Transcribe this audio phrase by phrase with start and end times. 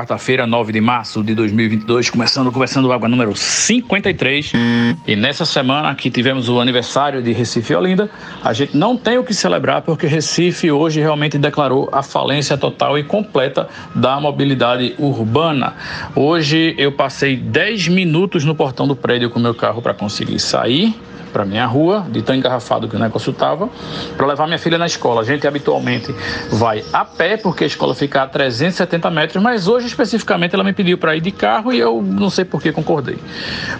[0.00, 4.52] Quarta-feira, 9 de março de 2022, começando Conversando Água número 53.
[5.06, 8.10] E nessa semana que tivemos o aniversário de Recife Olinda,
[8.42, 12.98] a gente não tem o que celebrar porque Recife hoje realmente declarou a falência total
[12.98, 15.74] e completa da mobilidade urbana.
[16.16, 20.98] Hoje eu passei 10 minutos no portão do prédio com meu carro para conseguir sair
[21.30, 23.32] para minha rua, de tão engarrafado que o negócio
[24.16, 25.22] para levar minha filha na escola.
[25.22, 26.14] A gente habitualmente
[26.50, 30.72] vai a pé, porque a escola fica a 370 metros, mas hoje especificamente ela me
[30.72, 33.18] pediu para ir de carro e eu não sei por que concordei.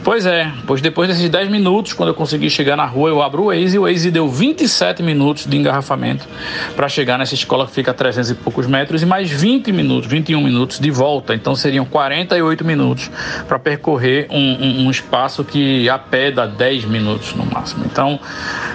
[0.03, 3.43] Pois é, pois depois desses 10 minutos, quando eu consegui chegar na rua, eu abro
[3.43, 6.27] o Waze e o Waze deu 27 minutos de engarrafamento
[6.75, 10.09] para chegar nessa escola que fica a 300 e poucos metros e mais 20 minutos,
[10.09, 11.35] 21 minutos de volta.
[11.35, 13.11] Então seriam 48 minutos
[13.47, 17.85] para percorrer um, um, um espaço que a pé dá 10 minutos no máximo.
[17.85, 18.19] Então,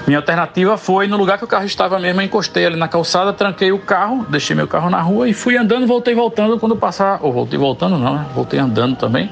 [0.06, 3.32] minha alternativa foi no lugar que o carro estava mesmo, eu encostei ali na calçada,
[3.34, 7.20] tranquei o carro, deixei meu carro na rua e fui andando, voltei voltando quando passar,
[7.22, 8.26] ou voltei voltando não, né?
[8.34, 9.30] voltei andando também.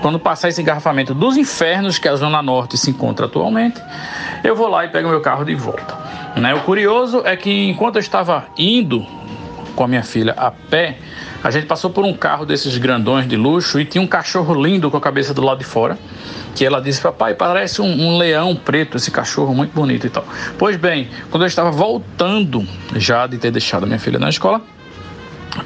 [0.00, 3.80] Quando passar esse engarrafamento dos infernos que a zona norte se encontra atualmente,
[4.42, 5.96] eu vou lá e pego meu carro de volta.
[6.36, 6.54] Né?
[6.54, 9.06] O curioso é que enquanto eu estava indo
[9.74, 10.98] com a minha filha a pé,
[11.42, 14.90] a gente passou por um carro desses grandões de luxo e tinha um cachorro lindo
[14.90, 15.98] com a cabeça do lado de fora
[16.54, 20.24] que ela disse, papai, parece um, um, leão preto, esse cachorro muito bonito e tal.
[20.56, 22.64] Pois bem, quando eu estava voltando
[22.94, 24.62] já de ter deixado minha filha na escola,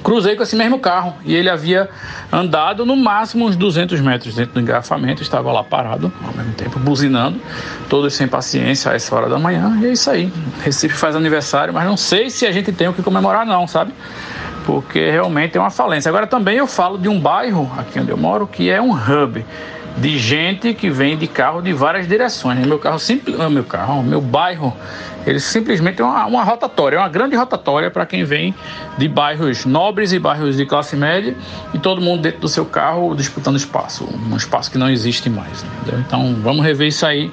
[0.02, 1.88] cruzei com esse mesmo carro e ele havia
[2.32, 6.78] andado no máximo uns 200 metros dentro do engarrafamento, estava lá parado ao mesmo tempo,
[6.78, 7.40] buzinando,
[7.88, 10.32] todos sem paciência a essa hora da manhã, e é isso aí.
[10.62, 13.92] Recife faz aniversário, mas não sei se a gente tem o que comemorar não, sabe?
[14.64, 16.08] Porque realmente é uma falência.
[16.10, 19.44] Agora também eu falo de um bairro aqui onde eu moro que é um hub
[19.96, 22.64] de gente que vem de carro de várias direções.
[22.66, 24.76] Meu carro simples, meu carro, meu bairro,
[25.28, 28.54] ele simplesmente é uma, uma rotatória, é uma grande rotatória para quem vem
[28.96, 31.36] de bairros nobres e bairros de classe média
[31.74, 35.64] e todo mundo dentro do seu carro disputando espaço, um espaço que não existe mais.
[35.82, 36.00] Entendeu?
[36.00, 37.30] Então vamos rever isso aí.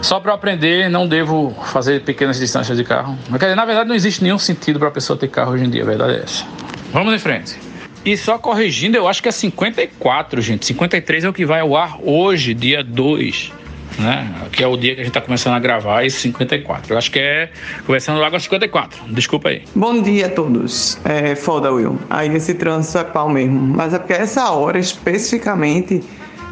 [0.00, 3.18] Só para aprender, não devo fazer pequenas distâncias de carro.
[3.28, 5.82] Dizer, na verdade, não existe nenhum sentido para a pessoa ter carro hoje em dia,
[5.82, 6.44] a verdade é essa.
[6.90, 7.58] Vamos em frente.
[8.02, 10.64] E só corrigindo, eu acho que é 54, gente.
[10.64, 13.52] 53 é o que vai ao ar hoje, dia 2.
[13.98, 14.32] Né?
[14.52, 16.94] Que é o dia que a gente está começando a gravar, esse 54.
[16.94, 17.50] Eu acho que é
[17.86, 19.04] conversando água 54.
[19.08, 19.62] Desculpa aí.
[19.74, 20.98] Bom dia a todos.
[21.04, 21.98] É foda, Will.
[22.08, 23.60] Aí esse trânsito é pau mesmo.
[23.60, 26.02] Mas é porque essa hora especificamente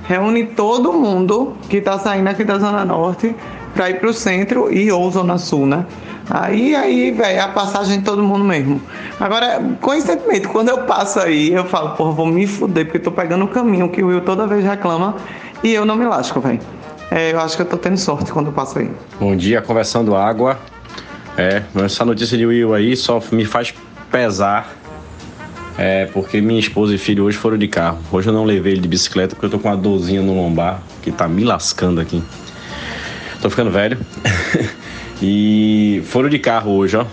[0.09, 3.35] reúne todo mundo que está saindo aqui da Zona Norte
[3.75, 5.87] para ir para o centro e ou Zona Sul, né?
[6.31, 8.81] Aí, aí, velho, a passagem de todo mundo mesmo.
[9.19, 13.45] Agora, coincidentemente, quando eu passo aí, eu falo, porra, vou me fuder, porque tô pegando
[13.45, 15.17] o caminho que o Will toda vez reclama
[15.63, 16.61] e eu não me lasco, velho.
[17.11, 18.91] É, eu acho que eu tô tendo sorte quando eu passo aí.
[19.19, 20.59] Bom dia, conversando água.
[21.37, 23.75] É, essa notícia de Will aí só me faz
[24.11, 24.77] pesar.
[25.79, 27.99] É, porque minha esposa e filho hoje foram de carro.
[28.11, 30.83] Hoje eu não levei ele de bicicleta porque eu tô com uma dorzinha no lombar
[31.03, 32.23] que tá me lascando aqui.
[33.41, 33.99] Tô ficando velho.
[35.21, 37.05] E foram de carro hoje, ó.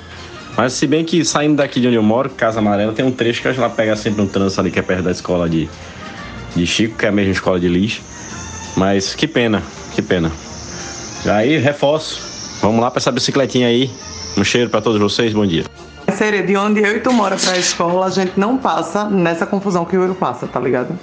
[0.56, 3.42] Mas se bem que saindo daqui de onde eu moro, Casa Amarela, tem um trecho
[3.42, 5.68] que a gente lá pega sempre um trânsito ali que é perto da escola de,
[6.56, 8.02] de Chico, que é a mesma escola de Lis.
[8.78, 9.62] Mas que pena,
[9.96, 10.32] que pena.
[11.26, 12.22] Aí, reforço.
[12.62, 13.90] Vamos lá pra essa bicicletinha aí.
[14.38, 15.64] Um cheiro para todos vocês, bom dia.
[16.14, 19.86] Sério, de onde eu e tu mora pra escola, a gente não passa nessa confusão
[19.86, 20.98] que o Will passa, tá ligado?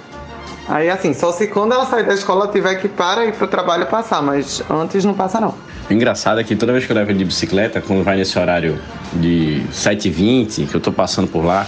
[0.67, 3.85] Aí assim, só se quando ela sair da escola tiver que para ir pro trabalho
[3.87, 5.53] passar, mas antes não passa não.
[5.89, 8.39] O engraçado é que toda vez que eu levo ele de bicicleta, quando vai nesse
[8.39, 8.79] horário
[9.13, 11.67] de 7h20, que eu tô passando por lá,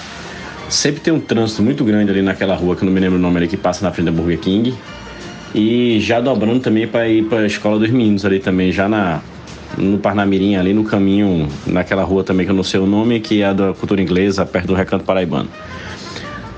[0.70, 3.22] sempre tem um trânsito muito grande ali naquela rua, que eu não me lembro o
[3.22, 4.74] nome ali, que passa na frente da Burger King.
[5.58, 9.22] E já dobrando também para ir para a escola dos meninos ali também, já na
[9.78, 13.42] no Parnamirim, ali no caminho, naquela rua também que eu não sei o nome, que
[13.42, 15.48] é da cultura inglesa, perto do Recanto Paraibano.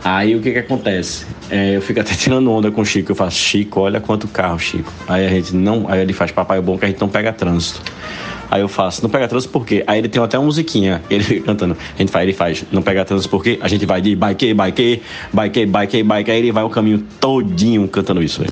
[0.03, 1.27] Aí o que que acontece?
[1.49, 3.11] É, eu fico até tirando onda com o Chico.
[3.11, 4.91] Eu faço, Chico, olha quanto carro, Chico.
[5.07, 5.85] Aí a gente não.
[5.87, 7.81] Aí ele faz, papai, é bom que a gente não pega trânsito.
[8.49, 9.83] Aí eu faço, não pega trânsito por quê?
[9.85, 11.77] Aí ele tem até uma musiquinha, ele cantando.
[11.95, 13.59] A gente faz, ele faz, não pega trânsito por quê?
[13.61, 15.01] A gente vai de bike, bike,
[15.31, 16.31] bike, bike, bike.
[16.31, 18.43] Aí ele vai o caminho todinho cantando isso.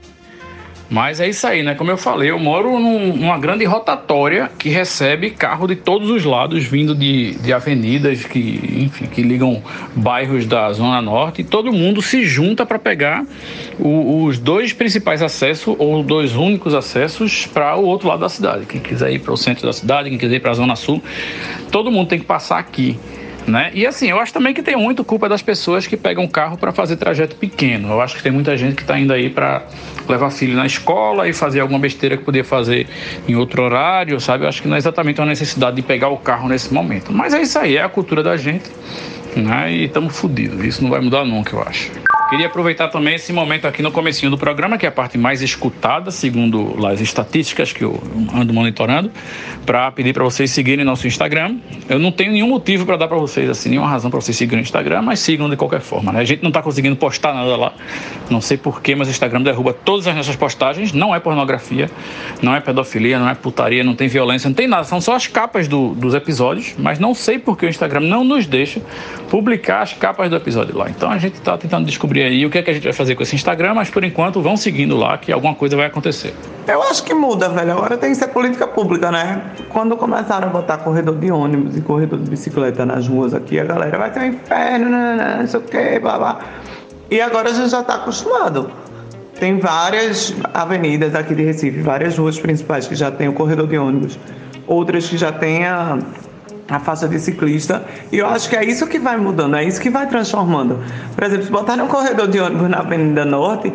[0.90, 1.74] Mas é isso aí, né?
[1.74, 6.24] Como eu falei, eu moro num, numa grande rotatória que recebe carro de todos os
[6.24, 9.64] lados, vindo de, de avenidas que, enfim, que ligam
[9.96, 13.26] bairros da Zona Norte, e todo mundo se junta para pegar
[13.80, 18.66] o, os dois principais acessos, ou dois únicos acessos, para o outro lado da cidade.
[18.66, 21.02] Quem quiser ir para o centro da cidade, quem quiser ir para a Zona Sul,
[21.72, 23.00] todo mundo tem que passar aqui.
[23.48, 23.70] Né?
[23.76, 26.72] E assim, eu acho também que tem muito culpa das pessoas que pegam carro para
[26.72, 27.90] fazer trajeto pequeno.
[27.90, 29.62] Eu acho que tem muita gente que está indo aí para
[30.10, 32.88] levar filho na escola e fazer alguma besteira que poderia fazer
[33.28, 34.46] em outro horário, sabe?
[34.46, 37.14] Eu acho que não é exatamente uma necessidade de pegar o carro nesse momento.
[37.14, 38.70] Mas é isso aí, é a cultura da gente,
[39.36, 39.72] né?
[39.72, 40.64] E estamos fodidos.
[40.66, 41.92] Isso não vai mudar nunca, eu acho.
[42.36, 45.42] Queria aproveitar também esse momento aqui no comecinho do programa, que é a parte mais
[45.42, 47.98] escutada, segundo as estatísticas que eu
[48.34, 49.10] ando monitorando,
[49.66, 51.56] para pedir para vocês seguirem nosso Instagram.
[51.88, 54.60] Eu não tenho nenhum motivo para dar para vocês, assim, nenhuma razão para vocês seguirem
[54.60, 56.20] o Instagram, mas sigam de qualquer forma, né?
[56.20, 57.74] A gente não está conseguindo postar nada lá,
[58.30, 61.90] não sei porquê, mas o Instagram derruba todas as nossas postagens, não é pornografia,
[62.42, 65.26] não é pedofilia, não é putaria, não tem violência, não tem nada, são só as
[65.26, 68.82] capas do, dos episódios, mas não sei porque o Instagram não nos deixa
[69.30, 70.90] publicar as capas do episódio lá.
[70.90, 73.16] Então a gente está tentando descobrir aí o que é que a gente vai fazer
[73.16, 76.34] com esse Instagram, mas por enquanto vão seguindo lá que alguma coisa vai acontecer.
[76.68, 77.74] Eu acho que muda, velho.
[77.74, 79.42] Agora tem que ser política pública, né?
[79.70, 83.66] Quando começaram a botar corredor de ônibus e corredor de bicicleta nas ruas aqui, a
[83.66, 86.40] galera vai ter um inferno, não, não, não sei o que, blá blá.
[87.10, 88.72] E agora a gente já está acostumado.
[89.40, 93.78] Tem várias avenidas aqui de Recife, várias ruas principais que já tem o corredor de
[93.78, 94.18] ônibus,
[94.66, 96.00] outras que já tem a,
[96.70, 97.84] a faixa de ciclista.
[98.12, 100.80] E eu acho que é isso que vai mudando, é isso que vai transformando.
[101.14, 103.72] Por exemplo, se botar um corredor de ônibus na Avenida Norte,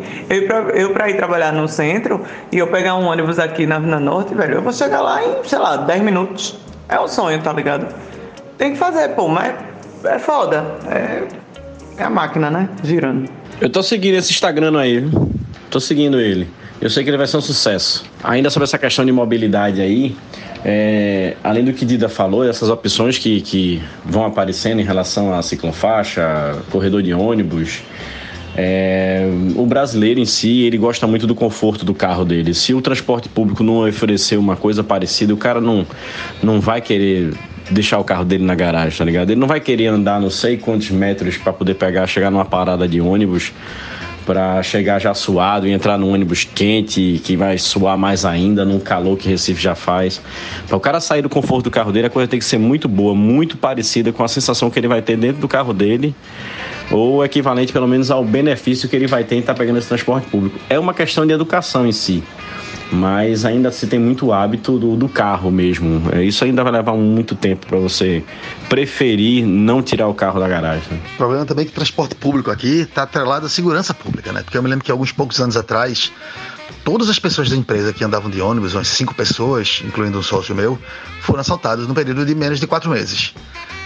[0.73, 2.21] eu pra ir trabalhar no centro
[2.51, 5.43] e eu pegar um ônibus aqui na Avenida Norte, velho, eu vou chegar lá em,
[5.47, 6.57] sei lá, 10 minutos.
[6.89, 7.87] É um sonho, tá ligado?
[8.57, 9.55] Tem que fazer, pô, mas
[10.03, 10.65] é foda.
[10.89, 11.23] É,
[11.97, 12.69] é a máquina, né?
[12.83, 13.29] Girando.
[13.59, 15.07] Eu tô seguindo esse Instagram aí?
[15.69, 16.49] Tô seguindo ele.
[16.81, 18.03] Eu sei que ele vai ser um sucesso.
[18.23, 20.15] Ainda sobre essa questão de mobilidade aí,
[20.65, 25.43] é, além do que Dida falou, essas opções que, que vão aparecendo em relação a
[25.43, 27.83] ciclofaixa, corredor de ônibus,
[28.57, 32.51] é, o brasileiro em si, ele gosta muito do conforto do carro dele.
[32.55, 35.85] Se o transporte público não oferecer uma coisa parecida, o cara não,
[36.41, 37.31] não vai querer
[37.69, 39.29] deixar o carro dele na garagem, tá ligado?
[39.29, 42.87] Ele não vai querer andar não sei quantos metros para poder pegar, chegar numa parada
[42.87, 43.53] de ônibus
[44.25, 48.79] para chegar já suado e entrar num ônibus quente que vai suar mais ainda num
[48.79, 50.21] calor que Recife já faz.
[50.67, 52.87] Para o cara sair do conforto do carro dele, a coisa tem que ser muito
[52.87, 56.15] boa, muito parecida com a sensação que ele vai ter dentro do carro dele
[56.91, 59.87] ou equivalente pelo menos ao benefício que ele vai ter em estar tá pegando esse
[59.87, 60.59] transporte público.
[60.69, 62.23] É uma questão de educação em si
[62.91, 66.11] mas ainda se tem muito hábito do, do carro mesmo.
[66.11, 68.23] É, isso ainda vai levar muito tempo para você
[68.67, 71.01] preferir não tirar o carro da garagem.
[71.13, 74.43] O problema também é que o transporte público aqui está atrelado à segurança pública, né?
[74.43, 76.11] Porque eu me lembro que alguns poucos anos atrás,
[76.83, 80.53] todas as pessoas da empresa que andavam de ônibus, umas cinco pessoas, incluindo um sócio
[80.53, 80.77] meu,
[81.21, 83.33] foram assaltadas no período de menos de quatro meses.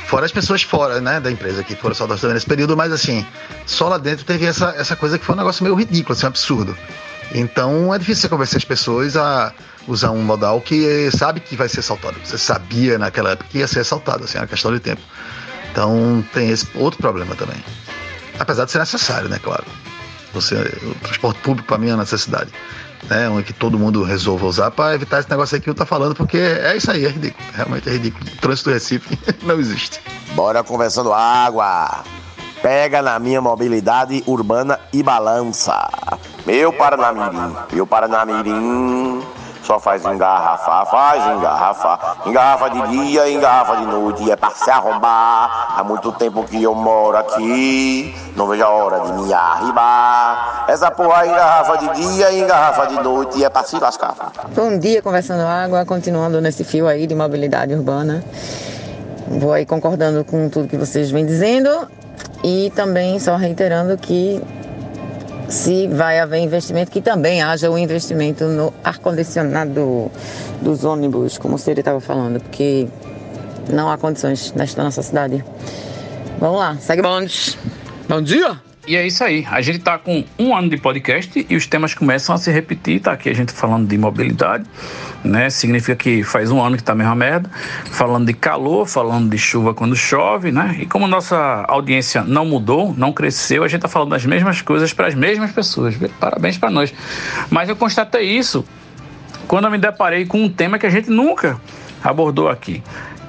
[0.07, 3.25] Fora as pessoas fora, né, da empresa que foram assaltadas também nesse período, mas assim,
[3.65, 6.29] só lá dentro teve essa, essa coisa que foi um negócio meio ridículo, assim, um
[6.29, 6.77] absurdo.
[7.33, 9.53] Então é difícil você convencer as pessoas a
[9.87, 12.17] usar um modal que sabe que vai ser assaltado.
[12.23, 15.01] Você sabia naquela época que ia ser assaltado, assim, uma questão de tempo.
[15.71, 17.57] Então tem esse outro problema também.
[18.39, 19.65] Apesar de ser necessário, né, claro.
[20.33, 22.51] Você, o transporte público para mim é uma necessidade.
[23.09, 25.85] Né, onde que todo mundo resolva usar para evitar esse negócio aqui que eu tô
[25.85, 27.47] falando, porque é isso aí, é ridículo.
[27.53, 28.25] Realmente é ridículo.
[28.25, 30.01] O trânsito do Recife não existe.
[30.33, 32.03] Bora conversando água.
[32.65, 35.87] Pega na minha mobilidade urbana e balança.
[36.47, 39.21] Meu Paranamirim, meu Paranamirim.
[39.61, 42.17] Só faz engarrafar, faz engarrafar.
[42.25, 44.31] Engarrafa de dia, engarrafa de noite.
[44.31, 45.75] É pra se arrombar.
[45.77, 48.15] Há muito tempo que eu moro aqui.
[48.35, 50.65] Não vejo a hora de me arribar.
[50.67, 53.43] Essa porra engarrafa de dia, engarrafa de noite.
[53.43, 54.15] É pra se lascar.
[54.55, 55.85] Bom dia, conversando água.
[55.85, 58.23] Continuando nesse fio aí de mobilidade urbana.
[59.27, 61.69] Vou aí concordando com tudo que vocês vêm dizendo.
[62.47, 64.39] E também só reiterando que
[65.49, 70.11] se vai haver investimento, que também haja o investimento no ar-condicionado
[70.61, 72.87] dos ônibus, como o senhor estava falando, porque
[73.73, 75.43] não há condições nesta nossa cidade.
[76.39, 77.57] Vamos lá, segue bônus.
[78.07, 78.61] Bom dia!
[78.87, 79.47] E é isso aí.
[79.49, 82.99] A gente está com um ano de podcast e os temas começam a se repetir.
[82.99, 84.63] Tá aqui a gente falando de mobilidade,
[85.23, 85.49] né?
[85.49, 87.49] Significa que faz um ano que tá a mesma merda.
[87.85, 90.77] Falando de calor, falando de chuva quando chove, né?
[90.79, 94.93] E como nossa audiência não mudou, não cresceu, a gente tá falando das mesmas coisas
[94.93, 95.95] para as mesmas pessoas.
[96.19, 96.93] Parabéns para nós.
[97.49, 98.63] Mas eu constatei isso
[99.47, 101.59] quando eu me deparei com um tema que a gente nunca
[102.03, 102.83] abordou aqui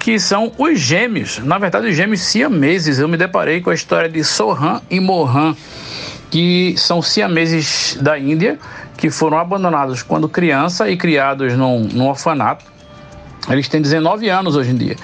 [0.06, 1.40] que são os gêmeos.
[1.40, 3.00] Na verdade, os gêmeos siameses.
[3.00, 5.56] Eu me deparei com a história de Sohan e Mohan,
[6.30, 8.56] que são siameses da Índia,
[8.96, 12.64] que foram abandonados quando criança e criados num, num orfanato.
[13.48, 14.94] Eles têm 19 anos hoje em dia.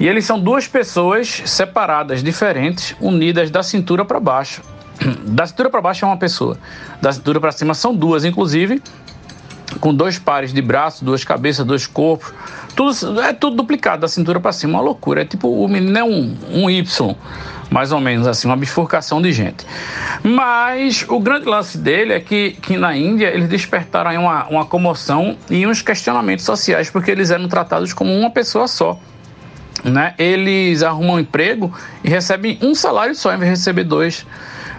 [0.00, 4.62] E eles são duas pessoas separadas, diferentes, unidas da cintura para baixo.
[5.26, 6.56] Da cintura para baixo é uma pessoa,
[7.02, 8.82] da cintura para cima são duas, inclusive
[9.80, 12.32] com dois pares de braços, duas cabeças, dois corpos,
[12.74, 15.22] tudo, é tudo duplicado da cintura para cima, uma loucura.
[15.22, 17.16] É tipo o menino é um, um Y,
[17.70, 19.66] mais ou menos assim, uma bifurcação de gente.
[20.22, 24.66] Mas o grande lance dele é que, que na Índia eles despertaram aí uma, uma
[24.66, 28.98] comoção e uns questionamentos sociais, porque eles eram tratados como uma pessoa só.
[29.84, 30.14] Né?
[30.18, 34.26] Eles arrumam um emprego e recebem um salário só, em vez de receber dois.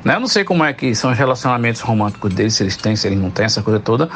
[0.07, 0.15] Né?
[0.15, 3.05] Eu não sei como é que são os relacionamentos românticos deles, se eles têm, se
[3.05, 4.07] eles não têm, essa coisa toda.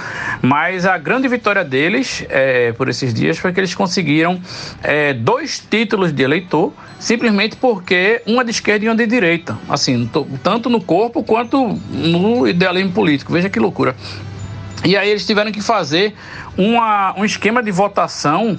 [0.42, 4.40] Mas a grande vitória deles é, por esses dias foi que eles conseguiram
[4.82, 9.60] é, dois títulos de eleitor, simplesmente porque uma de esquerda e uma de direita.
[9.68, 10.10] Assim,
[10.42, 13.34] tanto no corpo quanto no idealismo político.
[13.34, 13.94] Veja que loucura.
[14.86, 16.16] E aí eles tiveram que fazer
[16.58, 18.58] uma, um esquema de votação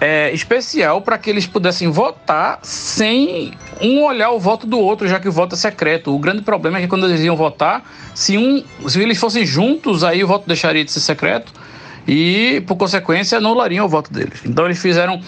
[0.00, 5.20] é, especial para que eles pudessem votar sem um olhar o voto do outro, já
[5.20, 6.14] que o voto é secreto.
[6.14, 10.02] O grande problema é que quando eles iam votar, se, um, se eles fossem juntos,
[10.02, 11.52] aí o voto deixaria de ser secreto
[12.08, 14.40] e, por consequência, anulariam o voto deles.
[14.44, 15.20] Então eles fizeram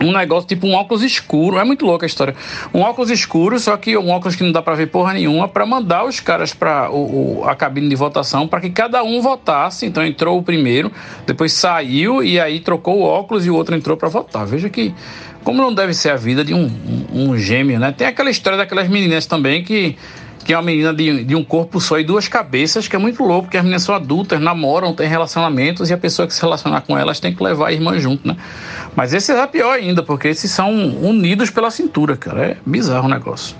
[0.00, 1.58] um negócio tipo um óculos escuro.
[1.58, 2.34] É muito louca a história.
[2.72, 5.66] Um óculos escuro, só que um óculos que não dá para ver porra nenhuma, para
[5.66, 6.88] mandar os caras para
[7.46, 9.86] a cabine de votação para que cada um votasse.
[9.86, 10.92] Então entrou o primeiro,
[11.26, 14.46] depois saiu e aí trocou o óculos e o outro entrou para votar.
[14.46, 14.94] Veja que
[15.44, 17.92] como não deve ser a vida de um, um, um gêmeo, né?
[17.96, 19.96] Tem aquela história daquelas meninas também que
[20.48, 23.22] que é uma menina de, de um corpo só e duas cabeças, que é muito
[23.22, 26.80] louco, porque as meninas são adultas, namoram, têm relacionamentos e a pessoa que se relacionar
[26.80, 28.34] com elas tem que levar a irmã junto, né?
[28.96, 32.46] Mas esse é pior ainda, porque esses são unidos pela cintura, cara.
[32.46, 33.54] É bizarro o negócio.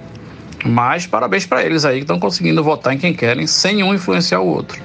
[0.65, 4.41] Mas parabéns para eles aí que estão conseguindo votar em quem querem sem um influenciar
[4.41, 4.81] o outro.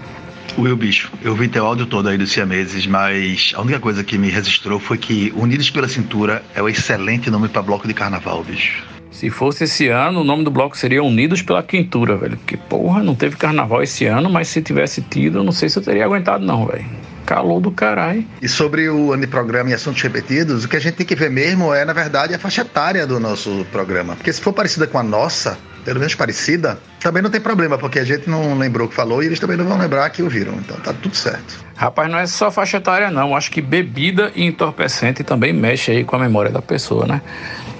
[0.57, 4.17] Will, bicho, eu vi teu áudio todo aí dos siameses, mas a única coisa que
[4.17, 8.43] me registrou foi que Unidos pela Cintura é o excelente nome para bloco de carnaval,
[8.43, 8.83] bicho.
[9.13, 12.35] Se fosse esse ano, o nome do bloco seria Unidos pela Quintura, velho.
[12.35, 15.77] Porque, porra, não teve carnaval esse ano, mas se tivesse tido, eu não sei se
[15.77, 16.85] eu teria aguentado, não, velho.
[17.25, 18.25] Calor do caralho.
[18.41, 21.15] E sobre o ano de programa e assuntos repetidos, o que a gente tem que
[21.15, 24.15] ver mesmo é, na verdade, a faixa etária do nosso programa.
[24.15, 27.99] Porque se for parecida com a nossa, pelo menos parecida, também não tem problema, porque
[27.99, 30.53] a gente não lembrou o que falou e eles também não vão lembrar que ouviram.
[30.53, 31.63] Então tá tudo certo.
[31.75, 33.35] Rapaz, não é só faixa etária, não.
[33.35, 37.21] Acho que bebida e entorpecente também mexe aí com a memória da pessoa, né?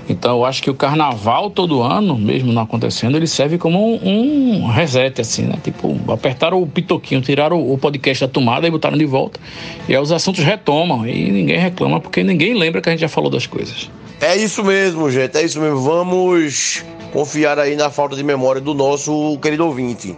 [0.08, 4.64] Então eu acho que o carnaval todo ano, mesmo não acontecendo, ele serve como um,
[4.64, 5.58] um reset, assim, né?
[5.64, 9.40] Tipo, apertaram o pitoquinho, tiraram o podcast da tomada e botaram de volta.
[9.88, 13.10] E aí os assuntos retomam e ninguém reclama porque ninguém lembra que a gente já
[13.10, 13.90] falou das coisas.
[14.20, 15.80] É isso mesmo, gente, é isso mesmo.
[15.80, 20.18] Vamos confiar aí na falta de memória do nosso querido ouvinte.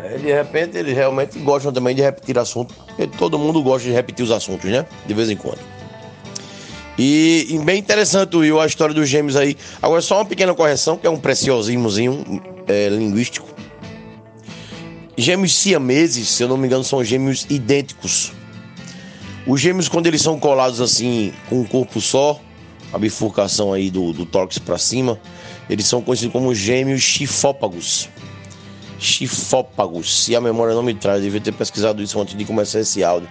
[0.00, 3.94] É, de repente, eles realmente gostam também de repetir assuntos, porque todo mundo gosta de
[3.94, 4.84] repetir os assuntos, né?
[5.06, 5.60] De vez em quando.
[6.98, 9.56] E, e, bem interessante, Will, a história dos gêmeos aí.
[9.80, 13.48] Agora, só uma pequena correção, que é um preciosismozinho é, linguístico.
[15.16, 18.32] Gêmeos siameses, se eu não me engano, são gêmeos idênticos.
[19.46, 22.40] Os gêmeos, quando eles são colados assim, com um corpo só,
[22.92, 25.18] a bifurcação aí do, do tórax para cima,
[25.70, 28.08] eles são conhecidos como gêmeos chifópagos.
[28.98, 32.80] Chifópagos, se a memória não me traz, eu devia ter pesquisado isso antes de começar
[32.80, 33.28] esse áudio.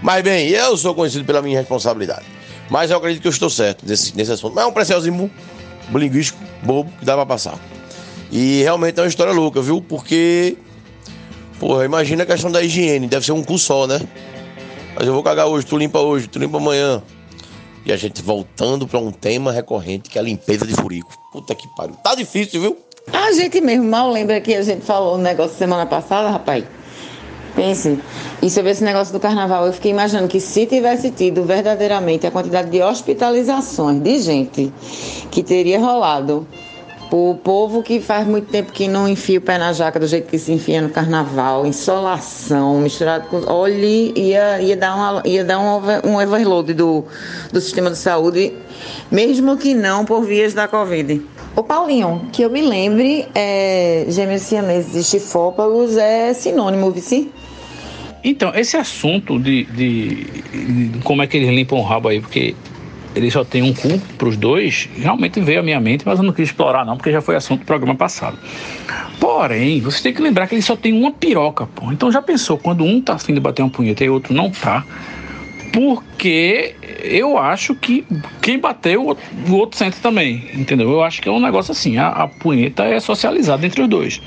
[0.00, 2.24] Mas bem, eu sou conhecido pela minha responsabilidade.
[2.70, 4.54] Mas eu acredito que eu estou certo nesse, nesse assunto.
[4.54, 5.30] Mas é um preciosinho
[5.94, 7.60] linguístico, bobo, que dá pra passar.
[8.30, 9.82] E realmente é uma história louca, viu?
[9.82, 10.56] Porque,
[11.60, 14.00] porra, imagina a questão da higiene, deve ser um cu só, né?
[14.96, 17.02] Mas eu vou cagar hoje, tu limpa hoje, tu limpa amanhã.
[17.84, 21.21] E a gente voltando para um tema recorrente que é a limpeza de furico.
[21.32, 21.96] Puta que pariu.
[22.02, 22.76] Tá difícil, viu?
[23.12, 26.64] A gente mesmo mal lembra que a gente falou um negócio semana passada, rapaz.
[27.56, 27.98] Pense,
[28.40, 32.30] e sobre esse negócio do carnaval, eu fiquei imaginando que se tivesse tido verdadeiramente a
[32.30, 34.72] quantidade de hospitalizações de gente
[35.30, 36.46] que teria rolado
[37.12, 40.28] o povo que faz muito tempo que não enfia o pé na jaca do jeito
[40.28, 43.42] que se enfia no carnaval, insolação, misturado com.
[43.52, 47.04] Olhe, ia, ia dar, uma, ia dar um, um overload do,
[47.52, 48.54] do sistema de saúde,
[49.10, 51.20] mesmo que não por vias da Covid.
[51.54, 57.30] O Paulinho, que eu me lembre, é, gêmeos siameses e chifópagos é sinônimo, vice?
[58.24, 62.54] Então, esse assunto de, de, de, como é que eles limpam o rabo aí, porque
[63.14, 66.24] ele só tem um cu para os dois, realmente veio à minha mente, mas eu
[66.24, 68.38] não quis explorar não, porque já foi assunto do programa passado.
[69.20, 71.92] Porém, você tem que lembrar que ele só tem uma piroca, pô.
[71.92, 74.50] Então já pensou, quando um tá afim de bater uma punheta e o outro não
[74.50, 74.84] tá,
[75.72, 78.04] porque eu acho que
[78.40, 79.16] quem bateu,
[79.48, 80.90] o outro sente também, entendeu?
[80.90, 84.20] Eu acho que é um negócio assim, a, a punheta é socializada entre os dois.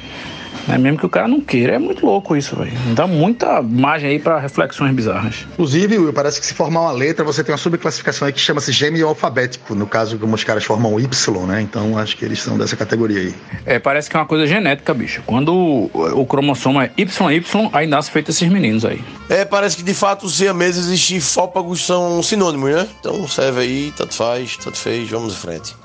[0.68, 0.78] Né?
[0.78, 1.76] Mesmo que o cara não queira.
[1.76, 2.72] É muito louco isso, velho.
[2.94, 5.46] Dá muita margem aí para reflexões bizarras.
[5.54, 8.72] Inclusive, Will, parece que se formar uma letra, você tem uma subclassificação aí que chama-se
[8.72, 9.76] gêmeo alfabético.
[9.76, 11.62] No caso, como os caras formam Y, né?
[11.62, 13.36] Então acho que eles são dessa categoria aí.
[13.66, 15.22] É, parece que é uma coisa genética, bicho.
[15.26, 19.02] Quando o, o cromossomo é YY, aí nasce feito esses meninos aí.
[19.30, 22.88] É, parece que de fato os siameses e chifópagos são sinônimos, né?
[23.00, 25.76] Então serve aí, tanto faz, tanto fez, vamos em frente.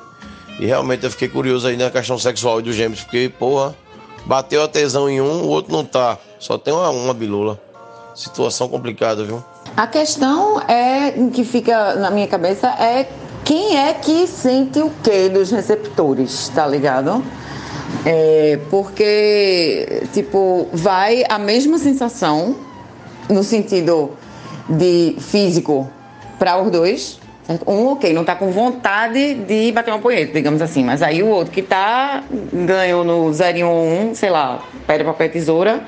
[0.59, 3.75] E realmente eu fiquei curioso aí na questão sexual dos gêmeos, porque, porra,
[4.27, 6.19] bateu a tesão em um, o outro não tá.
[6.39, 7.61] Só tem uma, uma bilula.
[8.15, 9.43] Situação complicada, viu?
[9.77, 13.09] A questão é que fica na minha cabeça é
[13.45, 17.23] quem é que sente o que dos receptores, tá ligado?
[18.05, 22.57] É, porque, tipo, vai a mesma sensação
[23.29, 24.11] no sentido
[24.69, 25.89] de físico
[26.39, 27.20] para os dois.
[27.67, 31.27] Um, ok, não tá com vontade de bater uma punheta, digamos assim, mas aí o
[31.27, 35.81] outro que tá, ganhou no 0 1, sei lá, pedra, papel, tesoura,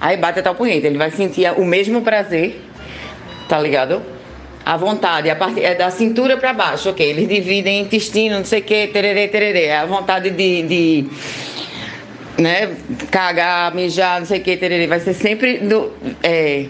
[0.00, 0.86] aí bate a tal punheta.
[0.86, 2.58] Ele vai sentir o mesmo prazer,
[3.50, 4.00] tá ligado?
[4.64, 7.06] A vontade, a parte, é da cintura para baixo, ok.
[7.06, 9.72] Eles dividem intestino, não sei o que, tererê, tererê.
[9.72, 11.10] A vontade de, de
[12.38, 12.74] né,
[13.10, 14.86] cagar, mijar, não sei o que, tererê.
[14.86, 15.92] Vai ser sempre do,
[16.22, 16.64] é,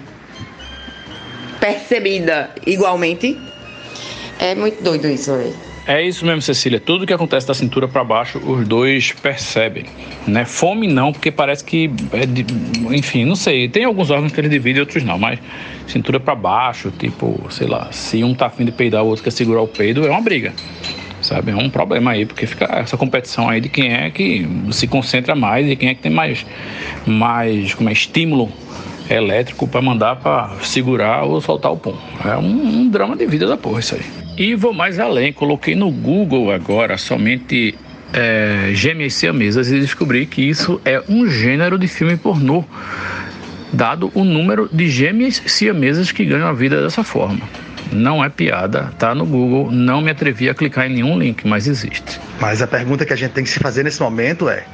[1.61, 3.53] percebida igualmente.
[4.38, 5.55] É muito doido isso, velho.
[5.87, 6.81] É isso mesmo, Cecília.
[6.81, 9.85] Tudo que acontece da cintura para baixo, os dois percebem.
[10.26, 10.47] Né?
[10.47, 11.91] Fome não, porque parece que.
[12.12, 12.47] É de-
[12.91, 13.69] enfim, não sei.
[13.69, 15.19] Tem alguns órgãos que eles dividem, outros não.
[15.19, 15.38] Mas
[15.87, 19.31] cintura para baixo, tipo, sei lá, se um tá afim de peidar, o outro quer
[19.31, 20.55] segurar o peido, é uma briga.
[21.21, 21.53] Sabe?
[21.53, 25.35] É um problema aí, porque fica essa competição aí de quem é que se concentra
[25.35, 26.45] mais e quem é que tem mais,
[27.07, 28.50] mais como é, estímulo
[29.08, 31.96] elétrico para mandar para segurar ou soltar o pum.
[32.25, 34.02] É um, um drama de vida da porra isso aí.
[34.37, 37.75] E vou mais além, coloquei no Google agora somente
[38.12, 42.64] é, gêmeas siamesas e descobri que isso é um gênero de filme pornô,
[43.73, 47.40] dado o número de gêmeas siamesas que ganham a vida dessa forma.
[47.92, 51.67] Não é piada, tá no Google, não me atrevi a clicar em nenhum link, mas
[51.67, 52.21] existe.
[52.40, 54.64] Mas a pergunta que a gente tem que se fazer nesse momento é: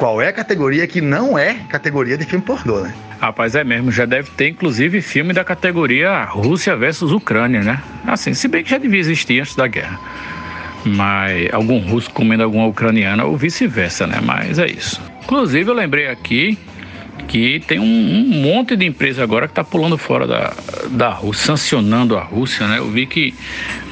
[0.00, 2.94] qual é a categoria que não é categoria de filme pornô, né?
[3.20, 7.82] Rapaz, é mesmo, já deve ter inclusive filme da categoria Rússia versus Ucrânia, né?
[8.06, 10.00] Assim, se bem que já devia existir antes da guerra.
[10.86, 14.20] Mas algum russo comendo alguma ucraniana ou vice-versa, né?
[14.24, 14.98] Mas é isso.
[15.22, 16.58] Inclusive, eu lembrei aqui
[17.28, 20.54] que tem um, um monte de empresa agora que está pulando fora da,
[20.92, 22.78] da Rússia, sancionando a Rússia, né?
[22.78, 23.34] Eu vi que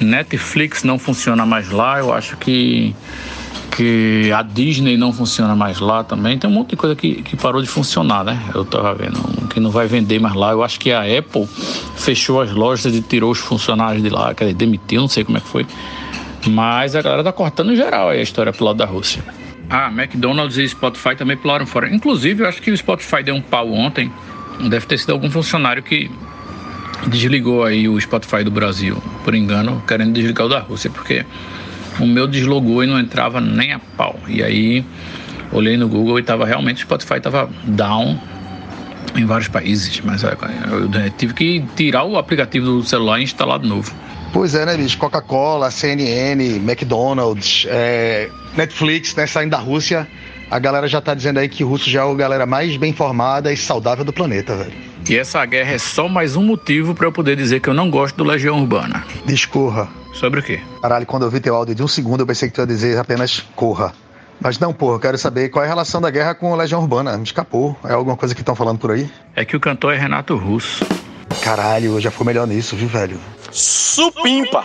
[0.01, 2.97] Netflix não funciona mais lá, eu acho que
[3.79, 6.37] que a Disney não funciona mais lá também.
[6.37, 8.43] Tem um monte de coisa que, que parou de funcionar, né?
[8.53, 10.51] Eu tava vendo que não vai vender mais lá.
[10.51, 11.47] Eu acho que a Apple
[11.97, 15.39] fechou as lojas e tirou os funcionários de lá, quer dizer, demitiu, não sei como
[15.39, 15.65] é que foi.
[16.49, 19.23] Mas a galera tá cortando em geral aí a história pro lado da Rússia.
[19.71, 21.89] Ah, McDonald's e Spotify também pularam fora.
[21.95, 24.11] Inclusive, eu acho que o Spotify deu um pau ontem.
[24.69, 26.11] Deve ter sido algum funcionário que
[27.07, 31.25] desligou aí o Spotify do Brasil, por engano, querendo desligar o da Rússia, porque
[32.01, 34.19] o meu deslogou e não entrava nem a pau.
[34.29, 34.85] E aí
[35.53, 38.19] olhei no Google e tava realmente o Spotify tava down
[39.17, 40.37] em vários países, mas é,
[40.71, 43.93] eu, eu tive que tirar o aplicativo do celular e instalar de novo.
[44.33, 44.99] Pois é, né, bicho?
[44.99, 50.07] Coca-Cola, CNN, McDonald's, é, Netflix, né, saindo da Rússia.
[50.51, 52.93] A galera já tá dizendo aí que o russo já é a galera mais bem
[52.93, 54.88] formada e saudável do planeta, velho.
[55.07, 57.91] E essa guerra é só mais um motivo para eu poder dizer que eu não
[57.91, 59.05] gosto do Legião Urbana.
[59.27, 59.89] Discorra.
[60.15, 60.61] Sobre o quê?
[60.83, 62.99] Caralho, quando eu vi teu áudio de um segundo, eu pensei que tu ia dizer
[62.99, 63.93] apenas corra.
[64.41, 66.81] Mas não, porra, eu quero saber qual é a relação da guerra com a Legião
[66.81, 67.17] Urbana.
[67.17, 67.77] Me escapou.
[67.85, 69.11] É alguma coisa que estão falando por aí?
[69.35, 70.85] É que o cantor é Renato Russo.
[71.43, 73.19] Caralho, eu já fui melhor nisso, viu, velho?
[73.51, 74.65] Supimpa!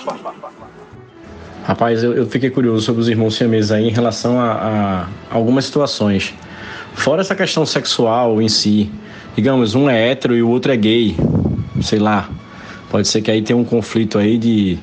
[1.65, 5.65] Rapaz, eu, eu fiquei curioso sobre os irmãos siameses aí em relação a, a algumas
[5.65, 6.33] situações.
[6.93, 8.91] Fora essa questão sexual em si,
[9.35, 11.15] digamos, um é hétero e o outro é gay,
[11.81, 12.29] sei lá.
[12.89, 14.77] Pode ser que aí tenha um conflito aí de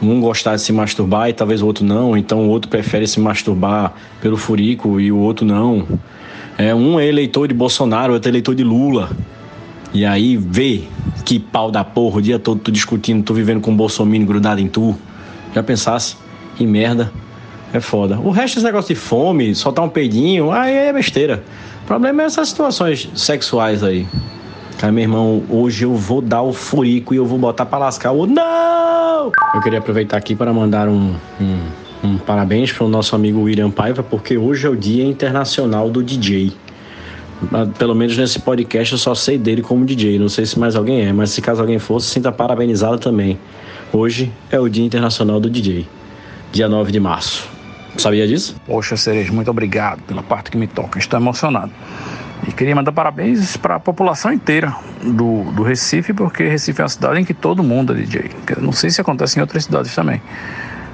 [0.00, 3.18] um gostar de se masturbar e talvez o outro não, então o outro prefere se
[3.18, 5.86] masturbar pelo furico e o outro não.
[6.56, 9.10] É, um é eleitor de Bolsonaro, outro é eleitor de Lula.
[9.92, 10.82] E aí vê
[11.24, 14.60] que pau da porra, o dia todo tu discutindo, tu vivendo com o Bolsonaro grudado
[14.60, 14.96] em tu.
[15.54, 16.16] Já pensasse?
[16.56, 17.12] Que merda.
[17.72, 18.18] É foda.
[18.18, 21.44] O resto desse negócio de fome, soltar um peidinho, aí é besteira.
[21.88, 24.06] Problema é essas situações sexuais aí.
[24.76, 28.12] Cara, meu irmão, hoje eu vou dar o furico e eu vou botar pra lascar
[28.12, 28.26] o.
[28.26, 29.32] Não!
[29.54, 31.58] Eu queria aproveitar aqui para mandar um, um,
[32.04, 36.02] um parabéns para o nosso amigo William Paiva, porque hoje é o Dia Internacional do
[36.02, 36.52] DJ.
[37.54, 40.18] Ah, Pelo menos nesse podcast eu só sei dele como DJ.
[40.18, 43.38] Não sei se mais alguém é, mas se caso alguém fosse, sinta parabenizado também.
[43.90, 45.86] Hoje é o Dia Internacional do DJ,
[46.52, 47.57] dia 9 de março.
[47.98, 48.54] Sabia disso?
[48.64, 51.00] Poxa, Cereja, muito obrigado pela parte que me toca.
[51.00, 51.72] Estou emocionado.
[52.46, 56.88] E queria mandar parabéns para a população inteira do, do Recife, porque Recife é uma
[56.88, 58.30] cidade em que todo mundo é DJ.
[58.58, 60.22] Não sei se acontece em outras cidades também.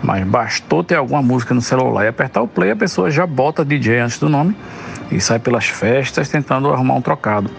[0.03, 3.63] Mas bastou ter alguma música no celular e apertar o play, a pessoa já bota
[3.65, 4.57] DJ antes do nome
[5.13, 7.51] e sai pelas festas tentando arrumar um trocado.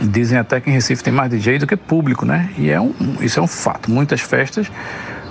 [0.00, 2.50] Dizem até que em Recife tem mais DJ do que público, né?
[2.56, 3.90] E é um, isso é um fato.
[3.90, 4.70] Muitas festas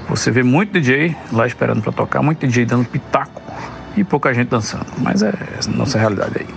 [0.07, 3.41] você vê muito DJ lá esperando para tocar, muito DJ dando pitaco
[3.97, 4.87] e pouca gente dançando.
[4.97, 6.47] Mas é essa nossa realidade aí.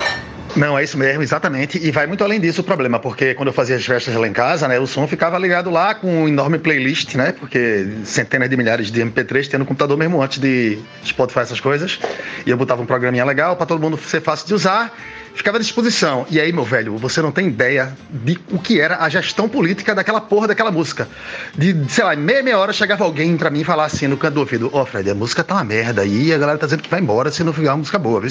[0.56, 1.78] Não, é isso mesmo, exatamente.
[1.78, 4.32] E vai muito além disso o problema, porque quando eu fazia as festas lá em
[4.32, 7.32] casa, né, o som ficava ligado lá com um enorme playlist, né?
[7.32, 12.00] Porque centenas de milhares de MP3 tendo no computador mesmo antes de Spotify essas coisas.
[12.46, 14.92] E eu botava um programinha legal para todo mundo ser fácil de usar
[15.38, 16.26] ficava à disposição.
[16.30, 19.94] E aí, meu velho, você não tem ideia de o que era a gestão política
[19.94, 21.08] daquela porra daquela música.
[21.56, 24.40] De, sei lá, meia, meia hora chegava alguém pra mim falar assim no canto do
[24.40, 26.90] ouvido: Ó, oh, Fred, a música tá uma merda aí, a galera tá dizendo que
[26.90, 28.30] vai embora se não ficar uma música boa, viu?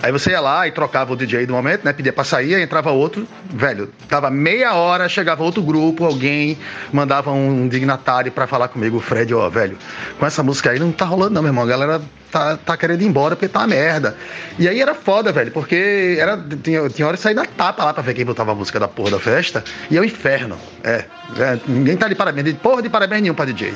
[0.00, 1.92] Aí você ia lá e trocava o DJ do momento, né?
[1.92, 6.56] Pedia pra sair, entrava outro, velho, tava meia hora, chegava outro grupo, alguém
[6.92, 9.76] mandava um dignatário pra falar comigo, Fred, ó, oh, velho,
[10.18, 11.64] com essa música aí não tá rolando, não, meu irmão.
[11.64, 14.16] A galera tá, tá querendo ir embora porque tá uma merda.
[14.58, 17.94] E aí era foda, velho, porque era, tinha, tinha hora de sair da tapa lá
[17.94, 19.64] pra ver quem botava a música da porra da festa.
[19.90, 20.56] E é o inferno.
[20.84, 21.04] É,
[21.38, 22.44] é ninguém tá de parabéns.
[22.44, 23.74] De porra de parabéns nenhum pra DJ.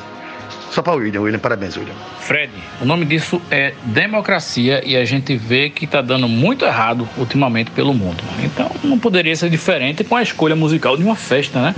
[0.71, 1.21] Só para o William.
[1.21, 1.95] William, parabéns, William.
[2.21, 7.07] Fred, o nome disso é democracia e a gente vê que está dando muito errado
[7.19, 8.25] ultimamente pelo mundo.
[8.43, 11.75] Então não poderia ser diferente com a escolha musical de uma festa, né?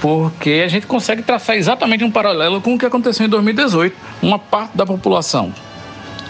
[0.00, 3.94] Porque a gente consegue traçar exatamente um paralelo com o que aconteceu em 2018.
[4.22, 5.52] Uma parte da população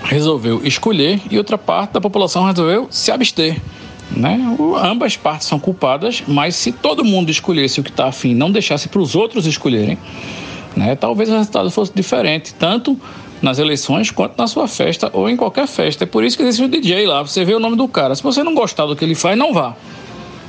[0.03, 3.61] resolveu escolher e outra parte da população resolveu se abster.
[4.09, 4.39] Né?
[4.81, 8.89] ambas partes são culpadas, mas se todo mundo escolhesse o que está afim, não deixasse
[8.89, 9.99] para os outros escolherem,
[10.77, 10.95] né?
[10.95, 12.97] talvez o resultado fosse diferente, tanto
[13.43, 16.05] nas eleições quanto na sua festa ou em qualquer festa.
[16.05, 18.15] É por isso que existe o DJ lá, você vê o nome do cara.
[18.15, 19.75] Se você não gostar do que ele faz, não vá.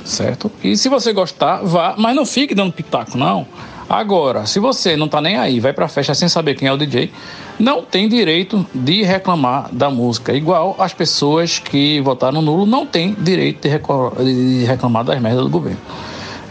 [0.04, 0.50] Certo?
[0.62, 3.46] E se você gostar, vá, mas não fique dando pitaco, não.
[3.88, 6.72] Agora, se você não está nem aí, vai para a festa sem saber quem é
[6.72, 7.10] o DJ,
[7.58, 10.34] não tem direito de reclamar da música.
[10.34, 15.80] Igual as pessoas que votaram nulo não têm direito de reclamar das merdas do governo.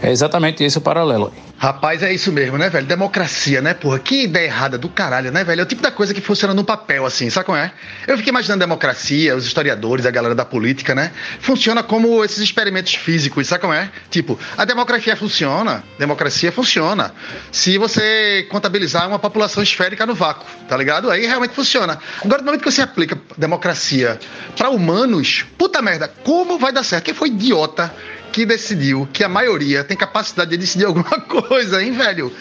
[0.02, 1.47] É exatamente esse o paralelo aí.
[1.58, 2.86] Rapaz, é isso mesmo, né, velho?
[2.86, 3.98] Democracia, né, porra?
[3.98, 5.60] Que ideia errada do caralho, né, velho?
[5.60, 7.72] É o tipo da coisa que funciona no papel, assim, sabe como é?
[8.06, 11.10] Eu fiquei imaginando democracia, os historiadores, a galera da política, né?
[11.40, 13.90] Funciona como esses experimentos físicos, sabe como é?
[14.08, 17.12] Tipo, a democracia funciona, democracia funciona.
[17.50, 21.10] Se você contabilizar uma população esférica no vácuo, tá ligado?
[21.10, 21.98] Aí realmente funciona.
[22.24, 24.16] Agora, no momento que você aplica democracia
[24.56, 27.06] para humanos, puta merda, como vai dar certo?
[27.06, 27.92] Quem foi idiota
[28.38, 32.32] que decidiu que a maioria tem capacidade de decidir alguma coisa, hein, velho?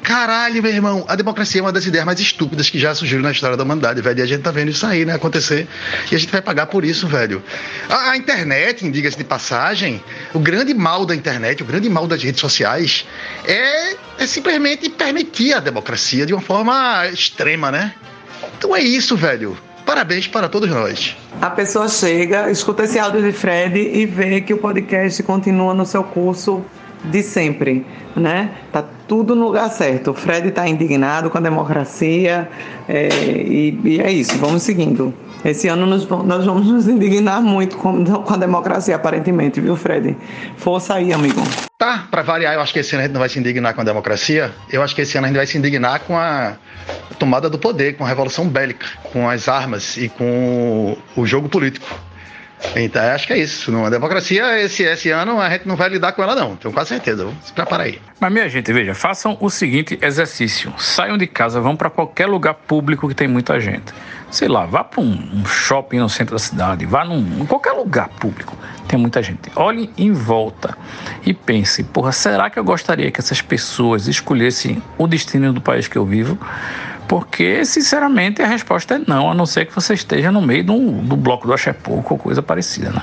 [0.00, 3.32] Caralho, meu irmão, a democracia é uma das ideias mais estúpidas que já surgiram na
[3.32, 4.20] história da humanidade, velho.
[4.20, 5.66] E a gente tá vendo isso aí, né, acontecer.
[6.10, 7.42] E a gente vai pagar por isso, velho.
[7.88, 12.22] A, a internet, diga-se de passagem, o grande mal da internet, o grande mal das
[12.22, 13.04] redes sociais
[13.44, 17.92] é, é simplesmente permitir a democracia de uma forma extrema, né?
[18.56, 19.58] Então é isso, velho.
[19.84, 21.16] Parabéns para todos nós.
[21.40, 25.86] A pessoa chega, escuta esse áudio de Fred e vê que o podcast continua no
[25.86, 26.64] seu curso
[27.04, 28.50] de sempre, né?
[28.72, 30.10] Tá tudo no lugar certo.
[30.10, 32.48] O Fred está indignado com a democracia
[32.88, 34.36] é, e, e, é isso.
[34.38, 35.12] Vamos seguindo.
[35.44, 40.16] Esse ano nos, nós vamos nos indignar muito com, com a democracia, aparentemente, viu, Fred?
[40.56, 41.40] Força aí, amigo.
[41.78, 43.80] Tá, para variar, eu acho que esse ano a gente não vai se indignar com
[43.80, 44.52] a democracia.
[44.70, 46.56] Eu acho que esse ano a gente vai se indignar com a
[47.18, 51.86] tomada do poder, com a revolução bélica, com as armas e com o jogo político.
[52.76, 53.72] Então, acho que é isso.
[53.72, 56.56] Numa democracia, esse, esse ano a gente não vai lidar com ela, não.
[56.56, 57.24] Tenho quase certeza.
[57.24, 58.00] Vamos se preparar aí.
[58.18, 62.54] Mas, minha gente, veja, façam o seguinte exercício: saiam de casa, vão para qualquer lugar
[62.54, 63.92] público que tem muita gente.
[64.30, 67.72] Sei lá, vá para um, um, shopping no centro da cidade, vá num, em qualquer
[67.72, 69.50] lugar público, tem muita gente.
[69.56, 70.78] Olhe em volta
[71.26, 75.88] e pense: porra, será que eu gostaria que essas pessoas escolhessem o destino do país
[75.88, 76.38] que eu vivo?
[77.10, 80.78] Porque, sinceramente, a resposta é não, a não ser que você esteja no meio do,
[81.02, 83.02] do bloco do Axepouco ou coisa parecida, né?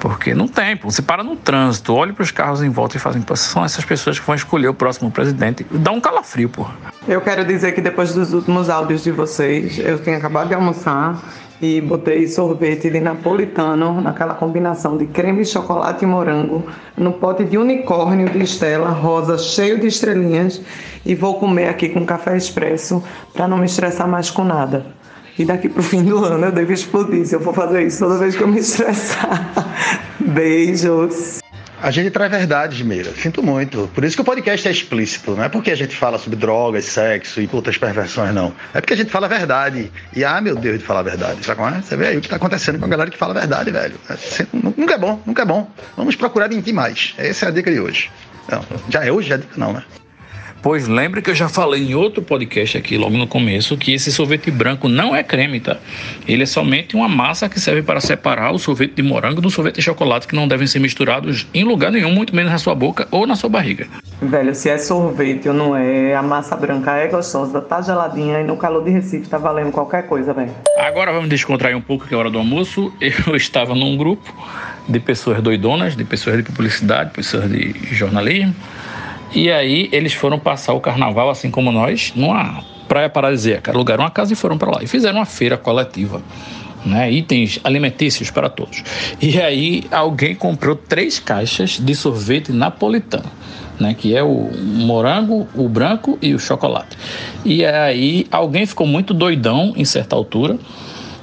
[0.00, 3.22] Porque não tem, você para no trânsito, olha para os carros em volta e fazem,
[3.34, 5.66] são essas pessoas que vão escolher o próximo presidente.
[5.70, 6.74] Dá um calafrio, porra.
[7.06, 11.22] Eu quero dizer que depois dos últimos áudios de vocês, eu tenho acabado de almoçar
[11.60, 16.64] e botei sorvete de napolitano naquela combinação de creme, chocolate e morango
[16.96, 20.60] no pote de unicórnio de Estela rosa cheio de estrelinhas
[21.04, 24.86] e vou comer aqui com café expresso para não me estressar mais com nada.
[25.38, 28.18] E daqui pro fim do ano eu devo explodir se eu for fazer isso toda
[28.18, 29.52] vez que eu me estressar.
[30.18, 31.40] Beijos.
[31.80, 33.12] A gente traz verdade, Meira.
[33.12, 33.88] Sinto muito.
[33.94, 35.36] Por isso que o podcast é explícito.
[35.36, 38.52] Não é porque a gente fala sobre drogas, sexo e outras perversões, não.
[38.74, 39.92] É porque a gente fala a verdade.
[40.14, 41.44] E, ah, meu Deus, de falar a verdade.
[41.44, 41.80] Sabe como é?
[41.80, 43.94] Você vê aí o que tá acontecendo com a galera que fala a verdade, velho.
[44.10, 45.70] É, não, nunca é bom, nunca é bom.
[45.96, 47.14] Vamos procurar mentir mais.
[47.16, 48.10] Essa é a dica de hoje.
[48.50, 49.84] Não, já é hoje, já é dica não, né?
[50.60, 54.10] Pois lembre que eu já falei em outro podcast aqui, logo no começo, que esse
[54.10, 55.76] sorvete branco não é creme, tá?
[56.26, 59.76] Ele é somente uma massa que serve para separar o sorvete de morango do sorvete
[59.76, 63.06] de chocolate, que não devem ser misturados em lugar nenhum, muito menos na sua boca
[63.10, 63.86] ou na sua barriga.
[64.20, 68.44] Velho, se é sorvete ou não é, a massa branca é gostosa, tá geladinha e
[68.44, 70.50] no calor de Recife tá valendo qualquer coisa, velho.
[70.76, 72.92] Agora vamos descontrair um pouco, que é hora do almoço.
[73.00, 74.34] Eu estava num grupo
[74.88, 78.54] de pessoas doidonas, de pessoas de publicidade, pessoas de jornalismo.
[79.34, 83.70] E aí eles foram passar o carnaval, assim como nós, numa praia paradisíaca.
[83.70, 84.82] Alugaram uma casa e foram para lá.
[84.82, 86.22] E fizeram uma feira coletiva.
[86.86, 88.84] Né, itens alimentícios para todos.
[89.20, 93.28] E aí alguém comprou três caixas de sorvete napolitano,
[93.80, 96.96] né, que é o morango, o branco e o chocolate.
[97.44, 100.56] E aí alguém ficou muito doidão em certa altura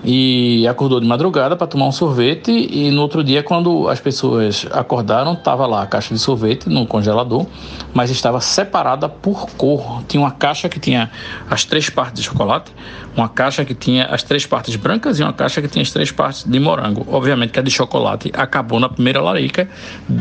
[0.06, 4.68] e acordou de madrugada para tomar um sorvete e no outro dia quando as pessoas
[4.72, 7.46] acordaram estava lá a caixa de sorvete no congelador
[7.94, 10.04] mas estava separada por cor.
[10.08, 11.10] Tinha uma caixa que tinha
[11.50, 12.72] as três partes de chocolate
[13.15, 16.12] uma caixa que tinha as três partes brancas e uma caixa que tinha as três
[16.12, 17.06] partes de morango.
[17.10, 19.70] Obviamente que a de chocolate acabou na primeira larica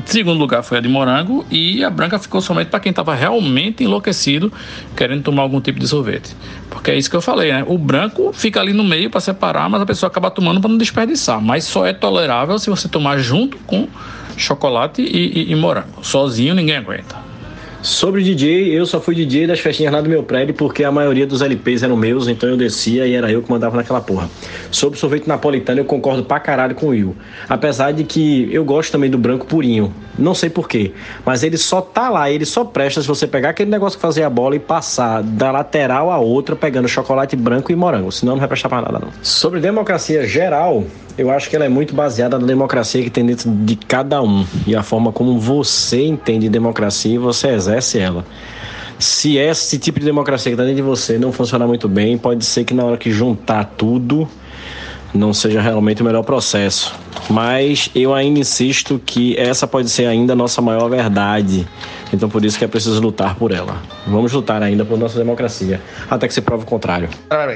[0.07, 3.83] segundo lugar foi a de morango e a branca ficou somente para quem estava realmente
[3.83, 4.53] enlouquecido
[4.97, 6.37] querendo tomar algum tipo de sorvete.
[6.71, 7.65] Porque é isso que eu falei né?
[7.67, 10.79] O branco fica ali no meio para separar mas a pessoa acaba tomando para não
[10.79, 11.41] desperdiçar.
[11.41, 13.89] Mas só é tolerável se você tomar junto com
[14.37, 16.05] chocolate e, e, e morango.
[16.05, 17.17] Sozinho ninguém aguenta.
[17.85, 21.27] Sobre DJ, eu só fui DJ das festinhas lá do meu prédio porque a maioria
[21.27, 24.31] dos LPs eram meus, então eu descia e era eu que mandava naquela porra.
[24.71, 27.15] Sobre sorvete napolitano, eu concordo pra caralho com o Will.
[27.47, 29.93] Apesar de que eu gosto também do branco purinho.
[30.19, 30.93] Não sei porquê,
[31.27, 34.27] mas ele só tá lá, ele só presta se você pegar aquele negócio que fazia
[34.27, 38.11] a bola e passar da lateral a outra pegando chocolate branco e morango.
[38.11, 39.11] Senão não vai prestar pra nada, não.
[39.23, 40.85] Sobre democracia geral,
[41.17, 44.45] eu acho que ela é muito baseada na democracia que tem dentro de cada um
[44.67, 48.25] e a forma como você entende democracia e você exerce ela.
[48.99, 52.45] Se esse tipo de democracia que está dentro de você não funcionar muito bem, pode
[52.45, 54.29] ser que na hora que juntar tudo
[55.15, 56.95] não seja realmente o melhor processo.
[57.31, 61.67] Mas eu ainda insisto que essa pode ser ainda a nossa maior verdade.
[62.13, 63.81] Então por isso que é preciso lutar por ela.
[64.07, 67.09] Vamos lutar ainda por nossa democracia, até que se prove o contrário.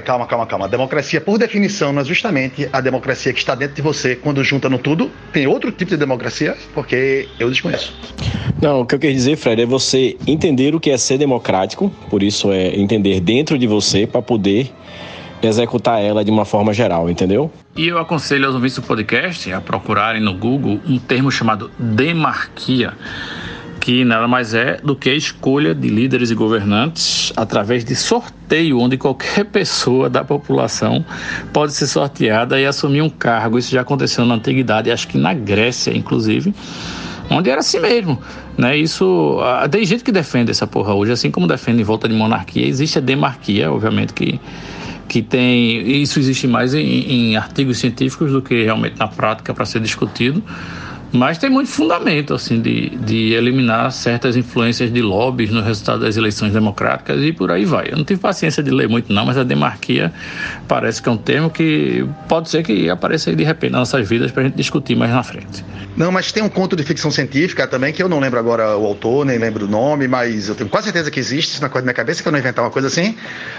[0.04, 0.64] Calma, calma, calma.
[0.64, 4.42] A democracia, por definição, não é justamente a democracia que está dentro de você quando
[4.42, 5.10] junta no tudo.
[5.32, 7.94] Tem outro tipo de democracia, porque eu desconheço.
[8.60, 11.92] Não, o que eu quero dizer, Fred, é você entender o que é ser democrático,
[12.10, 14.72] por isso é entender dentro de você para poder
[15.42, 17.50] executar ela de uma forma geral, entendeu?
[17.76, 22.92] E eu aconselho aos ouvintes do podcast a procurarem no Google um termo chamado demarquia,
[23.80, 28.80] que nada mais é do que a escolha de líderes e governantes através de sorteio,
[28.80, 31.04] onde qualquer pessoa da população
[31.52, 33.58] pode ser sorteada e assumir um cargo.
[33.58, 36.52] Isso já aconteceu na antiguidade, acho que na Grécia, inclusive
[37.30, 38.18] onde era assim mesmo,
[38.56, 38.76] né?
[38.76, 39.38] Isso
[39.70, 42.98] tem gente que defende essa porra hoje, assim como defende em volta de monarquia, existe
[42.98, 44.40] a demarquia, obviamente que
[45.08, 49.64] que tem isso existe mais em, em artigos científicos do que realmente na prática para
[49.64, 50.42] ser discutido.
[51.12, 56.16] Mas tem muito fundamento assim de, de eliminar certas influências de lobbies no resultado das
[56.16, 57.88] eleições democráticas e por aí vai.
[57.90, 60.12] Eu não tive paciência de ler muito não, mas a demarquia
[60.66, 64.08] parece que é um termo que pode ser que apareça aí de repente nas nossas
[64.08, 65.64] vidas para a gente discutir mais na frente.
[65.96, 68.86] Não, mas tem um conto de ficção científica também que eu não lembro agora o
[68.86, 71.82] autor, nem lembro o nome, mas eu tenho quase certeza que existe isso na coisa
[71.82, 73.16] da minha cabeça, que eu não inventar uma coisa assim,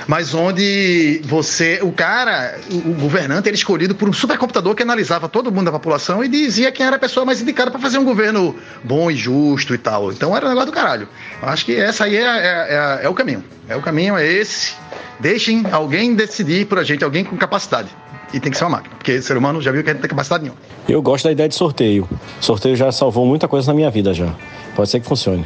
[0.07, 5.51] mas onde você, o cara, o governante, era escolhido por um supercomputador que analisava todo
[5.51, 8.55] mundo da população e dizia quem era a pessoa mais indicada para fazer um governo
[8.83, 10.11] bom e justo e tal.
[10.11, 11.07] Então era um negócio do caralho.
[11.41, 13.43] Acho que essa aí é, é, é, é o caminho.
[13.67, 14.73] É o caminho, é esse.
[15.19, 17.89] Deixem alguém decidir por a gente, alguém com capacidade.
[18.33, 20.43] E tem que ser uma máquina, porque ser humano já viu que não tem capacidade
[20.43, 20.61] nenhuma.
[20.87, 22.07] Eu gosto da ideia de sorteio.
[22.39, 24.33] Sorteio já salvou muita coisa na minha vida já.
[24.75, 25.45] Pode ser que funcione.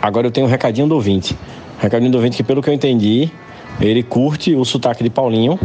[0.00, 1.36] Agora eu tenho um recadinho do ouvinte.
[1.80, 3.30] Recadinho do ouvinte que, pelo que eu entendi,
[3.80, 5.58] ele curte o sotaque de Paulinho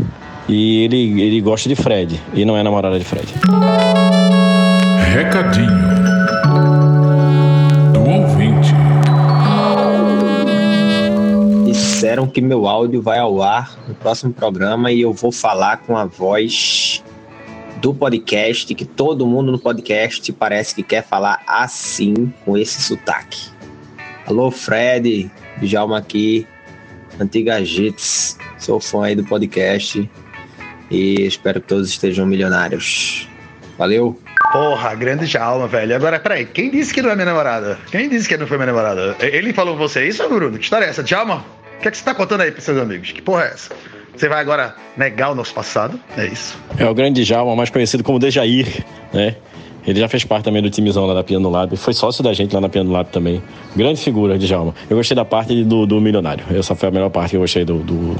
[0.48, 2.20] e ele, ele gosta de Fred.
[2.34, 3.28] E não é namorada de Fred.
[5.12, 5.70] Recadinho
[7.94, 8.74] do ouvinte.
[11.66, 15.98] Disseram que meu áudio vai ao ar no próximo programa e eu vou falar com
[15.98, 17.04] a voz
[17.82, 23.52] do podcast, que todo mundo no podcast parece que quer falar assim, com esse sotaque.
[24.26, 25.30] Alô, Fred,
[25.62, 26.48] Djalma aqui,
[27.20, 30.10] antiga Jits, sou fã aí do podcast
[30.90, 33.28] e espero que todos estejam milionários.
[33.78, 34.18] Valeu!
[34.52, 35.96] Porra, grande alma, velho.
[35.96, 37.80] Agora, peraí, quem disse que não é minha namorada?
[37.90, 39.16] Quem disse que não foi minha namorada?
[39.20, 40.58] Ele falou você isso, Bruno?
[40.58, 41.04] Que história é essa?
[41.04, 41.46] Djalma,
[41.78, 43.12] o que, é que você tá contando aí pros seus amigos?
[43.12, 43.72] Que porra é essa?
[44.16, 46.00] Você vai agora negar o nosso passado?
[46.16, 46.58] É isso.
[46.78, 49.36] É o grande Djalma, mais conhecido como Dejair, né?
[49.86, 51.76] Ele já fez parte também do timezão lá da Piano Lab.
[51.76, 53.42] Foi sócio da gente lá na Piano Lab também.
[53.76, 54.74] Grande figura, Djalma.
[54.90, 56.46] Eu gostei da parte do, do milionário.
[56.56, 58.16] Essa foi a melhor parte que eu gostei do, do,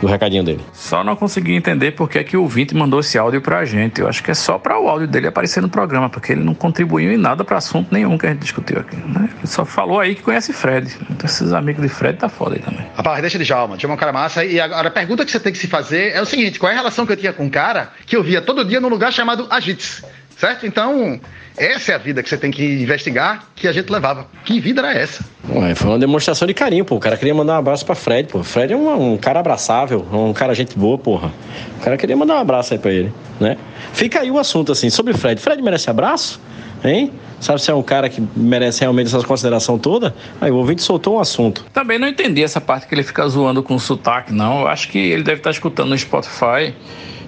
[0.00, 0.60] do recadinho dele.
[0.72, 4.00] Só não consegui entender por que, que o Vinte mandou esse áudio pra gente.
[4.00, 6.54] Eu acho que é só para o áudio dele aparecer no programa, porque ele não
[6.54, 8.96] contribuiu em nada para assunto nenhum que a gente discutiu aqui.
[8.96, 9.28] Né?
[9.38, 10.96] Ele só falou aí que conhece Fred.
[11.10, 12.86] Então esses amigos de Fred tá foda aí também.
[12.96, 13.76] Rapaz, deixa de Djalma.
[13.76, 14.44] Djalma é um cara massa.
[14.44, 16.74] E agora a pergunta que você tem que se fazer é o seguinte: qual é
[16.74, 19.12] a relação que eu tinha com um cara que eu via todo dia num lugar
[19.12, 20.02] chamado Agits?
[20.36, 20.66] Certo?
[20.66, 21.20] Então,
[21.56, 24.26] essa é a vida que você tem que investigar que a gente levava.
[24.44, 25.24] Que vida era essa?
[25.48, 26.96] Ué, foi uma demonstração de carinho, pô.
[26.96, 28.42] O cara queria mandar um abraço pra Fred, pô.
[28.42, 31.32] Fred é um, um cara abraçável, um cara gente boa, porra.
[31.78, 33.56] O cara queria mandar um abraço aí pra ele, né?
[33.92, 35.40] Fica aí o assunto, assim, sobre Fred.
[35.40, 36.40] Fred merece abraço?
[36.82, 37.12] Hein?
[37.40, 40.14] Sabe se é um cara que merece realmente essa consideração toda?
[40.40, 41.64] Aí o ouvinte soltou um assunto.
[41.72, 44.62] Também não entendi essa parte que ele fica zoando com sotaque, não.
[44.62, 46.74] Eu acho que ele deve estar escutando no Spotify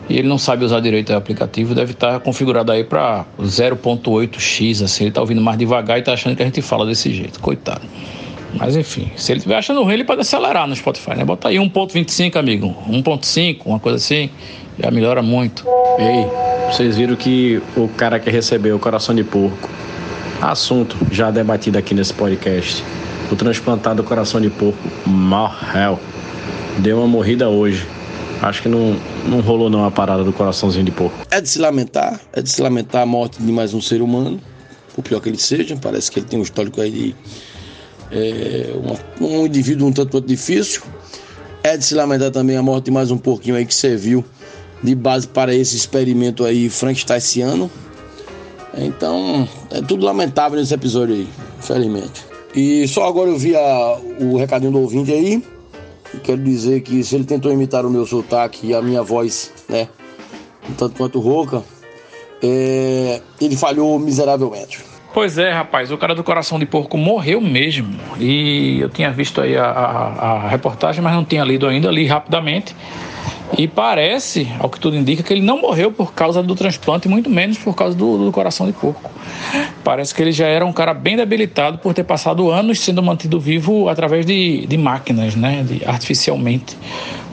[0.08, 5.04] e ele não sabe usar direito o aplicativo, deve estar configurado aí para 0.8x, assim,
[5.04, 7.82] ele está ouvindo mais devagar e está achando que a gente fala desse jeito, coitado.
[8.54, 11.24] Mas enfim, se ele estiver achando ruim, ele pode acelerar no Spotify, né?
[11.24, 14.30] Bota aí 1.25, amigo, 1.5, uma coisa assim,
[14.78, 15.66] já melhora muito.
[15.98, 16.26] Ei,
[16.70, 19.68] vocês viram que o cara que recebeu o coração de porco,
[20.40, 22.82] assunto já debatido aqui nesse podcast,
[23.30, 25.98] o transplantado coração de porco morreu,
[26.78, 27.86] deu uma morrida hoje.
[28.42, 28.96] Acho que não,
[29.26, 31.16] não rolou não a parada do coraçãozinho de porco.
[31.30, 34.40] É de se lamentar, é de se lamentar a morte de mais um ser humano,
[34.94, 37.16] por pior que ele seja, parece que ele tem um histórico aí de
[38.10, 40.82] é, uma, um indivíduo um tanto quanto difícil.
[41.62, 44.24] É de se lamentar também a morte de mais um porquinho aí que serviu
[44.82, 47.70] de base para esse experimento aí frankensteiniano.
[48.76, 52.24] Então, é tudo lamentável nesse episódio aí, infelizmente.
[52.54, 55.42] E só agora eu vi a, o recadinho do ouvinte aí.
[56.22, 59.88] Quero dizer que se ele tentou imitar o meu sotaque e a minha voz, né,
[60.76, 61.62] tanto quanto rouca,
[62.42, 64.84] é, ele falhou miseravelmente.
[65.12, 67.98] Pois é, rapaz, o cara do coração de porco morreu mesmo.
[68.18, 72.06] E eu tinha visto aí a, a, a reportagem, mas não tinha lido ainda, li
[72.06, 72.76] rapidamente.
[73.56, 77.30] E parece, ao que tudo indica, que ele não morreu por causa do transplante, muito
[77.30, 79.10] menos por causa do, do, coração de porco.
[79.84, 83.38] Parece que ele já era um cara bem debilitado por ter passado anos sendo mantido
[83.38, 85.64] vivo através de, de máquinas, né?
[85.66, 86.76] De, artificialmente.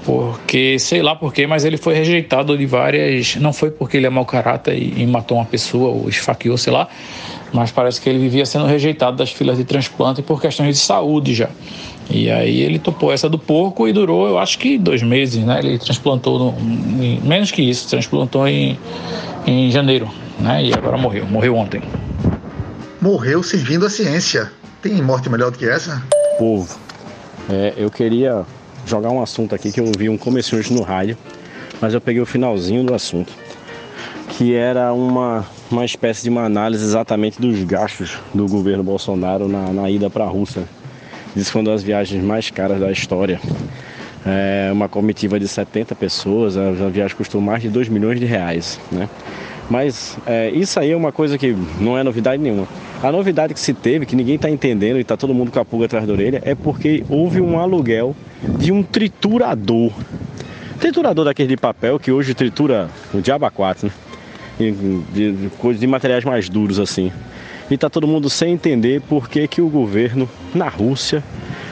[0.05, 3.35] Porque, sei lá porquê, mas ele foi rejeitado de várias.
[3.37, 6.73] Não foi porque ele é mau caráter e, e matou uma pessoa ou esfaqueou, sei
[6.73, 6.87] lá.
[7.53, 11.35] Mas parece que ele vivia sendo rejeitado das filas de transplante por questões de saúde
[11.35, 11.49] já.
[12.09, 15.59] E aí ele topou essa do porco e durou, eu acho que dois meses, né?
[15.59, 18.77] Ele transplantou, no, em, menos que isso, transplantou em,
[19.45, 20.63] em janeiro, né?
[20.65, 21.81] E agora morreu, morreu ontem.
[22.99, 24.51] Morreu servindo a ciência.
[24.81, 26.03] Tem morte melhor do que essa?
[26.37, 26.77] Povo,
[27.49, 28.45] é, eu queria
[28.85, 31.17] jogar um assunto aqui que eu ouvi um começo hoje no rádio,
[31.79, 33.31] mas eu peguei o finalzinho do assunto,
[34.29, 39.73] que era uma, uma espécie de uma análise exatamente dos gastos do governo Bolsonaro na,
[39.73, 40.63] na ida para a Rússia
[41.35, 43.41] Diz que foi uma das viagens mais caras da história.
[44.25, 48.79] É uma comitiva de 70 pessoas, a viagem custou mais de 2 milhões de reais,
[48.91, 49.09] né?
[49.69, 52.67] Mas é, isso aí é uma coisa que não é novidade nenhuma.
[53.01, 55.65] A novidade que se teve, que ninguém está entendendo e está todo mundo com a
[55.65, 58.15] pulga atrás da orelha, é porque houve um aluguel
[58.59, 59.91] de um triturador.
[60.79, 63.93] Triturador daquele de papel que hoje tritura o diabo 4, né?
[64.57, 67.11] De, de, de, materiais mais duros assim
[67.69, 71.23] e tá todo mundo sem entender por que, que o governo na Rússia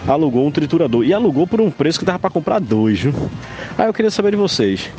[0.07, 1.03] alugou um triturador.
[1.03, 3.13] E alugou por um preço que dava para comprar dois, viu?
[3.77, 4.89] Aí eu queria saber de vocês.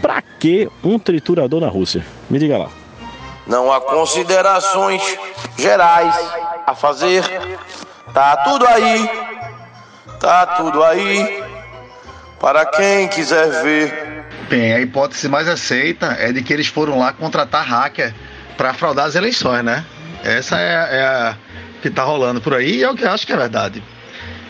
[0.00, 2.04] Pra que um triturador na Rússia?
[2.28, 2.70] Me diga lá.
[3.46, 5.02] Não há considerações
[5.56, 6.14] gerais
[6.66, 7.24] a fazer.
[8.12, 9.10] Tá tudo aí.
[10.20, 11.42] Tá tudo aí.
[12.40, 14.17] Para quem quiser ver.
[14.48, 18.14] Bem, a hipótese mais aceita é de que eles foram lá contratar hacker
[18.56, 19.84] para fraudar as eleições, né?
[20.24, 21.36] Essa é, é a
[21.82, 23.82] que está rolando por aí e é o que eu acho que é verdade.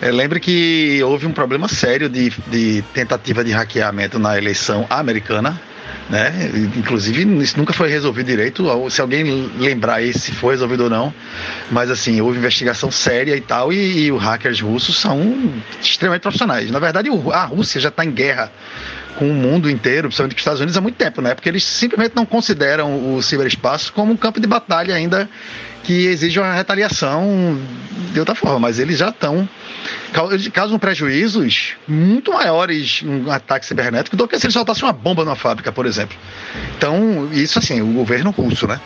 [0.00, 5.60] É, lembre que houve um problema sério de, de tentativa de hackeamento na eleição americana,
[6.08, 6.50] né?
[6.76, 8.64] Inclusive, isso nunca foi resolvido direito.
[8.90, 11.12] Se alguém lembrar aí se foi resolvido ou não,
[11.70, 16.70] mas assim, houve investigação séria e tal, e, e os hackers russos são extremamente profissionais.
[16.70, 18.50] Na verdade, a Rússia já está em guerra
[19.18, 21.34] com o mundo inteiro, principalmente com os Estados Unidos, há muito tempo, né?
[21.34, 25.28] Porque eles simplesmente não consideram o ciberespaço como um campo de batalha ainda
[25.82, 27.58] que exige uma retaliação
[28.12, 29.48] de outra forma, mas eles já estão
[30.52, 35.36] causam prejuízos muito maiores um ataque cibernético do que se eles soltassem uma bomba numa
[35.36, 36.16] fábrica, por exemplo.
[36.76, 38.80] Então, isso assim, o governo russo, né?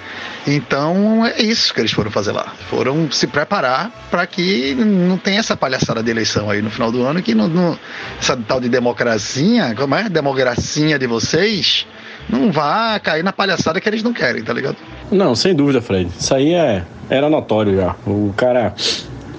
[0.46, 2.52] Então, é isso que eles foram fazer lá.
[2.68, 7.02] Foram se preparar para que não tenha essa palhaçada de eleição aí no final do
[7.02, 7.78] ano, que não,
[8.18, 10.08] essa tal de democracia, como é?
[10.08, 11.86] Democracia de vocês,
[12.28, 14.76] não vá cair na palhaçada que eles não querem, tá ligado?
[15.10, 16.10] Não, sem dúvida, Fred.
[16.18, 17.94] Isso aí é, era notório já.
[18.06, 18.74] O cara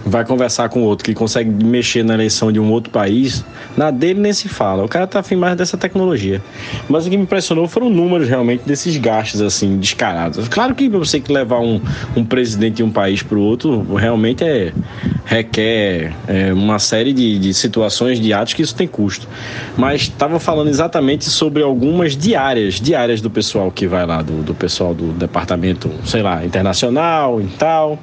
[0.06, 3.44] vai conversar com outro que consegue mexer na eleição de um outro país,
[3.78, 4.84] na dele nem se fala.
[4.84, 6.42] O cara tá afim mais dessa tecnologia.
[6.90, 10.48] Mas o que me impressionou foram números realmente desses gastos assim descarados.
[10.48, 11.82] Claro que você que levar um,
[12.16, 14.74] um presidente de um país para o outro realmente é
[15.26, 19.28] requer é, uma série de, de situações de atos que isso tem custo.
[19.78, 24.54] Mas estava falando exatamente sobre algumas diárias, diárias do pessoal que vai lá, do, do
[24.54, 28.00] pessoal do departamento, sei lá, internacional e tal.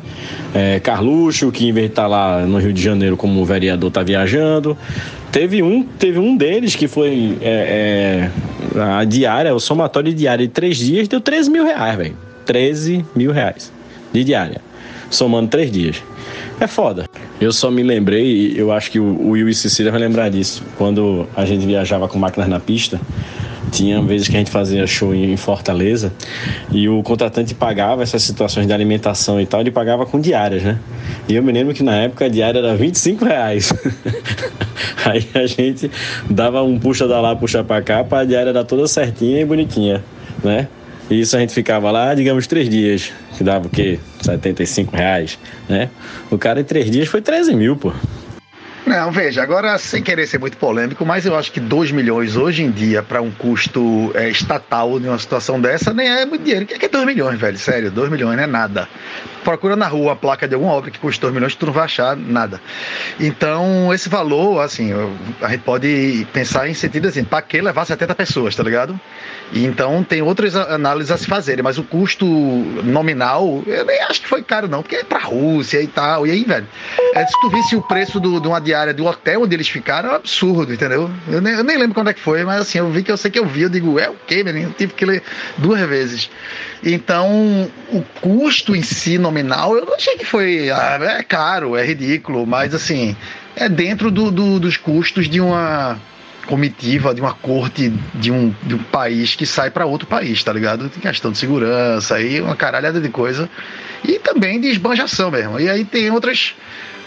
[0.54, 4.02] É, Carluxo, que em vez de estar lá no Rio de Janeiro como vereador, está
[4.02, 4.76] viajando.
[5.30, 8.30] Teve um, teve um deles que foi é,
[8.74, 12.16] é, a diária, o somatório de diária de três dias deu 13 mil reais, velho.
[12.46, 13.72] 13 mil reais
[14.12, 14.60] de diária,
[15.10, 16.02] somando três dias.
[16.60, 17.06] É foda.
[17.40, 21.26] Eu só me lembrei, eu acho que o Will e Cecília vai lembrar disso, quando
[21.36, 23.00] a gente viajava com máquinas na pista,
[23.70, 26.12] tinha vezes que a gente fazia show em Fortaleza
[26.70, 30.78] e o contratante pagava essas situações de alimentação e tal, ele pagava com diárias, né?
[31.28, 33.72] E eu me lembro que na época a diária era 25 reais.
[35.04, 35.90] Aí a gente
[36.28, 40.02] dava um puxa da lá, puxa pra cá, pra diária dar toda certinha e bonitinha,
[40.42, 40.68] né?
[41.10, 43.98] E isso a gente ficava lá, digamos, três dias, que dava o quê?
[44.22, 45.38] 75 reais,
[45.68, 45.90] né?
[46.30, 47.92] O cara em três dias foi 13 mil, pô.
[48.86, 52.62] Não, veja, agora sem querer ser muito polêmico, mas eu acho que 2 milhões hoje
[52.62, 56.64] em dia para um custo é, estatal de uma situação dessa nem é muito dinheiro.
[56.64, 57.58] O que é 2 milhões, velho?
[57.58, 58.88] Sério, 2 milhões não é nada.
[59.44, 61.84] Procura na rua a placa de alguma obra que custa 2 milhões, tu não vai
[61.84, 62.60] achar nada.
[63.18, 64.92] Então, esse valor, assim,
[65.40, 68.98] a gente pode pensar em sentido assim, para que levar 70 pessoas, tá ligado?
[69.52, 72.24] Então tem outras análises a se fazerem, mas o custo
[72.84, 76.26] nominal, eu nem acho que foi caro, não, porque é pra Rússia e tal.
[76.26, 76.66] E aí, velho,
[77.14, 80.10] é, se tu visse o preço do, de uma diária do hotel onde eles ficaram,
[80.10, 81.10] é um absurdo, entendeu?
[81.28, 83.16] Eu nem, eu nem lembro quando é que foi, mas assim, eu vi que eu
[83.16, 84.68] sei que eu vi, eu digo, é o quê, menino?
[84.68, 85.22] Eu tive que ler
[85.58, 86.30] duas vezes.
[86.84, 90.70] Então, o custo em si nominal, eu não achei que foi.
[90.70, 93.16] Ah, é caro, é ridículo, mas assim,
[93.56, 96.00] é dentro do, do, dos custos de uma
[96.46, 100.52] comitiva de uma corte de um, de um país que sai para outro país, tá
[100.52, 100.88] ligado?
[100.88, 103.48] Tem questão de segurança aí, uma caralhada de coisa.
[104.04, 105.60] E também de esbanjação mesmo.
[105.60, 106.54] E aí tem outras,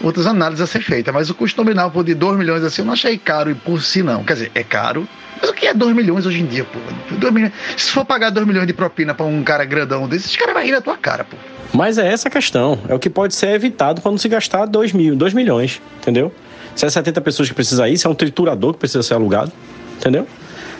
[0.02, 1.14] outras análises a ser feitas.
[1.14, 3.82] Mas o custo nominal por de 2 milhões assim, eu não achei caro e por
[3.82, 4.24] si não.
[4.24, 5.08] Quer dizer, é caro.
[5.42, 6.80] Mas o que é 2 milhões hoje em dia, pô?
[7.16, 10.38] 2 milhões, se for pagar 2 milhões de propina para um cara grandão desse, esse
[10.38, 11.36] cara vai rir na tua cara, pô.
[11.74, 12.80] Mas é essa a questão.
[12.88, 16.32] É o que pode ser evitado quando se gastar 2 mil, 2 milhões, entendeu?
[16.76, 19.52] Se é 70 pessoas que precisam ir, se é um triturador que precisa ser alugado,
[19.98, 20.28] entendeu?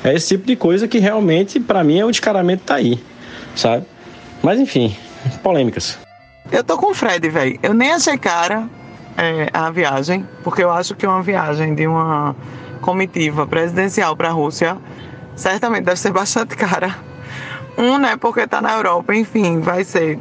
[0.04, 3.02] É esse tipo de coisa que realmente, para mim, é o descaramento tá aí,
[3.56, 3.86] sabe?
[4.42, 4.96] Mas enfim,
[5.42, 5.98] polêmicas.
[6.52, 7.58] Eu tô com o Fred, velho.
[7.64, 8.68] Eu nem achei cara
[9.18, 12.36] é, a viagem, porque eu acho que uma viagem de uma
[12.82, 14.78] comitiva presidencial para a Rússia
[15.36, 16.96] certamente deve ser bastante cara.
[17.78, 20.20] Um, né, porque tá na Europa, enfim, vai ser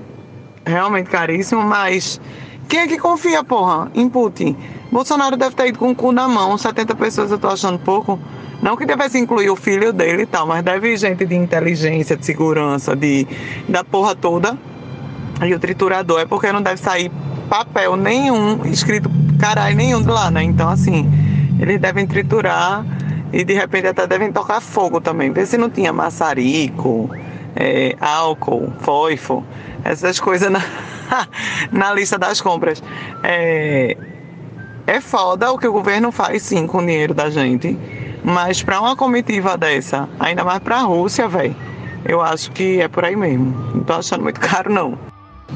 [0.65, 2.21] realmente caríssimo, mas
[2.69, 4.57] quem é que confia, porra, em Putin?
[4.93, 8.19] Bolsonaro deve ter ido com o cu na mão, 70 pessoas eu tô achando pouco.
[8.61, 12.27] Não que devesse incluir o filho dele e tal, mas deve gente de inteligência, de
[12.27, 13.27] segurança, de
[13.67, 14.57] da porra toda.
[15.43, 17.11] E o triturador é porque não deve sair
[17.49, 20.43] papel nenhum, escrito caralho nenhum de lá, né?
[20.43, 21.11] Então, assim,
[21.59, 22.85] eles devem triturar
[23.33, 25.33] e de repente até devem tocar fogo também.
[25.33, 27.11] Vê se não tinha maçarico,
[27.57, 29.43] é, álcool, foifo,
[29.83, 30.61] essas coisas na,
[31.73, 32.83] na lista das compras.
[33.25, 33.97] É,
[34.87, 37.79] é foda o que o governo faz sim com o dinheiro da gente,
[38.25, 41.55] mas para uma comitiva dessa, ainda mais para a Rússia, velho,
[42.05, 43.55] eu acho que é por aí mesmo.
[43.75, 44.99] Não tô achando muito caro não.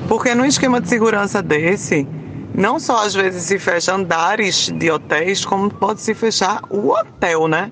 [0.08, 2.06] Porque num esquema de segurança desse,
[2.54, 7.48] não só às vezes se fecha andares de hotéis, como pode se fechar o hotel,
[7.48, 7.70] né?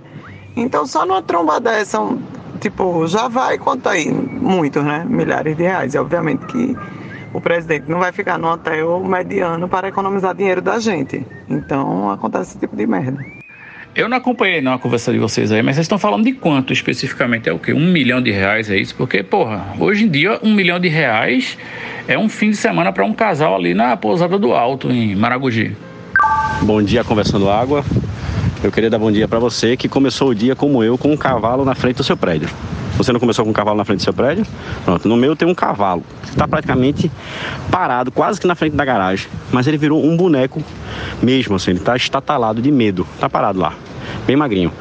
[0.56, 1.98] Então só numa tromba dessa,
[2.60, 4.10] tipo, já vai quanto aí?
[4.10, 5.04] Muitos, né?
[5.08, 5.94] Milhares de reais.
[5.94, 6.76] Obviamente que
[7.34, 11.26] o presidente não vai ficar no hotel mediano para economizar dinheiro da gente.
[11.50, 13.22] Então acontece esse tipo de merda.
[13.94, 16.72] Eu não acompanhei não a conversa de vocês aí, mas vocês estão falando de quanto
[16.72, 17.48] especificamente?
[17.48, 17.72] É o quê?
[17.72, 18.94] Um milhão de reais, é isso?
[18.94, 21.58] Porque, porra, hoje em dia um milhão de reais
[22.08, 25.76] é um fim de semana para um casal ali na pousada do Alto, em Maragogi.
[26.62, 27.84] Bom dia, Conversando Água.
[28.62, 31.16] Eu queria dar bom dia para você que começou o dia como eu, com um
[31.16, 32.48] cavalo na frente do seu prédio.
[32.96, 34.46] Você não começou com um cavalo na frente do seu prédio?
[34.84, 36.02] Pronto, no meu tem um cavalo.
[36.24, 37.10] Está praticamente
[37.70, 39.28] parado, quase que na frente da garagem.
[39.52, 40.62] Mas ele virou um boneco
[41.22, 41.72] mesmo, assim.
[41.72, 43.06] Ele está estatalado de medo.
[43.14, 43.74] Está parado lá.
[44.26, 44.72] Bem magrinho.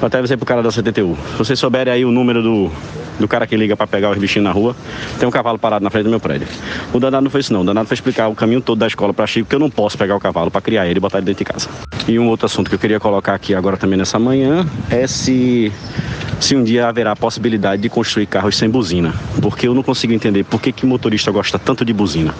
[0.00, 1.14] Eu até avisei pro cara da 71.
[1.14, 2.70] Se vocês souberem aí o número do,
[3.18, 4.74] do cara que liga para pegar os bichinhos na rua,
[5.18, 6.46] tem um cavalo parado na frente do meu prédio.
[6.92, 7.62] O danado não foi isso não.
[7.62, 9.96] O danado foi explicar o caminho todo da escola para Chico que eu não posso
[9.96, 11.68] pegar o cavalo para criar ele e botar ele dentro de casa.
[12.08, 15.72] E um outro assunto que eu queria colocar aqui agora também nessa manhã é se
[16.40, 19.14] se um dia haverá a possibilidade de construir carros sem buzina.
[19.40, 22.34] Porque eu não consigo entender por que, que motorista gosta tanto de buzina.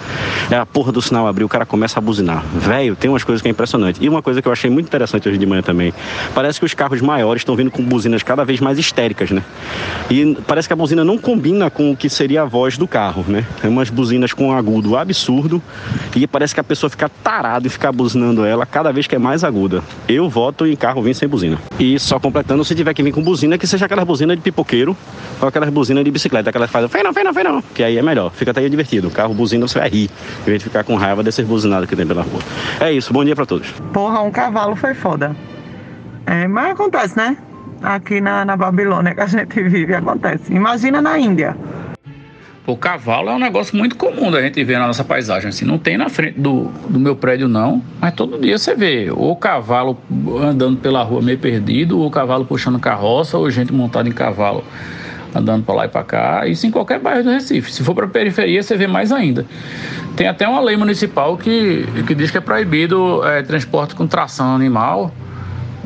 [0.51, 2.43] É a porra do sinal abrir, o cara começa a buzinar.
[2.55, 4.03] Velho, tem umas coisas que é impressionante.
[4.03, 5.93] E uma coisa que eu achei muito interessante hoje de manhã também.
[6.33, 9.43] Parece que os carros maiores estão vindo com buzinas cada vez mais histéricas, né?
[10.09, 13.25] E parece que a buzina não combina com o que seria a voz do carro,
[13.27, 13.45] né?
[13.63, 15.61] É umas buzinas com um agudo absurdo.
[16.15, 19.19] E parece que a pessoa fica tarada e fica buzinando ela cada vez que é
[19.19, 19.83] mais aguda.
[20.07, 21.57] Eu voto em carro vir sem buzina.
[21.79, 24.95] E só completando, se tiver que vir com buzina, que seja aquelas buzinas de pipoqueiro
[25.41, 27.83] ou aquelas buzinas de bicicleta, aquelas que fazem fei não, fei não, fei não, que
[27.83, 29.07] aí é melhor, fica até divertido.
[29.07, 30.09] O carro buzina você vai rir,
[30.41, 32.41] em vez de ficar com raiva desses buzinados que tem pela rua.
[32.79, 33.71] É isso, bom dia pra todos.
[33.93, 35.35] Porra, um cavalo foi foda.
[36.27, 37.37] É, mas acontece, né?
[37.81, 40.53] Aqui na, na Babilônia que a gente vive, acontece.
[40.53, 41.55] Imagina na Índia.
[42.65, 45.47] O cavalo é um negócio muito comum da gente ver na nossa paisagem.
[45.47, 49.09] Assim, não tem na frente do, do meu prédio, não, mas todo dia você vê
[49.09, 49.97] ou cavalo
[50.41, 54.65] andando pela rua meio perdido, ou cavalo puxando carroça, ou gente montada em cavalo
[55.33, 56.45] andando para lá e para cá.
[56.45, 57.71] Isso em qualquer bairro do Recife.
[57.71, 59.45] Se for para periferia, você vê mais ainda.
[60.17, 64.53] Tem até uma lei municipal que, que diz que é proibido é, transporte com tração
[64.53, 65.13] animal.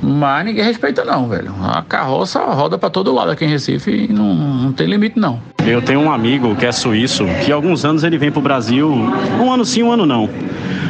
[0.02, 1.54] Mas ninguém respeita não, velho.
[1.64, 5.40] A carroça roda para todo lado aqui em Recife e não, não tem limite não.
[5.66, 8.90] Eu tenho um amigo que é suíço, que há alguns anos ele vem pro Brasil,
[8.90, 10.28] um ano sim, um ano não.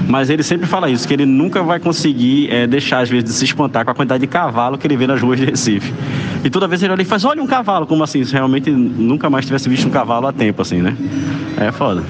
[0.07, 3.34] Mas ele sempre fala isso, que ele nunca vai conseguir é, deixar, às vezes, de
[3.34, 5.93] se espantar com a quantidade de cavalo que ele vê nas ruas de Recife.
[6.43, 8.24] E toda vez ele olha e faz, olha um cavalo, como assim?
[8.24, 10.95] Se realmente nunca mais tivesse visto um cavalo há tempo, assim, né?
[11.57, 12.03] É foda.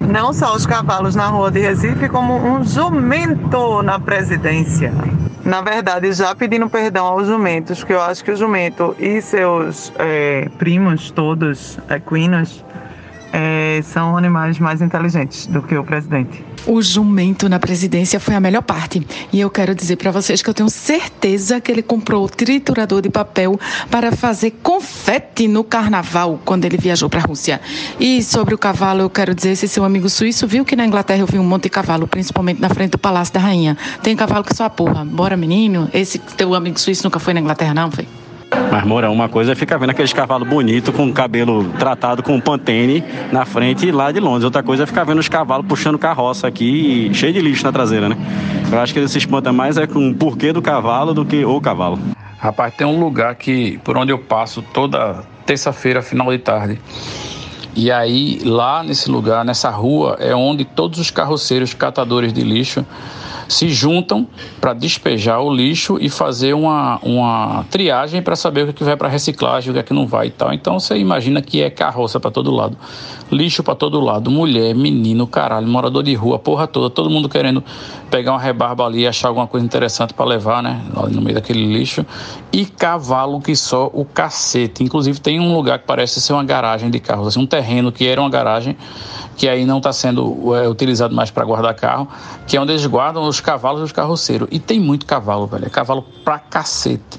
[0.00, 4.92] Não só os cavalos na rua de Recife, como um jumento na presidência.
[5.46, 9.92] Na verdade, já pedindo perdão aos jumentos, que eu acho que o jumento e seus
[9.96, 12.64] é, primos todos, equinos,
[13.32, 16.44] é, são animais mais inteligentes do que o presidente.
[16.66, 19.06] O jumento na presidência foi a melhor parte.
[19.32, 23.00] E eu quero dizer para vocês que eu tenho certeza que ele comprou o triturador
[23.02, 23.58] de papel
[23.90, 27.60] para fazer confete no carnaval quando ele viajou para a Rússia.
[28.00, 31.20] E sobre o cavalo, eu quero dizer: esse seu amigo suíço viu que na Inglaterra
[31.20, 33.76] eu vi um monte de cavalo, principalmente na frente do Palácio da Rainha.
[34.02, 35.04] Tem cavalo que só a porra.
[35.04, 35.88] Bora, menino?
[35.92, 38.06] Esse teu amigo suíço nunca foi na Inglaterra, não, foi?
[38.70, 42.40] Mas, Moura, uma coisa é ficar vendo aqueles cavalos bonitos com o cabelo tratado com
[42.40, 44.44] pantene na frente e lá de Londres.
[44.44, 48.08] Outra coisa é ficar vendo os cavalos puxando carroça aqui, cheio de lixo na traseira,
[48.08, 48.16] né?
[48.70, 51.44] Eu acho que ele se espanta mais é com o porquê do cavalo do que
[51.44, 51.98] o cavalo.
[52.38, 56.80] Rapaz, tem um lugar que por onde eu passo toda terça-feira, final de tarde.
[57.74, 62.84] E aí, lá nesse lugar, nessa rua, é onde todos os carroceiros catadores de lixo
[63.48, 64.26] se juntam
[64.60, 68.96] para despejar o lixo e fazer uma, uma triagem para saber o que, que vai
[68.96, 70.52] para reciclagem, o que é que não vai e tal.
[70.52, 72.76] Então você imagina que é carroça para todo lado,
[73.30, 77.62] lixo para todo lado, mulher, menino, caralho, morador de rua, porra toda, todo mundo querendo
[78.10, 82.06] pegar uma rebarba ali achar alguma coisa interessante para levar, né, no meio daquele lixo.
[82.52, 84.84] E cavalo que só o cacete.
[84.84, 88.06] Inclusive tem um lugar que parece ser uma garagem de carros, assim, um terreno que
[88.06, 88.76] era uma garagem
[89.36, 92.08] que aí não está sendo é, utilizado mais para guardar carro,
[92.46, 94.48] que é onde eles guardam os cavalos dos carroceiros.
[94.50, 95.66] E tem muito cavalo, velho.
[95.66, 97.18] É cavalo pra cacete.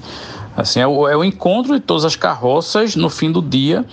[0.58, 3.86] Assim, é o, é o encontro de todas as carroças no fim do dia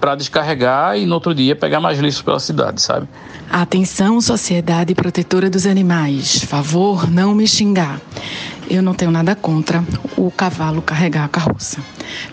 [0.00, 3.08] para descarregar e no outro dia pegar mais lixo pela cidade, sabe?
[3.50, 6.44] Atenção, Sociedade Protetora dos Animais.
[6.44, 8.00] Favor não me xingar.
[8.70, 9.84] Eu não tenho nada contra
[10.16, 11.78] o cavalo carregar a carroça.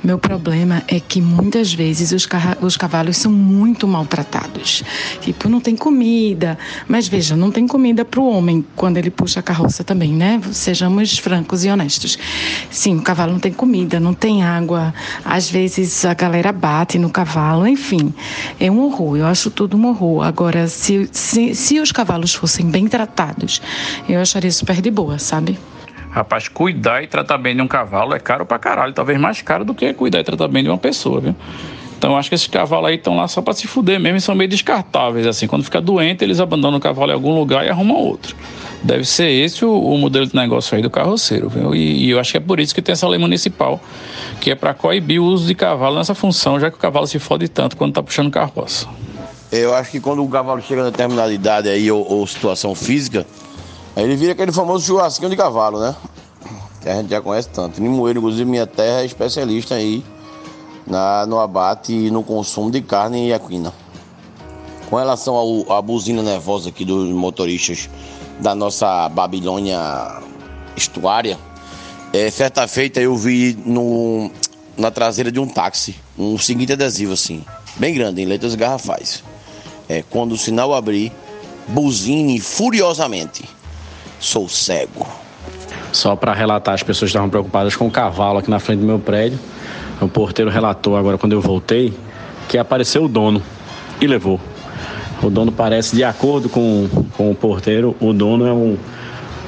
[0.04, 2.28] Meu problema é que muitas vezes os,
[2.62, 4.84] os cavalos são muito maltratados.
[5.22, 6.58] Tipo, não tem comida.
[6.88, 10.40] Mas veja, não tem comida para o homem quando ele puxa a carroça também, né?
[10.52, 12.18] Sejamos francos e honestos.
[12.70, 14.94] Sim, o cavalo não tem comida, não tem água.
[15.26, 18.14] Às vezes a galera bate no cavalo, enfim.
[18.60, 19.18] É um horror.
[19.18, 20.24] Eu acho tudo um horror.
[20.24, 23.62] Agora, se, se, se os cavalos fossem bem tratados,
[24.08, 25.58] eu acharia super de boa, sabe?
[26.12, 28.94] Rapaz, cuidar e tratar bem de um cavalo é caro pra caralho.
[28.94, 31.36] Talvez mais caro do que cuidar e tratar bem de uma pessoa, viu?
[31.98, 34.34] Então acho que esses cavalos aí estão lá só para se fuder mesmo e são
[34.34, 35.28] meio descartáveis.
[35.28, 38.36] Assim, quando fica doente, eles abandonam o cavalo em algum lugar e arrumam outro.
[38.82, 41.76] Deve ser esse o, o modelo de negócio aí do carroceiro, viu?
[41.76, 43.82] E, e, eu acho que é por isso que tem essa lei municipal,
[44.40, 47.20] que é para coibir o uso de cavalo nessa função, já que o cavalo se
[47.20, 48.88] fode tanto quando tá puxando carroça.
[49.52, 53.26] Eu acho que quando o cavalo chega na determinada idade aí, ou, ou situação física,
[53.96, 55.96] Aí ele vira aquele famoso churrasquinho de cavalo, né?
[56.82, 57.82] Que a gente já conhece tanto.
[57.82, 60.04] Limoeiro, inclusive, minha terra é especialista aí
[60.88, 63.74] na, no abate e no consumo de carne e equina.
[64.90, 67.90] Com relação ao, à buzina nervosa aqui dos motoristas
[68.40, 69.78] da nossa Babilônia
[70.76, 71.38] estuária,
[72.14, 74.32] é, certa feita eu vi no,
[74.78, 77.44] na traseira de um táxi um seguinte adesivo assim,
[77.76, 79.24] bem grande, em letras garrafais.
[79.88, 81.12] É, quando o sinal abrir,
[81.68, 83.59] buzine furiosamente
[84.20, 85.08] sou cego.
[85.92, 89.00] Só para relatar, as pessoas estavam preocupadas com o cavalo aqui na frente do meu
[89.00, 89.40] prédio.
[90.00, 91.94] O porteiro relatou agora quando eu voltei
[92.48, 93.42] que apareceu o dono
[94.02, 94.40] e levou.
[95.22, 98.78] O dono parece, de acordo com, com o porteiro, o dono é um,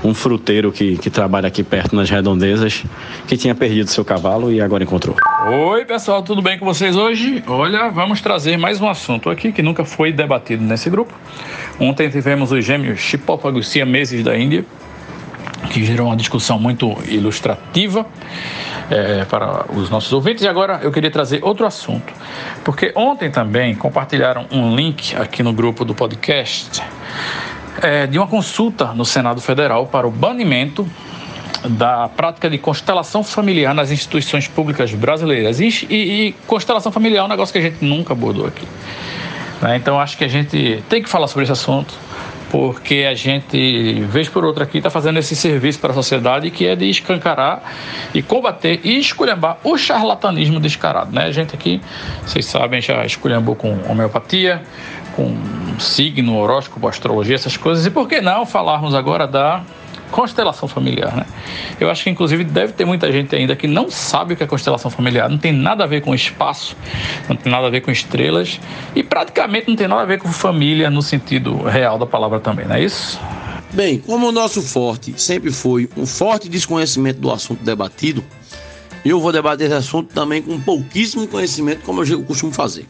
[0.04, 2.84] um fruteiro que, que trabalha aqui perto nas redondezas,
[3.28, 5.16] que tinha perdido seu cavalo e agora encontrou.
[5.48, 7.44] Oi, pessoal, tudo bem com vocês hoje?
[7.48, 11.14] Olha, vamos trazer mais um assunto aqui que nunca foi debatido nesse grupo.
[11.82, 14.64] Ontem tivemos os gêmeos chipópagos siameses da Índia,
[15.72, 18.06] que gerou uma discussão muito ilustrativa
[18.88, 20.44] é, para os nossos ouvintes.
[20.44, 22.14] E agora eu queria trazer outro assunto,
[22.64, 26.84] porque ontem também compartilharam um link aqui no grupo do podcast
[27.82, 30.88] é, de uma consulta no Senado Federal para o banimento
[31.68, 35.60] da prática de constelação familiar nas instituições públicas brasileiras.
[35.60, 35.96] E, e,
[36.28, 38.68] e constelação familiar é um negócio que a gente nunca abordou aqui.
[39.62, 39.78] Né?
[39.78, 41.94] Então acho que a gente tem que falar sobre esse assunto
[42.52, 46.68] porque a gente, vez por outra aqui, está fazendo esse serviço para a sociedade que
[46.68, 47.64] é de escancarar
[48.14, 51.16] e combater e esculhambar o charlatanismo descarado.
[51.16, 51.24] Né?
[51.24, 51.80] A gente aqui,
[52.26, 54.62] vocês sabem, já esculhambou com homeopatia,
[55.16, 55.34] com
[55.80, 57.86] signo, horóscopo, astrologia, essas coisas.
[57.86, 59.64] E por que não falarmos agora da
[60.12, 61.26] constelação familiar, né?
[61.80, 64.48] Eu acho que inclusive deve ter muita gente ainda que não sabe o que é
[64.48, 66.76] constelação familiar, não tem nada a ver com espaço,
[67.28, 68.60] não tem nada a ver com estrelas
[68.96, 72.68] e praticamente não tem nada a ver com família no sentido real da palavra também,
[72.68, 73.20] não é isso?
[73.74, 78.24] Bem, como o nosso forte sempre foi um forte desconhecimento do assunto debatido,
[79.04, 82.86] eu vou debater esse assunto também com pouquíssimo conhecimento, como eu costumo fazer.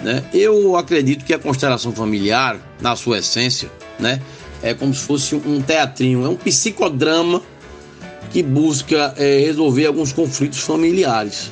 [0.00, 0.24] Né?
[0.32, 4.20] Eu acredito que a constelação familiar, na sua essência, né,
[4.62, 7.42] é como se fosse um teatrinho, é um psicodrama
[8.30, 11.50] que busca é, resolver alguns conflitos familiares.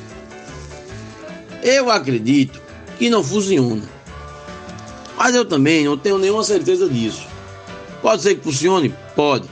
[1.63, 2.61] Eu acredito
[2.97, 3.83] que não funciona,
[5.17, 7.27] mas eu também não tenho nenhuma certeza disso.
[8.01, 8.93] Pode ser que funcione?
[9.15, 9.49] Pode.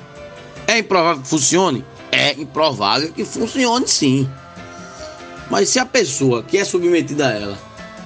[0.68, 1.86] É improvável que funcione?
[2.12, 4.30] É improvável que funcione sim.
[5.50, 7.58] Mas se a pessoa que é submetida a ela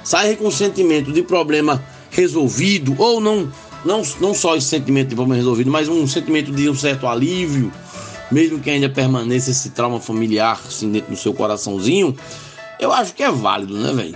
[0.04, 3.52] sai com sentimento de problema resolvido ou não
[3.86, 7.72] não, não só esse sentimento de problema resolvido, mas um sentimento de um certo alívio,
[8.32, 12.16] mesmo que ainda permaneça esse trauma familiar assim, dentro do seu coraçãozinho,
[12.80, 14.16] eu acho que é válido, né, velho?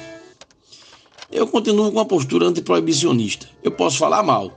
[1.31, 3.47] Eu continuo com uma postura antiproibicionista.
[3.63, 4.51] Eu posso falar mal,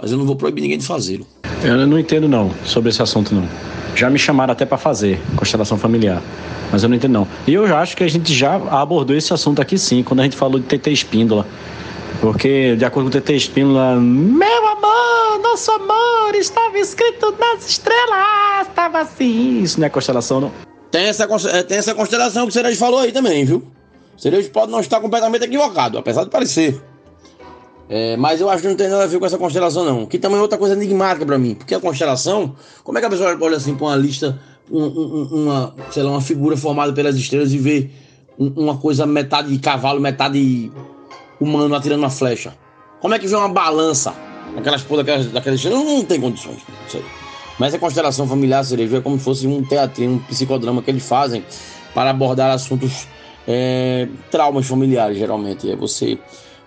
[0.00, 1.26] mas eu não vou proibir ninguém de fazê-lo.
[1.62, 3.48] Eu não entendo não sobre esse assunto não.
[3.94, 6.22] Já me chamaram até para fazer constelação familiar,
[6.70, 7.28] mas eu não entendo não.
[7.46, 10.36] E eu acho que a gente já abordou esse assunto aqui sim, quando a gente
[10.36, 11.46] falou de TT espíndola.
[12.20, 18.68] Porque, de acordo com o TT Espínola, meu amor, nosso amor estava escrito nas estrelas,
[18.68, 19.62] estava assim.
[19.62, 20.52] Isso não é constelação, não?
[20.90, 23.62] Tem essa, é, tem essa constelação que o Cerejo falou aí também, viu?
[24.16, 26.80] O Cerejo pode não estar completamente equivocado, apesar de parecer.
[27.88, 30.06] É, mas eu acho que não tem nada a ver com essa constelação, não.
[30.06, 31.54] Que também é outra coisa enigmática para mim.
[31.54, 32.54] Porque a constelação,
[32.84, 34.38] como é que a pessoa olha assim para uma lista,
[34.70, 37.90] um, um, uma, sei lá, uma figura formada pelas estrelas e vê
[38.38, 40.70] uma coisa metade de cavalo, metade
[41.40, 42.56] humano atirando uma flecha?
[43.00, 44.14] Como é que vê uma balança?
[44.56, 46.58] Aquelas porra daquelas, daquelas não, tem condições.
[47.58, 51.06] Mas a constelação familiar cerejo é como se fosse um teatrinho, um psicodrama que eles
[51.06, 51.44] fazem
[51.94, 53.06] para abordar assuntos
[53.46, 55.70] é, traumas familiares, geralmente.
[55.70, 56.18] É você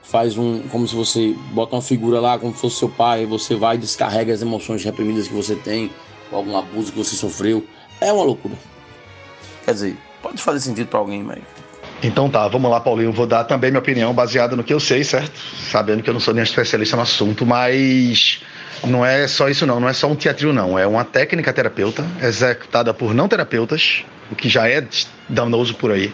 [0.03, 0.61] faz um.
[0.69, 3.79] como se você bota uma figura lá, como se fosse seu pai, você vai e
[3.79, 5.89] descarrega as emoções reprimidas que você tem,
[6.31, 7.65] ou algum abuso que você sofreu.
[8.01, 8.55] É uma loucura.
[9.63, 11.39] Quer dizer, pode fazer sentido para alguém, mas
[12.03, 13.11] então tá, vamos lá, Paulinho.
[13.11, 15.39] Vou dar também minha opinião baseada no que eu sei, certo?
[15.69, 18.41] Sabendo que eu não sou nem especialista no assunto, mas
[18.83, 22.05] não é só isso não, não é só um teatro não, é uma técnica terapeuta
[22.21, 24.83] executada por não terapeutas, o que já é
[25.29, 26.11] danoso por aí.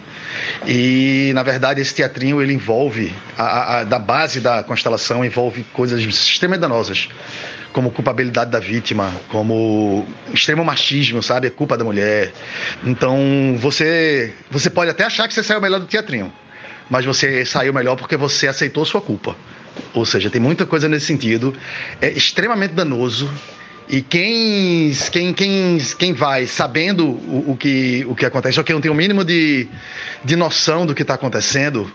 [0.66, 6.00] E na verdade esse teatrinho ele envolve a, a da base da constelação envolve coisas
[6.00, 7.08] extremamente danosas
[7.72, 11.46] como culpabilidade da vítima, como extremo machismo, sabe?
[11.46, 12.32] É culpa da mulher.
[12.84, 16.32] Então, você, você pode até achar que você saiu melhor do teatrinho,
[16.90, 19.36] mas você saiu melhor porque você aceitou sua culpa.
[19.94, 21.54] Ou seja, tem muita coisa nesse sentido.
[22.00, 23.30] É extremamente danoso.
[23.88, 28.74] E quem, quem, quem, quem vai sabendo o, o, que, o que acontece, ou quem
[28.74, 29.66] não tem o mínimo de,
[30.22, 31.90] de noção do que está acontecendo,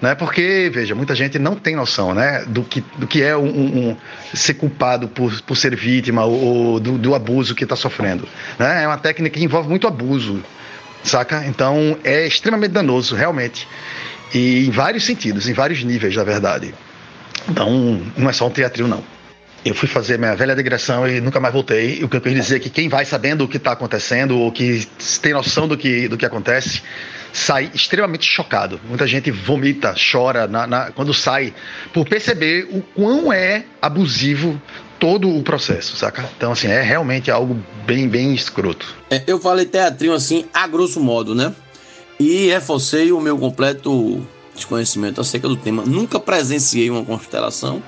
[0.00, 0.14] né?
[0.14, 2.44] Porque, veja, muita gente não tem noção né?
[2.46, 3.96] do, que, do que é um, um
[4.34, 8.28] ser culpado por, por ser vítima ou, ou do, do, abuso que está sofrendo.
[8.58, 8.84] Né?
[8.84, 10.42] É uma técnica que envolve muito abuso,
[11.02, 11.44] saca?
[11.46, 13.68] Então é extremamente danoso, realmente.
[14.32, 16.74] E em vários sentidos, em vários níveis, na verdade.
[17.48, 19.02] Então, não é só um teatrinho, não.
[19.64, 22.02] Eu fui fazer minha velha digressão e nunca mais voltei.
[22.02, 24.50] O que eu queria dizer é que quem vai sabendo o que está acontecendo ou
[24.50, 24.86] que
[25.20, 26.82] tem noção do que, do que acontece
[27.32, 28.80] sai extremamente chocado.
[28.88, 31.52] Muita gente vomita, chora na, na, quando sai
[31.92, 34.60] por perceber o quão é abusivo
[34.98, 36.28] todo o processo, saca?
[36.36, 38.94] Então, assim, é realmente algo bem, bem escroto.
[39.10, 41.54] É, eu falei teatrinho assim, a grosso modo, né?
[42.18, 44.20] E reforcei o meu completo
[44.54, 45.82] desconhecimento acerca do tema.
[45.86, 47.82] Nunca presenciei uma constelação,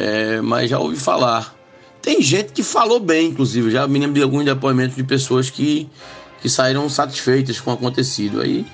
[0.00, 1.54] é, mas já ouvi falar.
[2.00, 3.70] Tem gente que falou bem, inclusive.
[3.70, 5.86] Já me lembro de alguns depoimentos de pessoas que,
[6.40, 8.40] que saíram satisfeitas com o acontecido.
[8.40, 8.64] Aí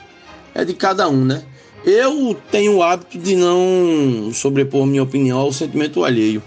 [0.55, 1.43] é de cada um, né?
[1.85, 6.41] Eu tenho o hábito de não sobrepor minha opinião ao sentimento alheio.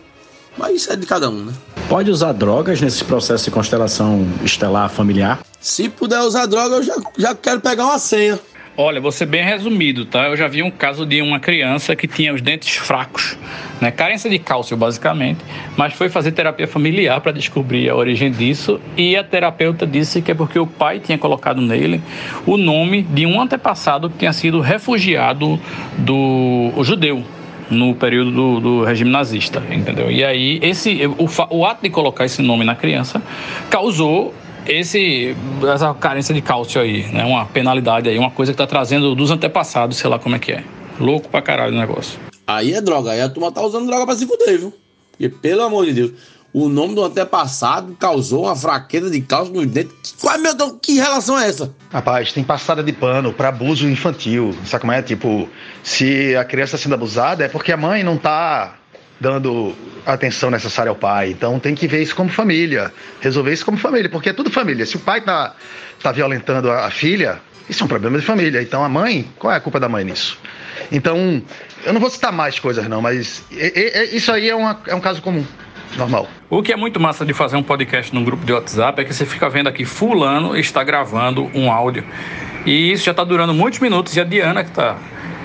[0.58, 1.54] Mas isso é de cada um, né?
[1.90, 5.42] Pode usar drogas nesse processo de constelação estelar familiar?
[5.60, 8.40] Se puder usar droga, eu já, já quero pegar uma senha.
[8.82, 10.30] Olha, ser bem resumido, tá?
[10.30, 13.38] Eu já vi um caso de uma criança que tinha os dentes fracos,
[13.82, 13.92] né?
[13.92, 15.42] Carência de cálcio, basicamente,
[15.76, 20.32] mas foi fazer terapia familiar para descobrir a origem disso e a terapeuta disse que
[20.32, 22.02] é porque o pai tinha colocado nele
[22.46, 25.60] o nome de um antepassado que tinha sido refugiado
[25.98, 27.22] do judeu,
[27.70, 30.10] no período do, do, regime nazista, entendeu?
[30.10, 33.22] E aí esse o, o ato de colocar esse nome na criança
[33.70, 34.34] causou
[34.70, 35.36] esse
[35.74, 37.26] essa carência de cálcio aí, né?
[37.26, 40.52] Uma penalidade aí, uma coisa que tá trazendo dos antepassados, sei lá como é que
[40.52, 40.64] é.
[41.00, 42.20] Louco pra caralho o negócio.
[42.46, 44.74] Aí é droga, aí a turma tá usando droga pra se fuder, viu?
[45.12, 46.12] Porque, pelo amor de Deus,
[46.52, 50.16] o nome do antepassado causou uma fraqueza de cálcio nos dentes.
[50.20, 51.74] Qual, meu Deus, que relação é essa?
[51.92, 54.56] Rapaz, tem passada de pano para abuso infantil.
[54.66, 55.02] Sabe como é?
[55.02, 55.48] Tipo,
[55.84, 58.79] se a criança está sendo abusada, é porque a mãe não tá
[59.20, 61.32] dando atenção necessária ao pai.
[61.32, 62.92] Então tem que ver isso como família,
[63.22, 64.86] resolver isso como família, porque é tudo família.
[64.86, 65.54] Se o pai tá,
[66.02, 67.40] tá violentando a, a filha,
[67.70, 68.62] isso é um problema de família.
[68.62, 70.38] Então a mãe, qual é a culpa da mãe nisso?
[70.92, 71.42] Então,
[71.84, 74.96] eu não vou citar mais coisas não, mas é, é, isso aí é, uma, é
[74.96, 75.46] um caso comum
[75.98, 76.28] normal.
[76.50, 79.14] O que é muito massa de fazer um podcast num grupo de WhatsApp é que
[79.14, 82.04] você fica vendo aqui fulano está gravando um áudio.
[82.66, 84.98] E isso já está durando muitos minutos e a Diana que está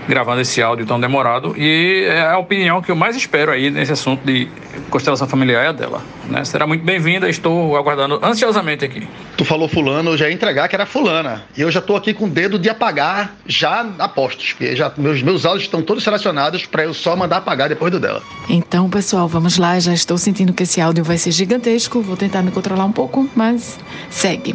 [0.08, 3.92] gravando esse áudio tão demorado e é a opinião que eu mais espero aí nesse
[3.92, 4.48] assunto de
[4.90, 6.02] constelação familiar é a dela.
[6.28, 6.44] Né?
[6.44, 9.06] Será muito bem-vinda, estou aguardando ansiosamente aqui.
[9.36, 11.44] Tu falou fulano, eu já ia entregar que era fulana.
[11.56, 15.22] E eu já estou aqui com o dedo de apagar já apostos, porque já, meus,
[15.22, 18.22] meus áudios estão todos selecionados para eu só mandar apagar depois do dela.
[18.48, 19.78] Então, pessoal, vamos lá.
[19.78, 22.00] Já estou sentindo que esse áudio vai ser gigantesco.
[22.00, 23.78] Vou tentar me controlar um pouco, mas
[24.10, 24.54] segue.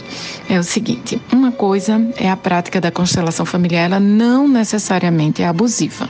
[0.49, 5.47] É o seguinte: uma coisa é a prática da constelação familiar, ela não necessariamente é
[5.47, 6.09] abusiva.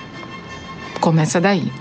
[1.00, 1.72] Começa daí.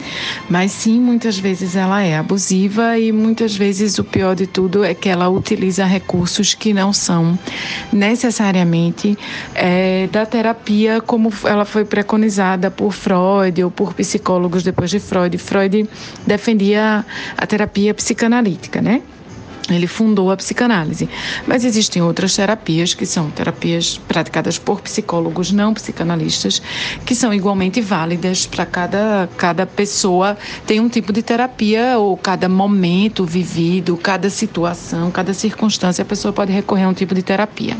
[0.49, 4.95] Mas sim, muitas vezes ela é abusiva e muitas vezes o pior de tudo é
[4.95, 7.37] que ela utiliza recursos que não são
[7.93, 9.19] necessariamente
[9.55, 15.37] é, da terapia como ela foi preconizada por Freud ou por psicólogos depois de Freud.
[15.37, 15.89] Freud
[16.25, 17.05] defendia
[17.37, 19.03] a terapia psicanalítica, né?
[19.71, 21.09] Ele fundou a psicanálise.
[21.47, 26.63] Mas existem outras terapias, que são terapias praticadas por psicólogos não psicanalistas,
[27.05, 30.37] que são igualmente válidas para cada, cada pessoa.
[30.67, 36.33] Tem um tipo de terapia, ou cada momento vivido, cada situação, cada circunstância, a pessoa
[36.33, 37.77] pode recorrer a um tipo de terapia.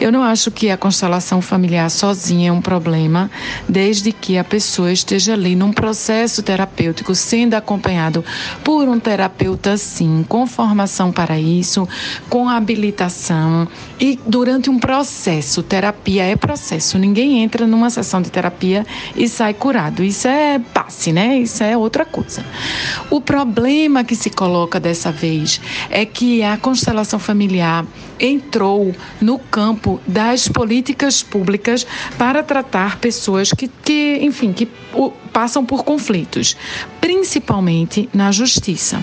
[0.00, 3.30] Eu não acho que a constelação familiar sozinha é um problema,
[3.68, 8.24] desde que a pessoa esteja ali num processo terapêutico, sendo acompanhado
[8.62, 11.88] por um terapeuta, sim, com formação para isso,
[12.28, 13.68] com habilitação
[14.00, 15.62] e durante um processo.
[15.62, 16.98] Terapia é processo.
[16.98, 18.84] Ninguém entra numa sessão de terapia
[19.14, 20.02] e sai curado.
[20.02, 21.38] Isso é passe, né?
[21.38, 22.44] Isso é outra coisa.
[23.10, 25.60] O problema que se coloca dessa vez
[25.90, 27.86] é que a constelação familiar
[28.18, 31.86] entrou no campo das políticas públicas
[32.18, 34.68] para tratar pessoas que, que enfim, que
[35.32, 36.56] passam por conflitos,
[37.00, 39.02] principalmente na justiça.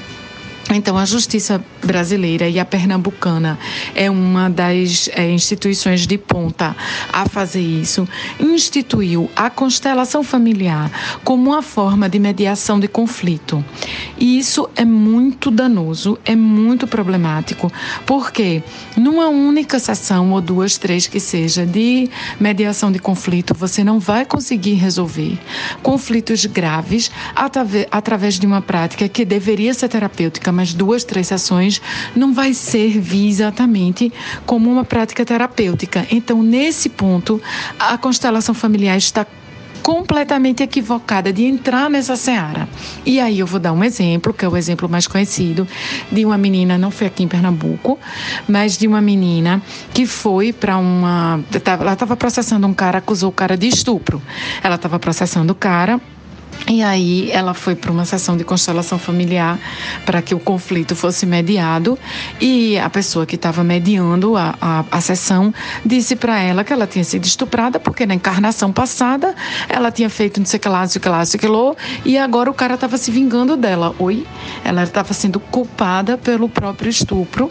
[0.73, 3.57] Então, a justiça brasileira e a pernambucana
[3.95, 6.75] é uma das é, instituições de ponta
[7.11, 8.07] a fazer isso.
[8.39, 10.91] Instituiu a constelação familiar
[11.23, 13.63] como uma forma de mediação de conflito.
[14.17, 17.71] E isso é muito danoso, é muito problemático,
[18.05, 18.61] porque
[18.97, 22.09] numa única sessão, ou duas, três que seja, de
[22.39, 25.37] mediação de conflito, você não vai conseguir resolver
[25.81, 27.09] conflitos graves
[27.91, 31.79] através de uma prática que deveria ser terapêutica mas duas, três sessões,
[32.15, 34.11] não vai servir exatamente
[34.43, 36.07] como uma prática terapêutica.
[36.09, 37.39] Então, nesse ponto,
[37.77, 39.23] a constelação familiar está
[39.83, 42.67] completamente equivocada de entrar nessa seara.
[43.05, 45.67] E aí eu vou dar um exemplo, que é o exemplo mais conhecido,
[46.11, 47.97] de uma menina, não foi aqui em Pernambuco,
[48.47, 49.61] mas de uma menina
[49.93, 51.39] que foi para uma.
[51.79, 54.21] Ela estava processando um cara, acusou o cara de estupro.
[54.63, 56.01] Ela estava processando o cara
[56.69, 59.59] E aí ela foi para uma sessão de constelação familiar
[60.05, 61.97] para que o conflito fosse mediado
[62.41, 65.53] e a pessoa que estava mediando a, a, a sessão
[65.85, 69.33] disse para ela que ela tinha sido estuprada porque na encarnação passada
[69.69, 71.75] ela tinha feito não sei que lá, não sei que lá, não sei que lá,
[72.03, 73.95] e agora o cara estava se vingando dela.
[73.99, 74.25] Oi?
[74.63, 77.49] Ela estava sendo culpada pelo próprio estupro.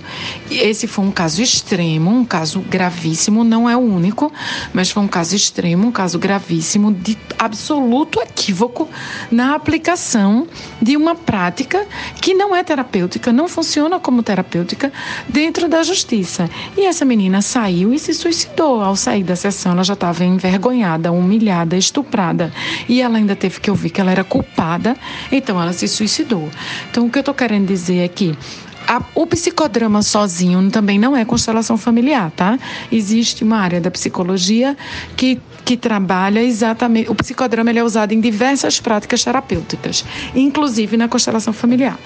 [0.51, 4.33] E esse foi um caso extremo, um caso gravíssimo, não é o único,
[4.73, 8.89] mas foi um caso extremo, um caso gravíssimo de absoluto equívoco
[9.31, 10.47] na aplicação
[10.81, 11.87] de uma prática
[12.21, 14.93] que não é terapêutica, não funciona como terapêutica
[15.29, 16.49] dentro da justiça.
[16.77, 18.81] E essa menina saiu e se suicidou.
[18.81, 22.53] Ao sair da sessão, ela já estava envergonhada, humilhada, estuprada.
[22.89, 24.97] E ela ainda teve que ouvir que ela era culpada,
[25.31, 26.49] então ela se suicidou.
[26.91, 28.37] Então, o que eu estou querendo dizer é que
[28.87, 32.59] a, o psicodrama sozinho também não é constelação familiar, tá?
[32.91, 34.77] Existe uma área da psicologia
[35.17, 37.11] que que trabalha exatamente.
[37.11, 41.99] O psicodrama ele é usado em diversas práticas terapêuticas, inclusive na constelação familiar.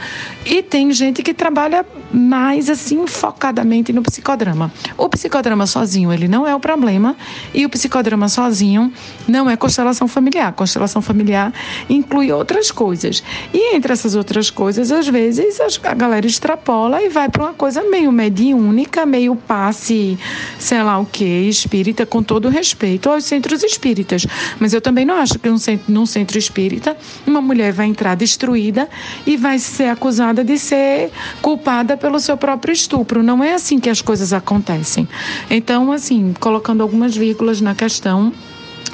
[0.46, 4.72] E tem gente que trabalha mais assim focadamente no psicodrama.
[4.96, 7.14] O psicodrama sozinho ele não é o problema
[7.52, 8.90] e o psicodrama sozinho
[9.28, 10.54] não é constelação familiar.
[10.54, 11.52] Constelação familiar
[11.86, 13.22] inclui outras coisas.
[13.52, 16.69] E entre essas outras coisas, às vezes a galera extrapola
[17.02, 20.18] e vai para uma coisa meio mediúnica, meio passe,
[20.58, 24.26] sei lá o que, espírita, com todo respeito aos centros centros espíritas.
[24.58, 26.96] Mas eu também não acho que num centro, num centro espírita
[27.26, 28.88] uma mulher vai entrar destruída
[29.26, 31.10] e vai ser acusada de ser
[31.42, 33.22] culpada pelo seu próprio estupro.
[33.22, 35.08] Não é assim que as coisas acontecem.
[35.50, 38.32] Então, assim, colocando algumas vírgulas na questão,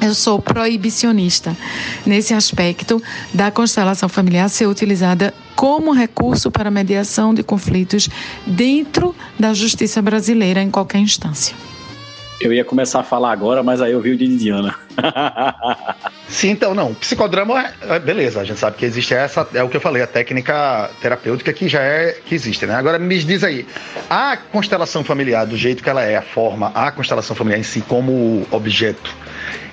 [0.01, 1.57] eu sou proibicionista
[2.05, 8.09] nesse aspecto da constelação familiar ser utilizada como recurso para mediação de conflitos
[8.47, 11.57] dentro da justiça brasileira em qualquer instância.
[12.39, 14.75] Eu ia começar a falar agora, mas aí eu vi o de Diana.
[16.29, 16.93] Sim, então, não.
[16.93, 20.03] Psicodrama, é, é, beleza, a gente sabe que existe essa, é o que eu falei,
[20.03, 22.75] a técnica terapêutica que já é, que existe, né?
[22.75, 23.67] Agora me diz aí,
[24.11, 27.81] a constelação familiar, do jeito que ela é, a forma, a constelação familiar em si
[27.81, 29.15] como objeto,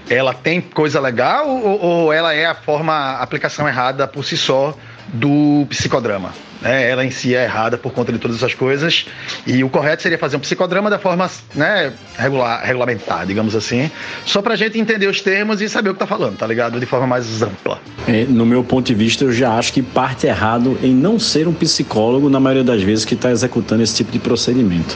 [0.10, 4.38] ela tem coisa legal ou, ou ela é a forma, a aplicação errada por si
[4.38, 4.76] só
[5.08, 6.34] do psicodrama?
[6.64, 9.06] Né, ela em si é errada por conta de todas essas coisas.
[9.46, 13.92] E o correto seria fazer um psicodrama da forma né, regular, regulamentar, digamos assim,
[14.26, 16.80] só pra gente entender os termos e saber o que tá falando, tá ligado?
[16.80, 17.80] De forma mais ampla.
[18.08, 21.48] É, no meu ponto de vista, eu já acho que parte errado em não ser
[21.48, 24.96] um psicólogo, na maioria das vezes, que está executando esse tipo de procedimento.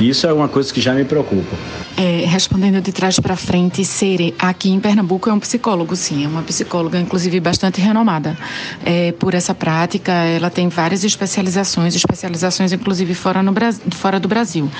[0.00, 1.56] E isso é uma coisa que já me preocupa.
[1.96, 6.28] É, respondendo de trás para frente, Sere, aqui em Pernambuco é um psicólogo, sim, é
[6.28, 8.36] uma psicóloga, inclusive bastante renomada
[8.84, 10.12] é, por essa prática.
[10.12, 13.52] Ela tem várias especializações, especializações inclusive fora, no,
[13.92, 14.70] fora do Brasil.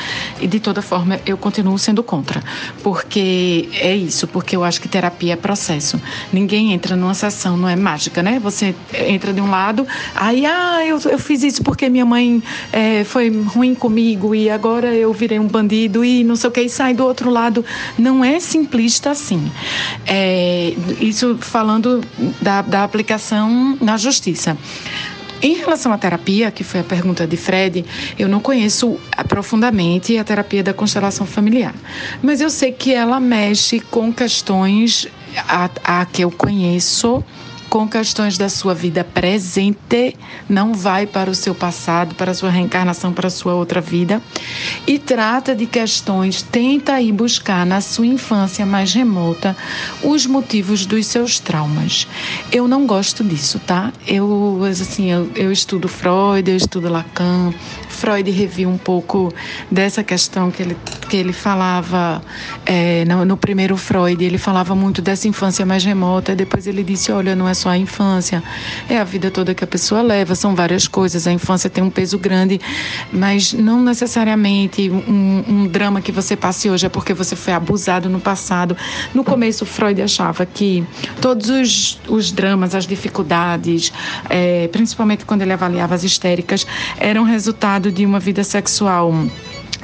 [0.40, 2.42] E de toda forma, eu continuo sendo contra,
[2.82, 6.00] porque é isso, porque eu acho que terapia é processo.
[6.32, 8.38] Ninguém entra numa sessão, não é mágica, né?
[8.40, 8.74] Você
[9.06, 13.30] entra de um lado, aí, ah, eu, eu fiz isso porque minha mãe é, foi
[13.30, 16.94] ruim comigo e agora eu virei um bandido e não sei o que, e sai
[16.94, 17.64] do outro lado.
[17.98, 19.50] Não é simplista assim.
[20.06, 22.00] É, isso falando
[22.40, 24.56] da, da aplicação na justiça.
[25.44, 27.84] Em relação à terapia, que foi a pergunta de Fred,
[28.18, 31.74] eu não conheço profundamente a terapia da constelação familiar,
[32.22, 35.06] mas eu sei que ela mexe com questões
[35.46, 37.22] a, a que eu conheço
[37.74, 40.16] com questões da sua vida presente,
[40.48, 44.22] não vai para o seu passado, para a sua reencarnação, para a sua outra vida,
[44.86, 49.56] e trata de questões, tenta ir buscar na sua infância mais remota
[50.04, 52.06] os motivos dos seus traumas.
[52.52, 53.92] Eu não gosto disso, tá?
[54.06, 57.52] Eu, assim, eu, eu estudo Freud, eu estudo Lacan,
[57.94, 59.32] Freud reviu um pouco
[59.70, 60.76] dessa questão que ele,
[61.08, 62.20] que ele falava
[62.66, 67.12] é, no, no, primeiro Freud, ele falava muito dessa infância mais remota, depois ele disse,
[67.12, 68.42] olha, não é só a infância,
[68.88, 71.90] é a vida toda que a pessoa leva, são várias coisas, a infância tem um
[71.90, 72.60] peso grande,
[73.12, 78.08] mas não necessariamente um, um drama que você passe hoje é porque você foi abusado
[78.10, 78.76] no passado.
[79.14, 80.84] No começo, Freud achava que
[81.20, 83.92] todos os, os dramas, as dificuldades,
[84.28, 86.66] é, principalmente quando ele avaliava as histéricas,
[86.98, 89.12] eram resultado de uma vida sexual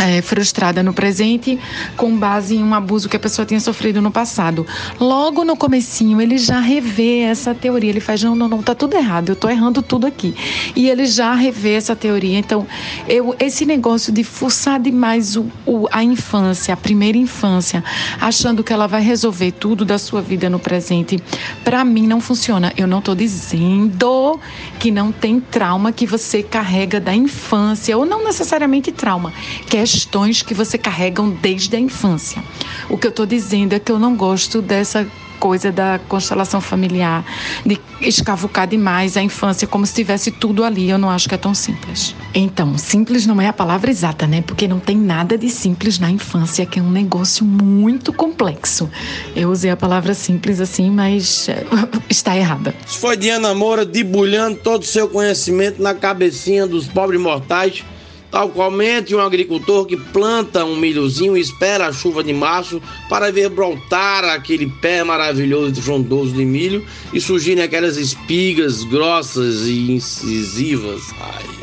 [0.01, 1.59] é, frustrada no presente
[1.97, 4.67] com base em um abuso que a pessoa tinha sofrido no passado.
[4.99, 8.97] Logo no comecinho ele já revê essa teoria, ele faz não, não, não, tá tudo
[8.97, 10.35] errado, eu tô errando tudo aqui.
[10.75, 12.39] E ele já revê essa teoria.
[12.39, 12.67] Então,
[13.07, 17.85] eu esse negócio de forçar demais o, o, a infância, a primeira infância,
[18.21, 21.23] achando que ela vai resolver tudo da sua vida no presente,
[21.63, 22.73] para mim não funciona.
[22.77, 24.41] Eu não tô dizendo
[24.79, 29.33] que não tem trauma que você carrega da infância ou não necessariamente trauma,
[29.69, 32.43] que é questões que você carregam desde a infância.
[32.89, 35.07] O que eu estou dizendo é que eu não gosto dessa
[35.39, 37.25] coisa da constelação familiar,
[37.65, 40.91] de escavucar demais a infância como se tivesse tudo ali.
[40.91, 42.15] Eu não acho que é tão simples.
[42.35, 44.43] Então, simples não é a palavra exata, né?
[44.43, 48.89] Porque não tem nada de simples na infância, que é um negócio muito complexo.
[49.35, 51.65] Eu usei a palavra simples assim, mas eh,
[52.11, 52.75] está errada.
[52.87, 57.83] Isso foi Diana Moura debulhando todo o seu conhecimento na cabecinha dos pobres mortais
[58.31, 63.31] tal qualmente um agricultor que planta um milhozinho e espera a chuva de março para
[63.33, 69.93] ver brotar aquele pé maravilhoso e frondoso de milho e surgirem aquelas espigas grossas e
[69.93, 71.03] incisivas.
[71.21, 71.61] Ai,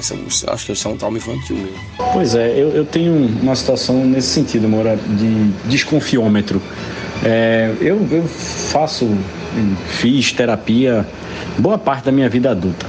[0.00, 0.16] essa
[0.48, 1.78] acho que isso é um trauma infantil mesmo.
[2.12, 6.60] Pois é, eu, eu tenho uma situação nesse sentido, Moura, de desconfiômetro.
[7.22, 9.06] É, eu, eu faço,
[9.88, 11.06] fiz terapia
[11.58, 12.86] boa parte da minha vida adulta.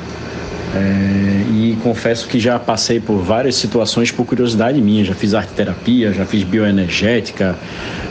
[0.73, 5.03] É, e confesso que já passei por várias situações por curiosidade minha.
[5.03, 7.55] Já fiz arte terapia, já fiz bioenergética,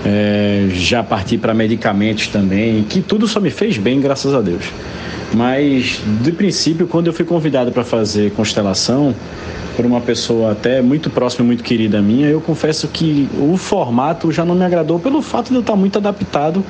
[0.04, 4.64] é, já parti para medicamentos também, que tudo só me fez bem, graças a Deus.
[5.32, 9.14] Mas, de princípio, quando eu fui convidado para fazer constelação
[9.76, 14.44] por uma pessoa até muito próxima, muito querida minha, eu confesso que o formato já
[14.44, 16.64] não me agradou pelo fato de eu estar muito adaptado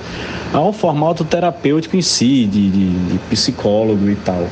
[0.52, 4.46] ao formato terapêutico em si, de, de, de psicólogo e tal.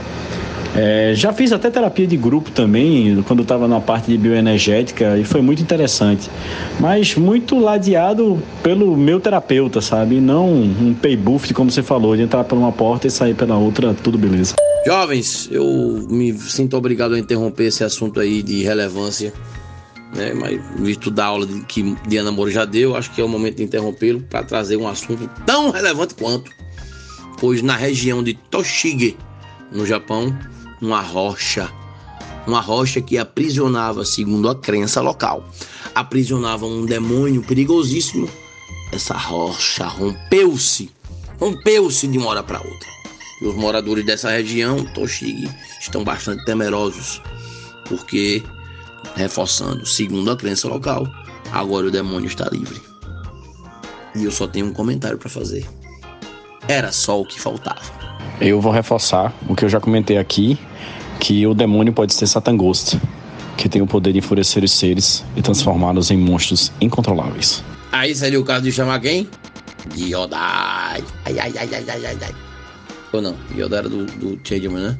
[0.76, 5.24] É, já fiz até terapia de grupo também, quando estava na parte de bioenergética, e
[5.24, 6.30] foi muito interessante.
[6.78, 10.20] Mas muito ladeado pelo meu terapeuta, sabe?
[10.20, 13.56] Não um pay buff, como você falou, de entrar por uma porta e sair pela
[13.56, 14.54] outra, tudo beleza.
[14.86, 19.32] Jovens, eu me sinto obrigado a interromper esse assunto aí de relevância.
[20.14, 23.56] Né, mas visto da aula que Diana Moura já deu, acho que é o momento
[23.56, 26.50] de interrompê-lo para trazer um assunto tão relevante quanto.
[27.38, 29.18] Pois na região de Toshige,
[29.70, 30.34] no Japão,
[30.80, 31.70] uma rocha,
[32.46, 35.44] uma rocha que aprisionava, segundo a crença local,
[35.94, 38.28] aprisionava um demônio perigosíssimo.
[38.92, 40.90] Essa rocha rompeu-se,
[41.38, 42.88] rompeu-se de uma hora para outra.
[43.40, 45.48] E os moradores dessa região, Toshigi,
[45.80, 47.22] estão bastante temerosos,
[47.86, 48.42] porque,
[49.14, 51.06] reforçando, segundo a crença local,
[51.52, 52.80] agora o demônio está livre.
[54.14, 55.66] E eu só tenho um comentário para fazer.
[56.66, 57.97] Era só o que faltava.
[58.40, 60.56] Eu vou reforçar o que eu já comentei aqui,
[61.18, 63.00] que o demônio pode ser Satan Ghost,
[63.56, 67.64] que tem o poder de enfurecer os seres e transformá-los em monstros incontroláveis.
[67.90, 69.28] Aí seria o caso de chamar quem?
[69.96, 71.02] Yodai.
[71.24, 72.34] Ai, ai, ai, ai, ai, ai, ai.
[73.12, 73.34] Ou não?
[73.56, 74.98] Yodai era do, do Changeman, né?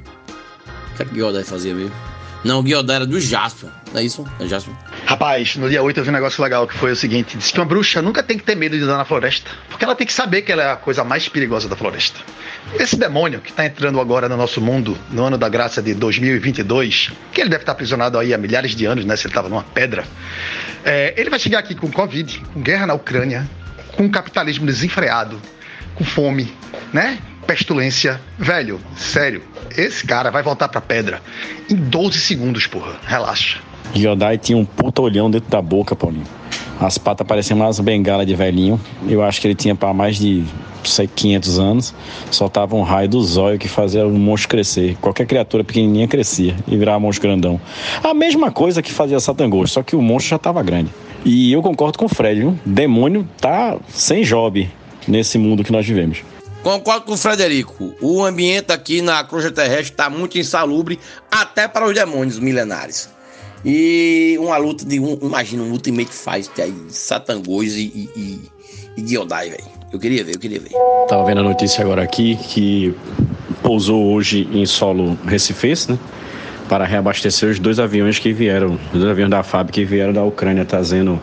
[0.92, 1.94] O que, é que Yodai fazia mesmo?
[2.44, 4.24] Não, o Yodai era do Jasper, não é isso?
[4.40, 4.74] É Jasper.
[5.08, 7.58] Rapaz, no dia 8 eu vi um negócio legal que foi o seguinte: disse que
[7.58, 10.12] uma bruxa nunca tem que ter medo de andar na floresta, porque ela tem que
[10.12, 12.20] saber que ela é a coisa mais perigosa da floresta.
[12.78, 17.10] Esse demônio que está entrando agora no nosso mundo, no ano da graça de 2022,
[17.32, 19.16] que ele deve estar aprisionado aí há milhares de anos, né?
[19.16, 20.04] Se ele estava numa pedra,
[20.84, 23.48] é, ele vai chegar aqui com Covid, com guerra na Ucrânia,
[23.96, 25.40] com capitalismo desenfreado,
[25.94, 26.52] com fome,
[26.92, 27.18] né?
[27.46, 28.20] Pestulência.
[28.38, 29.42] Velho, sério,
[29.74, 31.22] esse cara vai voltar pra pedra
[31.70, 32.96] em 12 segundos, porra.
[33.06, 33.66] Relaxa.
[33.96, 36.26] Yodai tinha um puta olhão dentro da boca, Paulinho.
[36.80, 38.80] As patas pareciam umas bengalas de velhinho.
[39.08, 40.44] Eu acho que ele tinha para mais de
[40.84, 41.94] sei, 500 anos,
[42.30, 44.96] soltava um raio do zóio que fazia o monstro crescer.
[45.00, 47.60] Qualquer criatura pequenininha crescia e virava monstro grandão.
[48.02, 50.90] A mesma coisa que fazia Satangos, só que o monstro já estava grande.
[51.24, 52.58] E eu concordo com o Fred, viu?
[52.64, 54.68] Demônio tá sem job
[55.06, 56.22] nesse mundo que nós vivemos.
[56.62, 57.94] Concordo com o Frederico.
[58.00, 60.98] O ambiente aqui na crosta terrestre está muito insalubre,
[61.30, 63.08] até para os demônios milenares.
[63.64, 65.18] E uma luta de um.
[65.22, 68.40] Imagina um Ultimate Fight aí, Satangos e, e,
[68.96, 69.64] e Giodai, velho.
[69.92, 70.70] Eu queria ver, eu queria ver.
[71.08, 72.94] Tava vendo a notícia agora aqui que
[73.62, 75.98] pousou hoje em solo recifense, né?
[76.68, 80.22] Para reabastecer os dois aviões que vieram, os dois aviões da FAB que vieram da
[80.22, 81.20] Ucrânia, trazendo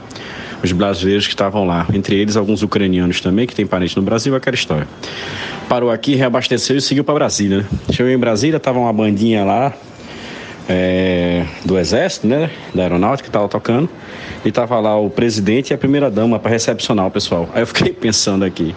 [0.64, 1.86] os brasileiros que estavam lá.
[1.94, 4.88] Entre eles, alguns ucranianos também, que tem parente no Brasil, aquela história.
[5.70, 7.66] Parou aqui, reabasteceu e seguiu para Brasília, né?
[7.92, 9.74] Chegou em Brasília, tava uma bandinha lá,
[10.68, 13.90] é, do Exército, né, da Aeronáutica, que estava tocando,
[14.44, 17.50] e tava lá o presidente e a primeira dama para recepcionar o pessoal.
[17.54, 18.76] Aí eu fiquei pensando aqui,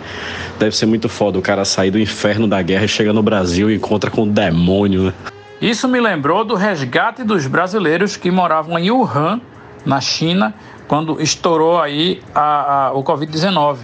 [0.59, 3.71] deve ser muito foda o cara sair do inferno da guerra e chega no Brasil
[3.71, 5.13] e encontra com o demônio, né?
[5.61, 9.41] Isso me lembrou do resgate dos brasileiros que moravam em Wuhan,
[9.85, 10.55] na China,
[10.87, 13.79] quando estourou aí a, a, o Covid-19.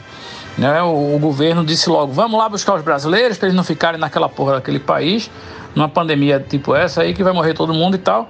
[0.57, 0.80] Né?
[0.82, 4.28] O, o governo disse logo: vamos lá buscar os brasileiros para eles não ficarem naquela
[4.28, 5.28] porra daquele país
[5.75, 8.29] numa pandemia tipo essa aí, que vai morrer todo mundo e tal.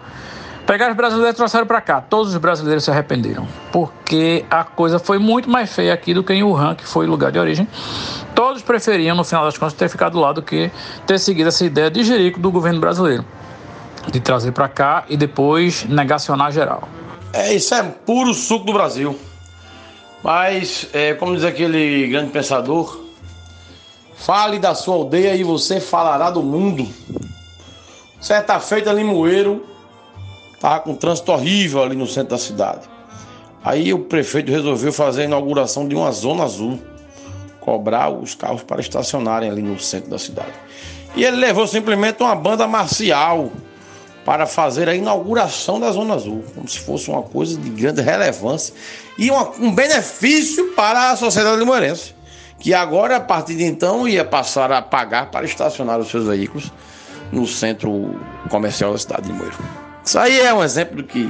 [0.66, 2.00] Pegaram os brasileiros e trouxeram para cá.
[2.00, 6.32] Todos os brasileiros se arrependeram, porque a coisa foi muito mais feia aqui do que
[6.32, 7.68] em Wuhan, que foi o lugar de origem.
[8.34, 10.70] Todos preferiam, no final das contas, ter ficado lá do que
[11.06, 13.24] ter seguido essa ideia de jerico do governo brasileiro,
[14.10, 16.88] de trazer para cá e depois negacionar geral.
[17.32, 19.18] É, isso é puro suco do Brasil.
[20.22, 23.04] Mas, é, como diz aquele grande pensador,
[24.16, 26.88] fale da sua aldeia e você falará do mundo.
[28.24, 29.62] Certa feita, Limoeiro
[30.54, 32.88] estava com um trânsito horrível ali no centro da cidade.
[33.62, 36.80] Aí o prefeito resolveu fazer a inauguração de uma zona azul,
[37.60, 40.54] cobrar os carros para estacionarem ali no centro da cidade.
[41.14, 43.52] E ele levou simplesmente uma banda marcial
[44.24, 48.72] para fazer a inauguração da Zona Azul, como se fosse uma coisa de grande relevância
[49.18, 52.14] e uma, um benefício para a sociedade limoeirense,
[52.58, 56.72] que agora, a partir de então, ia passar a pagar para estacionar os seus veículos
[57.34, 58.14] no centro
[58.48, 59.56] comercial da cidade de Limoeiro.
[60.04, 61.28] Isso aí é um exemplo do que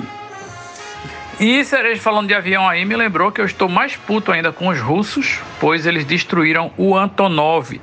[1.41, 4.69] e Cereja falando de avião aí me lembrou que eu estou mais puto ainda com
[4.69, 7.81] os russos, pois eles destruíram o Antonov,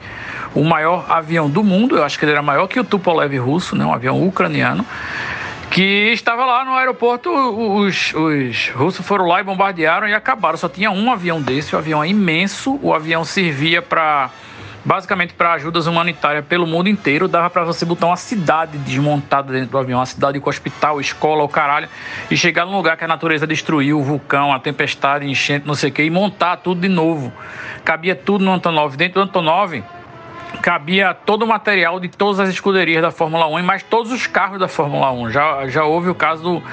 [0.55, 1.97] o maior avião do mundo.
[1.97, 4.85] Eu acho que ele era maior que o Tupolev russo, né, um avião ucraniano,
[5.69, 7.29] que estava lá no aeroporto.
[7.29, 10.57] Os, os russos foram lá e bombardearam e acabaram.
[10.57, 12.79] Só tinha um avião desse, o avião é imenso.
[12.81, 14.29] O avião servia para
[14.83, 17.27] basicamente para ajudas humanitárias pelo mundo inteiro.
[17.27, 21.43] Dava para você botar uma cidade desmontada dentro do avião, uma cidade com hospital, escola,
[21.43, 21.87] o caralho,
[22.29, 25.89] e chegar num lugar que a natureza destruiu, o vulcão, a tempestade, enchente, não sei
[25.89, 27.31] o que, e montar tudo de novo.
[27.83, 28.95] Cabia tudo no Antonov.
[28.95, 29.83] Dentro do Antonov
[30.61, 34.27] cabia todo o material de todas as escuderias da Fórmula 1 e mais todos os
[34.27, 35.29] carros da Fórmula 1.
[35.31, 36.63] Já, já houve o caso do,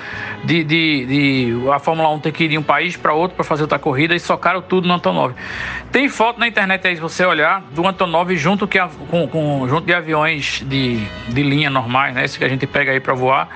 [0.44, 3.44] de, de, de a Fórmula 1 ter que ir de um país para outro para
[3.44, 5.34] fazer outra corrida e socaram tudo no Antonov.
[5.92, 8.78] Tem foto na internet aí, se você olhar, do Antonov junto, que,
[9.10, 12.24] com, com, junto de aviões de, de linha normais, né?
[12.24, 13.48] Esse que a gente pega aí para voar.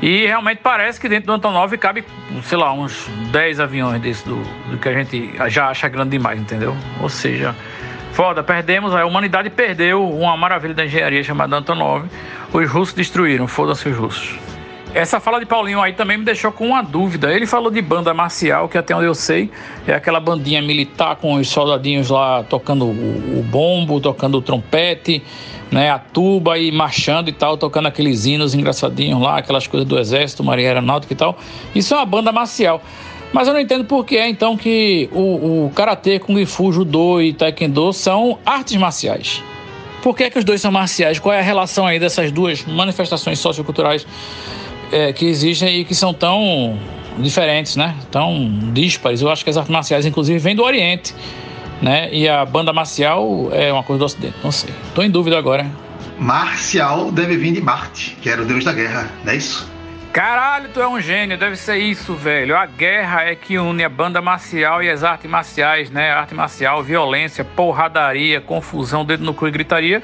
[0.00, 2.04] E realmente parece que dentro do Antonov cabe,
[2.44, 4.36] sei lá, uns 10 aviões desse do,
[4.70, 6.76] do que a gente já acha grande demais, entendeu?
[7.00, 7.54] Ou seja,
[8.18, 12.04] Foda, perdemos, a humanidade perdeu uma maravilha da engenharia chamada Antonov.
[12.52, 14.36] Os russos destruíram, foda-se os russos.
[14.92, 17.32] Essa fala de Paulinho aí também me deixou com uma dúvida.
[17.32, 19.48] Ele falou de banda marcial, que até onde eu sei
[19.86, 25.22] é aquela bandinha militar com os soldadinhos lá tocando o, bombo, tocando o trompete,
[25.70, 29.96] né, a tuba e marchando e tal, tocando aqueles hinos engraçadinhos lá, aquelas coisas do
[29.96, 31.38] exército, marinha aeronáutica e tal.
[31.72, 32.82] Isso é uma banda marcial.
[33.32, 37.20] Mas eu não entendo por que é então que o, o karatê, kung fu, judô
[37.20, 39.42] e taekwondo são artes marciais.
[40.02, 41.18] Por que, é que os dois são marciais?
[41.18, 44.06] Qual é a relação aí dessas duas manifestações socioculturais
[44.92, 46.78] é, que existem e que são tão
[47.18, 47.94] diferentes, né?
[48.10, 49.20] Tão díspares.
[49.20, 51.14] Eu acho que as artes marciais, inclusive, vêm do Oriente,
[51.82, 52.08] né?
[52.12, 54.36] E a banda marcial é uma coisa do Ocidente.
[54.42, 54.70] Não sei.
[54.88, 55.66] Estou em dúvida agora.
[56.18, 59.77] Marcial deve vir de Marte, que era o deus da guerra, não é isso?
[60.12, 62.56] Caralho, tu é um gênio, deve ser isso, velho.
[62.56, 66.10] A guerra é que une a banda marcial e as artes marciais, né?
[66.10, 70.02] Arte marcial, violência, porradaria, confusão, dedo no cu e gritaria.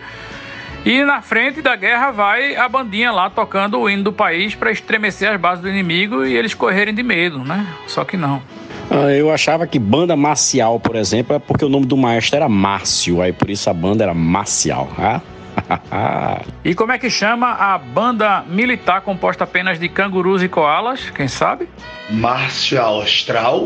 [0.84, 4.70] E na frente da guerra vai a bandinha lá tocando o hino do país para
[4.70, 7.66] estremecer as bases do inimigo e eles correrem de medo, né?
[7.86, 8.42] Só que não.
[8.90, 12.48] Ah, eu achava que banda marcial, por exemplo, é porque o nome do maestro era
[12.50, 15.22] Márcio, aí por isso a banda era marcial, ah?
[16.64, 21.10] e como é que chama a banda militar composta apenas de cangurus e koalas?
[21.10, 21.68] Quem sabe?
[22.10, 23.64] Marcial Astral?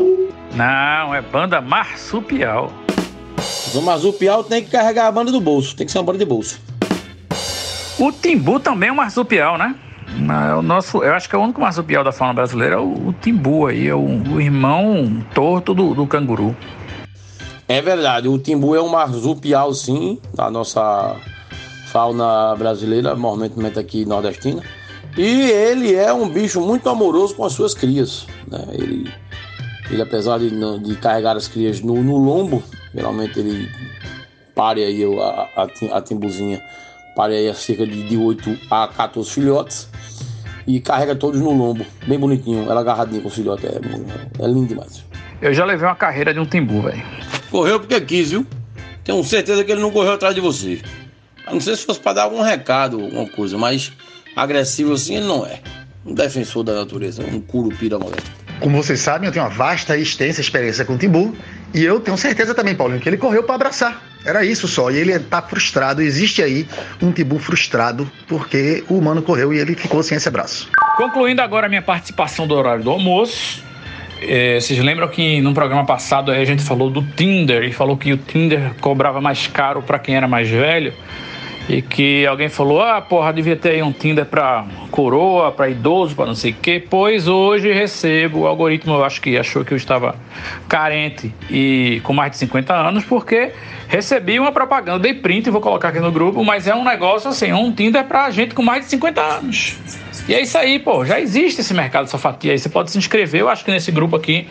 [0.53, 2.71] Não, é banda marsupial.
[3.73, 6.25] O marsupial tem que carregar a banda do bolso, tem que ser uma banda de
[6.25, 6.59] bolso.
[7.97, 9.75] O timbu também é um marsupial, né?
[10.49, 13.09] É o nosso, eu acho que é o único marsupial da fauna brasileira é o,
[13.09, 16.55] o timbu aí, é o, o irmão torto do, do, canguru.
[17.67, 21.15] É verdade, o timbu é um marsupial sim, da nossa
[21.89, 24.61] fauna brasileira, normalmente aqui nordestina.
[25.17, 28.27] E ele é um bicho muito amoroso com as suas crias.
[28.47, 28.63] Né?
[28.71, 29.11] Ele,
[29.89, 32.63] ele, apesar de, de carregar as crias no, no lombo,
[32.93, 33.69] geralmente ele
[34.55, 36.61] pare aí a, a, a timbuzinha,
[37.15, 39.89] pare aí a cerca de, de 8 a 14 filhotes
[40.67, 43.71] e carrega todos no lombo, bem bonitinho, ela agarradinha com o filhote, é,
[44.43, 45.03] é lindo demais.
[45.41, 47.01] Eu já levei uma carreira de um timbu, velho.
[47.49, 48.45] Correu porque quis, viu?
[49.03, 50.81] Tenho certeza que ele não correu atrás de você.
[51.51, 53.91] Não sei se fosse para dar algum recado, alguma coisa, mas
[54.35, 55.59] agressivo assim ele não é.
[56.05, 58.23] Um defensor da natureza, um curupira moleque.
[58.59, 61.35] Como vocês sabem, eu tenho uma vasta e extensa experiência com o Timbu.
[61.73, 64.01] E eu tenho certeza também, Paulinho, que ele correu para abraçar.
[64.25, 64.91] Era isso só.
[64.91, 66.01] E ele está frustrado.
[66.01, 66.67] Existe aí
[67.01, 70.69] um Timbu frustrado porque o humano correu e ele ficou sem esse abraço.
[70.97, 73.63] Concluindo agora a minha participação do horário do almoço.
[74.21, 78.11] É, vocês lembram que no programa passado a gente falou do Tinder e falou que
[78.11, 80.93] o Tinder cobrava mais caro para quem era mais velho?
[81.69, 86.15] E que alguém falou: ah, porra, devia ter aí um Tinder pra coroa, pra idoso,
[86.15, 86.83] pra não sei o quê.
[86.89, 90.15] Pois hoje recebo, o algoritmo eu acho que achou que eu estava
[90.67, 93.51] carente e com mais de 50 anos, porque
[93.87, 97.53] recebi uma propaganda, dei print vou colocar aqui no grupo, mas é um negócio assim,
[97.53, 99.77] um Tinder pra gente com mais de 50 anos.
[100.29, 101.03] E é isso aí, pô.
[101.03, 102.59] Já existe esse mercado dessa fatia aí.
[102.59, 103.41] Você pode se inscrever.
[103.41, 104.47] Eu acho que nesse grupo aqui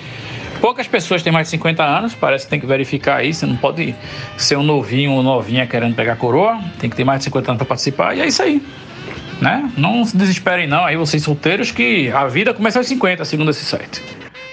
[0.60, 3.32] Poucas pessoas têm mais de 50 anos, parece que tem que verificar aí.
[3.32, 3.94] Você não pode
[4.36, 7.58] ser um novinho ou novinha querendo pegar coroa, tem que ter mais de 50 anos
[7.58, 8.60] para participar, e é isso aí.
[9.40, 9.70] Né?
[9.76, 13.64] Não se desesperem, não, aí vocês solteiros, que a vida começa aos 50, segundo esse
[13.64, 14.02] site.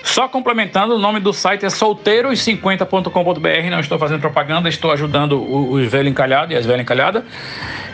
[0.06, 3.70] Só complementando, o nome do site é solteiros50.com.br.
[3.72, 7.24] Não estou fazendo propaganda, estou ajudando os velhos encalhados e as velhas encalhadas.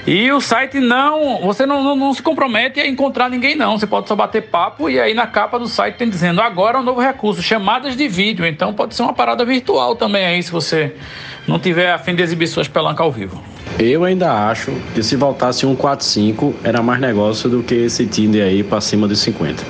[0.06, 3.78] E o site não, você não, não, não, se compromete a encontrar ninguém não.
[3.78, 6.84] Você pode só bater papo e aí na capa do site tem dizendo agora um
[6.84, 8.46] novo recurso, chamadas de vídeo.
[8.46, 10.94] Então pode ser uma parada virtual também aí se você
[11.48, 13.42] não tiver a fim de exibir suas pelancas ao vivo.
[13.80, 18.46] Eu ainda acho que se voltasse um 45 era mais negócio do que esse Tinder
[18.46, 19.64] aí pra cima dos 50.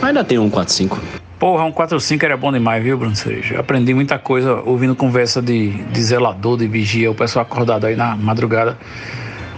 [0.00, 1.21] Ainda tem um 45.
[1.42, 3.58] Porra, um 45 era bom demais, viu, Bruno Seja?
[3.58, 8.14] Aprendi muita coisa ouvindo conversa de, de zelador, de vigia, o pessoal acordado aí na
[8.14, 8.78] madrugada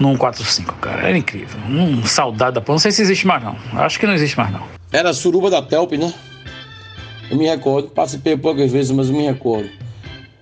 [0.01, 1.09] num 45, cara.
[1.09, 1.61] Era incrível.
[1.69, 2.77] Um saudade da porra.
[2.77, 3.55] Não sei se existe mais, não.
[3.75, 4.63] Acho que não existe mais, não.
[4.91, 6.11] Era suruba da Telp, né?
[7.31, 7.89] Eu me recordo.
[7.89, 9.69] Participei poucas vezes, mas eu me recordo.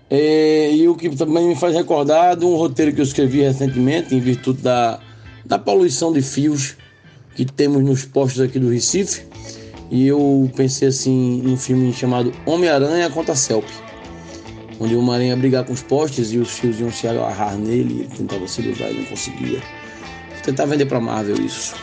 [0.08, 4.14] É, e o que também me faz recordar de um roteiro que eu escrevi recentemente,
[4.14, 5.00] em virtude da,
[5.44, 6.76] da poluição de fios
[7.34, 9.24] que temos nos postos aqui do Recife.
[9.92, 13.66] E eu pensei assim num filme chamado Homem-Aranha contra a Celp
[14.82, 18.00] onde o Homem-Aranha ia brigar com os postes e os fios iam se agarrar nele,
[18.00, 19.60] ele tentava se livrar e não conseguia.
[20.30, 21.76] Vou tentar vender para Marvel isso.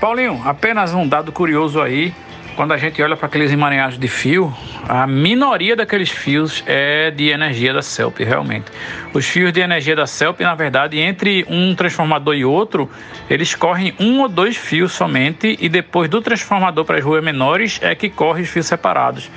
[0.00, 2.12] Paulinho, apenas um dado curioso aí.
[2.60, 4.52] Quando a gente olha para aqueles emaranhados de fio,
[4.86, 8.66] a minoria daqueles fios é de energia da CELP, realmente.
[9.14, 12.90] Os fios de energia da CELP, na verdade, entre um transformador e outro,
[13.30, 17.78] eles correm um ou dois fios somente, e depois do transformador para as ruas menores
[17.80, 19.30] é que corre os fios separados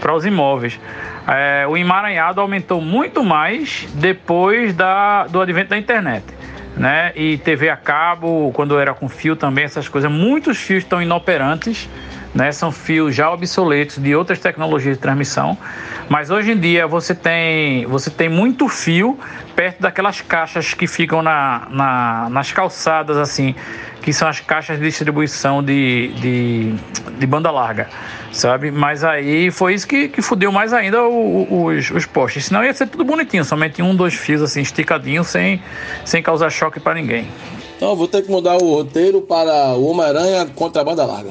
[0.00, 0.78] para os imóveis.
[1.26, 6.24] É, o emaranhado aumentou muito mais depois da, do advento da internet.
[6.76, 7.10] Né?
[7.16, 11.88] E TV a cabo, quando era com fio também, essas coisas, muitos fios estão inoperantes,
[12.34, 12.52] né?
[12.52, 15.56] São fios já obsoletos de outras tecnologias de transmissão.
[16.08, 19.18] Mas hoje em dia você tem, você tem muito fio
[19.54, 23.54] perto daquelas caixas que ficam na, na nas calçadas, assim,
[24.02, 26.74] que são as caixas de distribuição de, de,
[27.18, 27.88] de banda larga,
[28.32, 28.70] sabe?
[28.70, 32.46] Mas aí foi isso que, que fudeu mais ainda os, os postes.
[32.46, 35.62] Senão ia ser tudo bonitinho, somente um, dois fios assim, esticadinhos, sem,
[36.04, 37.26] sem causar choque para ninguém.
[37.76, 41.30] Então vou ter que mudar o roteiro para o Homem-Aranha contra a banda larga.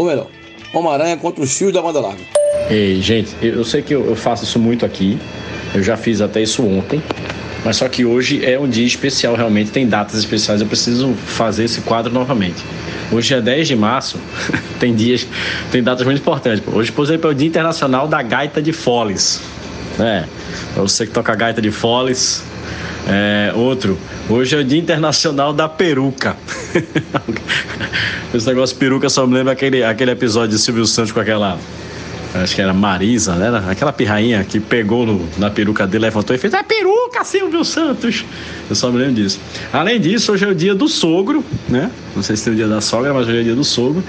[0.00, 0.28] Ou melhor,
[0.72, 2.22] Homem-Aranha contra os fios da banda larga.
[2.70, 5.18] Ei, gente, eu sei que eu faço isso muito aqui.
[5.74, 7.02] Eu já fiz até isso ontem.
[7.62, 10.62] Mas só que hoje é um dia especial, realmente tem datas especiais.
[10.62, 12.64] Eu preciso fazer esse quadro novamente.
[13.12, 14.18] Hoje é 10 de março,
[14.80, 15.26] tem dias,
[15.70, 16.62] tem datas muito importantes.
[16.66, 19.42] Hoje, por exemplo, é o Dia Internacional da Gaita de Foles.
[19.98, 20.24] É,
[20.72, 22.42] pra você que toca gaita de Foles.
[23.08, 23.98] É, outro,
[24.28, 26.36] hoje é o Dia Internacional da Peruca.
[28.32, 31.58] Esse negócio de peruca só me lembra aquele, aquele episódio de Silvio Santos com aquela
[32.34, 33.64] acho que era Marisa, né?
[33.68, 38.24] Aquela pirrainha que pegou no, na peruca dele, levantou e fez: É peruca, Silvio Santos!
[38.68, 39.40] Eu só me lembro disso.
[39.72, 41.90] Além disso, hoje é o dia do sogro, né?
[42.14, 44.04] Não sei se tem o dia da sogra, mas hoje é o dia do sogro.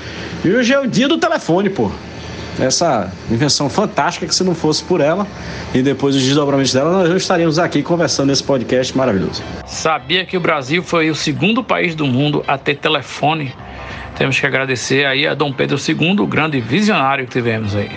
[0.45, 1.91] E hoje é o dia do telefone, pô.
[2.59, 5.25] Essa invenção fantástica que se não fosse por ela
[5.73, 9.41] e depois os desdobramentos dela, nós estaríamos aqui conversando nesse podcast maravilhoso.
[9.65, 13.53] Sabia que o Brasil foi o segundo país do mundo a ter telefone
[14.21, 17.89] temos que agradecer aí a Dom Pedro II, o grande visionário que tivemos aí.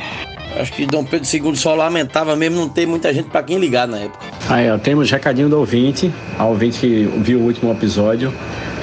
[0.59, 3.87] Acho que Dom Pedro II só lamentava mesmo não ter muita gente para quem ligar
[3.87, 4.25] na época.
[4.49, 8.33] Aí, ó, temos recadinho do ouvinte, a ouvinte que viu o último episódio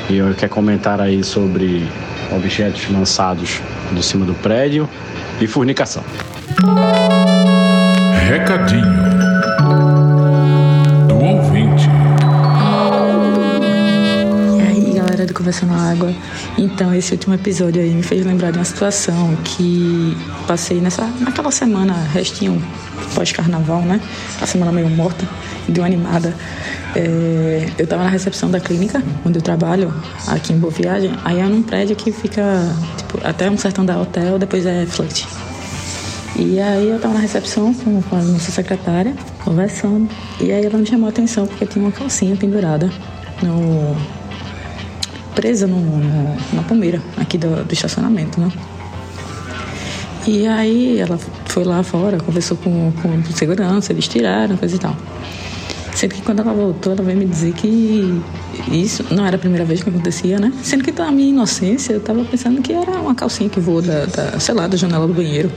[0.07, 1.87] e quer comentar aí sobre
[2.31, 3.59] objetos lançados
[3.91, 4.87] do cima do prédio
[5.43, 6.03] e fornicação.
[8.27, 8.83] Recadinho
[11.07, 11.89] do ouvinte.
[15.25, 16.13] do Conversando Água.
[16.57, 21.51] Então, esse último episódio aí me fez lembrar de uma situação que passei nessa, naquela
[21.51, 22.61] semana, restinho
[23.13, 23.99] pós-carnaval, né?
[24.41, 25.27] A semana meio morta,
[25.67, 26.33] deu animada.
[26.95, 29.93] É, eu estava na recepção da clínica, onde eu trabalho,
[30.27, 31.13] aqui em Boa Viagem.
[31.23, 32.43] Aí é num prédio que fica,
[32.97, 35.27] tipo, até um certo andar hotel, depois é flat.
[36.35, 39.13] E aí eu estava na recepção com, a nossa secretária,
[39.43, 40.09] conversando.
[40.39, 42.89] E aí ela me chamou a atenção porque tinha uma calcinha pendurada
[43.43, 43.95] no,
[45.35, 48.51] presa no, no, na palmeira aqui do, do, estacionamento, né?
[50.25, 51.19] E aí ela
[51.51, 54.95] foi lá fora, conversou com, com segurança, eles tiraram, coisa e tal.
[55.93, 58.21] Sendo que quando ela voltou, ela veio me dizer que
[58.71, 60.53] isso não era a primeira vez que acontecia, né?
[60.63, 64.05] Sendo que na minha inocência eu tava pensando que era uma calcinha que voou da,
[64.05, 65.51] da sei lá, da janela do banheiro.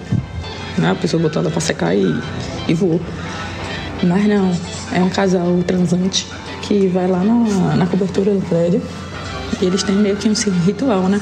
[0.77, 0.91] Né?
[0.91, 2.21] A pessoa botou ela pra secar e,
[2.67, 3.01] e voou.
[4.03, 4.51] Mas não,
[4.93, 6.27] é um casal transante
[6.63, 8.83] que vai lá na, na cobertura do prédio
[9.63, 10.35] e eles têm meio que um
[10.67, 11.21] ritual, né?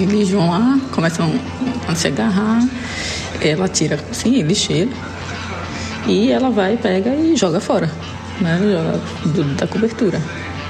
[0.00, 1.32] eles vão lá, começam
[1.88, 2.62] a se agarrar,
[3.40, 4.90] ela tira assim, ele cheira,
[6.06, 7.90] e ela vai, pega e joga fora,
[8.40, 8.58] né?
[8.62, 9.00] Joga
[9.32, 10.20] do, da cobertura.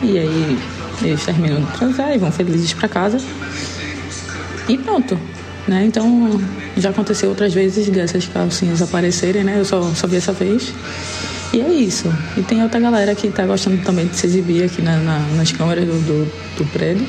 [0.02, 0.58] E aí
[1.02, 3.18] eles terminam de transar e vão felizes para casa.
[4.68, 5.18] E pronto.
[5.68, 5.84] Né?
[5.84, 6.40] Então
[6.76, 9.58] já aconteceu outras vezes dessas calcinhas aparecerem, né?
[9.58, 10.72] Eu só, só vi essa vez.
[11.52, 12.12] E é isso.
[12.36, 15.52] E tem outra galera que tá gostando também de se exibir aqui na, na, nas
[15.52, 17.06] câmeras do, do, do, prédio,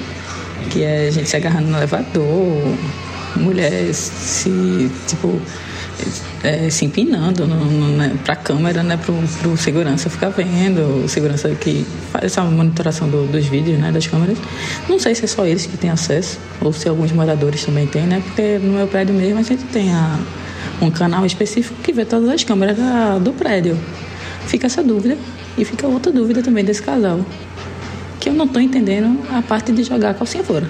[0.69, 2.75] que é gente se agarrando no elevador,
[3.37, 5.39] mulher se, tipo,
[6.43, 8.97] é, se empinando né, pra câmera, né?
[8.97, 13.91] Pro, pro segurança ficar vendo, o segurança que faz essa monitoração do, dos vídeos, né?
[13.91, 14.37] Das câmeras.
[14.87, 18.03] Não sei se é só eles que têm acesso, ou se alguns moradores também têm,
[18.03, 18.21] né?
[18.25, 20.19] Porque no meu prédio mesmo a gente tem a,
[20.81, 23.77] um canal específico que vê todas as câmeras da, do prédio.
[24.45, 25.17] Fica essa dúvida
[25.57, 27.19] e fica outra dúvida também desse casal.
[28.19, 30.67] Que eu não estou entendendo a parte de jogar a calcinha fora.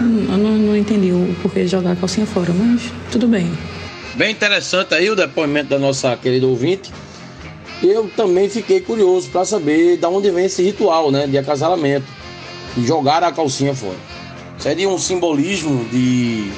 [0.00, 0.06] Eu
[0.36, 3.50] não, não entendi o porquê de jogar a calcinha fora, mas tudo bem.
[4.14, 6.92] Bem interessante aí o depoimento da nossa querida ouvinte.
[7.82, 12.06] Eu também fiquei curioso para saber de onde vem esse ritual, né, de acasalamento,
[12.76, 13.98] de jogar a calcinha fora.
[14.58, 16.50] Seria um simbolismo de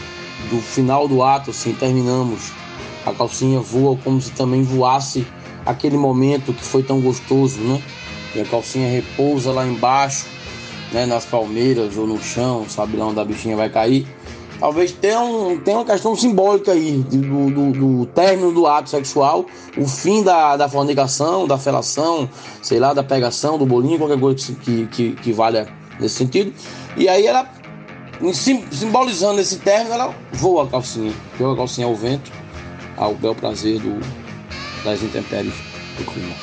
[0.50, 2.52] do final do ato, assim, terminamos,
[3.04, 5.26] a calcinha voa como se também voasse
[5.66, 7.82] aquele momento que foi tão gostoso, né?
[8.34, 10.26] E a calcinha repousa lá embaixo,
[10.92, 11.06] né?
[11.06, 14.06] Nas palmeiras ou no chão, sabe lá onde a bichinha vai cair.
[14.58, 19.46] Talvez tenha, um, tenha uma questão simbólica aí do, do, do término do ato sexual,
[19.76, 22.28] o fim da, da fornicação, da felação,
[22.60, 25.68] sei lá, da pegação, do bolinho, qualquer coisa que, que, que valha
[26.00, 26.52] nesse sentido.
[26.96, 27.48] E aí ela,
[28.72, 32.32] simbolizando esse término, ela voa a calcinha, joga a calcinha ao vento,
[32.96, 34.00] ao bel prazer do,
[34.84, 35.54] das intempéries
[35.96, 36.34] do clima.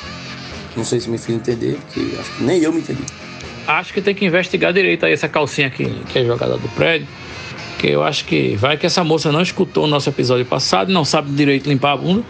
[0.74, 3.04] Não sei se me fiz entender, porque acho que nem eu me entendi.
[3.66, 7.06] Acho que tem que investigar direito aí essa calcinha aqui, que é jogada do prédio.
[7.78, 11.04] Que eu acho que vai que essa moça não escutou o nosso episódio passado, não
[11.04, 12.24] sabe direito limpar a bunda.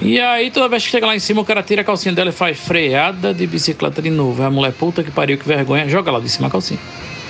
[0.00, 2.30] E aí, toda vez que chega lá em cima, o cara tira a calcinha dela
[2.30, 4.42] e faz freada de bicicleta de novo.
[4.42, 6.80] A mulher, puta que pariu, que vergonha, joga lá de cima a calcinha.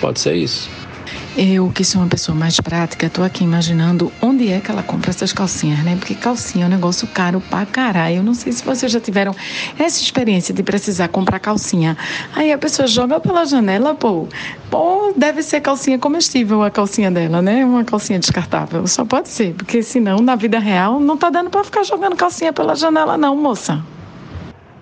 [0.00, 0.70] Pode ser isso.
[1.34, 5.08] Eu, que sou uma pessoa mais prática, tô aqui imaginando onde é que ela compra
[5.08, 5.96] essas calcinhas, né?
[5.96, 8.16] Porque calcinha é um negócio caro pra caralho.
[8.16, 9.34] Eu não sei se vocês já tiveram
[9.78, 11.96] essa experiência de precisar comprar calcinha.
[12.36, 14.28] Aí a pessoa joga pela janela, pô.
[14.70, 17.64] Pô, deve ser calcinha comestível a calcinha dela, né?
[17.64, 18.86] Uma calcinha descartável.
[18.86, 22.52] Só pode ser, porque senão na vida real não tá dando para ficar jogando calcinha
[22.52, 23.82] pela janela, não, moça.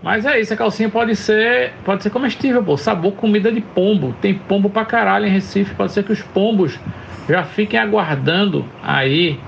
[0.02, 2.76] Mas é isso, a calcinha pode ser, pode ser comestível, pô.
[2.76, 4.14] Sabor comida de pombo.
[4.20, 5.74] Tem pombo pra caralho em Recife.
[5.74, 6.78] Pode ser que os pombos
[7.28, 9.38] já fiquem aguardando aí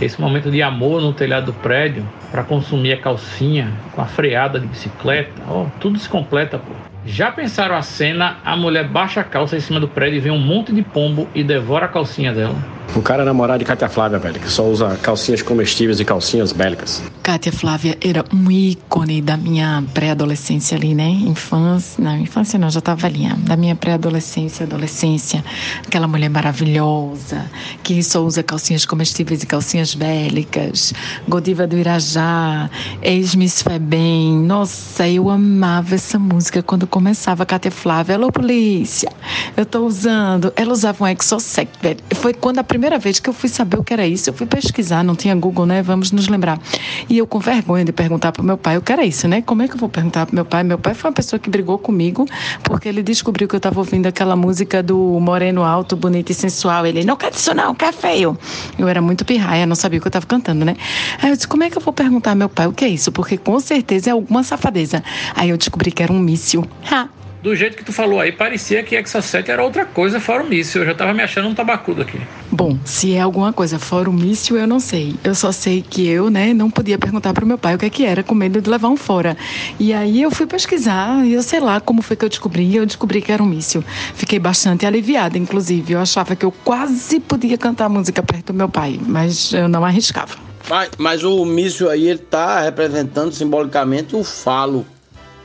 [0.00, 4.58] esse momento de amor no telhado do prédio para consumir a calcinha com a freada
[4.58, 5.42] de bicicleta.
[5.48, 6.89] Oh, tudo se completa, pô.
[7.04, 8.38] Já pensaram a cena?
[8.44, 11.28] A mulher baixa a calça em cima do prédio e vê um monte de pombo
[11.34, 12.56] e devora a calcinha dela.
[12.94, 16.52] O cara é namorado de Cátia Flávia, velho, que só usa calcinhas comestíveis e calcinhas
[16.52, 17.00] bélicas.
[17.22, 21.08] Cátia Flávia era um ícone da minha pré-adolescência ali, né?
[21.08, 22.02] Infância.
[22.02, 23.36] Não, infância não, já tava velhinha.
[23.42, 25.44] Da minha pré-adolescência, adolescência.
[25.86, 27.48] Aquela mulher maravilhosa,
[27.84, 30.92] que só usa calcinhas comestíveis e calcinhas bélicas.
[31.28, 32.68] Godiva do Irajá,
[33.02, 34.36] ex-Miss Febem.
[34.36, 37.46] Nossa, eu amava essa música quando começava.
[37.46, 39.10] Cátia Flávia, alô polícia,
[39.56, 40.52] eu tô usando.
[40.54, 41.98] Ela usava um Exosec, velho.
[42.16, 44.46] Foi quando a primeira vez que eu fui saber o que era isso, eu fui
[44.46, 45.82] pesquisar, não tinha Google, né?
[45.82, 46.60] Vamos nos lembrar.
[47.08, 49.40] E eu com vergonha de perguntar para o meu pai o que era isso, né?
[49.40, 50.62] Como é que eu vou perguntar para meu pai?
[50.62, 52.26] Meu pai foi uma pessoa que brigou comigo
[52.62, 56.86] porque ele descobriu que eu estava ouvindo aquela música do Moreno Alto, bonito e sensual.
[56.86, 58.36] Ele, não quer isso não, quer feio.
[58.78, 60.76] Eu era muito pirraia, não sabia o que eu estava cantando, né?
[61.22, 62.88] Aí eu disse, como é que eu vou perguntar ao meu pai o que é
[62.88, 63.10] isso?
[63.10, 65.02] Porque com certeza é alguma safadeza.
[65.34, 66.66] Aí eu descobri que era um míssil.
[66.84, 67.08] Ha!
[67.42, 70.82] do jeito que tu falou aí, parecia que Exocet era outra coisa fora o míssil.
[70.82, 72.20] Eu já tava me achando um tabacudo aqui.
[72.50, 75.16] Bom, se é alguma coisa fora o míssil, eu não sei.
[75.24, 77.90] Eu só sei que eu, né, não podia perguntar pro meu pai o que é
[77.90, 79.36] que era, com medo de levar um fora.
[79.78, 82.74] E aí eu fui pesquisar e eu sei lá como foi que eu descobri.
[82.74, 83.82] Eu descobri que era um míssil.
[84.14, 85.94] Fiquei bastante aliviada, inclusive.
[85.94, 89.84] Eu achava que eu quase podia cantar música perto do meu pai, mas eu não
[89.84, 90.36] arriscava.
[90.68, 94.84] Mas, mas o míssil aí, ele tá representando simbolicamente o falo,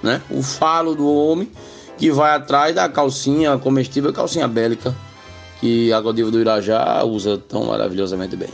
[0.05, 0.21] né?
[0.29, 1.51] O falo do homem
[1.97, 4.95] que vai atrás da calcinha comestível, calcinha bélica,
[5.59, 8.49] que a Godiva do Irajá usa tão maravilhosamente bem.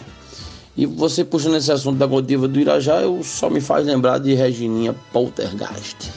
[0.77, 4.33] E você puxando esse assunto da Godiva do Irajá, eu só me faz lembrar de
[4.33, 6.11] Regininha Poltergeist.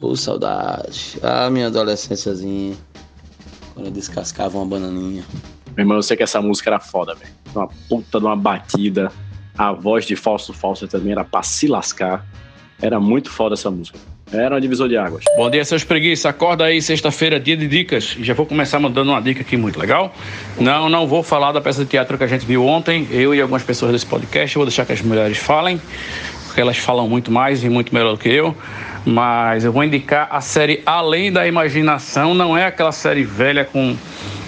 [0.00, 1.18] Ô oh, saudade.
[1.22, 2.76] Ah, minha adolescênciazinha.
[3.74, 5.24] Quando eu descascava uma bananinha.
[5.76, 7.30] Meu irmão, eu sei que essa música era foda, velho.
[7.54, 9.12] Uma puta de uma batida.
[9.56, 12.26] A voz de Falso Falso também era pra se lascar.
[12.82, 13.96] Era muito foda essa música.
[14.32, 15.22] Era um divisor de águas.
[15.36, 16.26] Bom dia, seus preguiças.
[16.26, 18.16] Acorda aí, sexta-feira, dia de dicas.
[18.20, 20.12] Já vou começar mandando uma dica aqui muito legal.
[20.58, 23.40] Não, não vou falar da peça de teatro que a gente viu ontem, eu e
[23.40, 24.56] algumas pessoas desse podcast.
[24.56, 25.80] Vou deixar que as mulheres falem,
[26.46, 28.56] porque elas falam muito mais e muito melhor do que eu.
[29.04, 32.34] Mas eu vou indicar a série Além da Imaginação.
[32.34, 33.96] Não é aquela série velha com,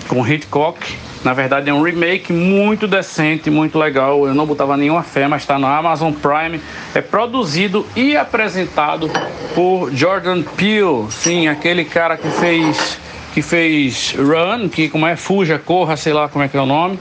[0.09, 0.97] com Hitchcock.
[1.25, 4.27] Na verdade, é um remake muito decente, muito legal.
[4.27, 6.61] Eu não botava nenhuma fé, mas está no Amazon Prime.
[6.95, 9.11] É produzido e apresentado
[9.55, 11.11] por Jordan Peele.
[11.11, 13.03] Sim, aquele cara que fez
[13.33, 16.67] que fez Run, que como é Fuja, Corra, sei lá como é que é o
[16.67, 17.01] nome,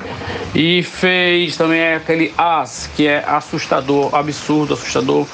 [0.56, 5.28] e fez também aquele As, que é assustador, absurdo, assustador.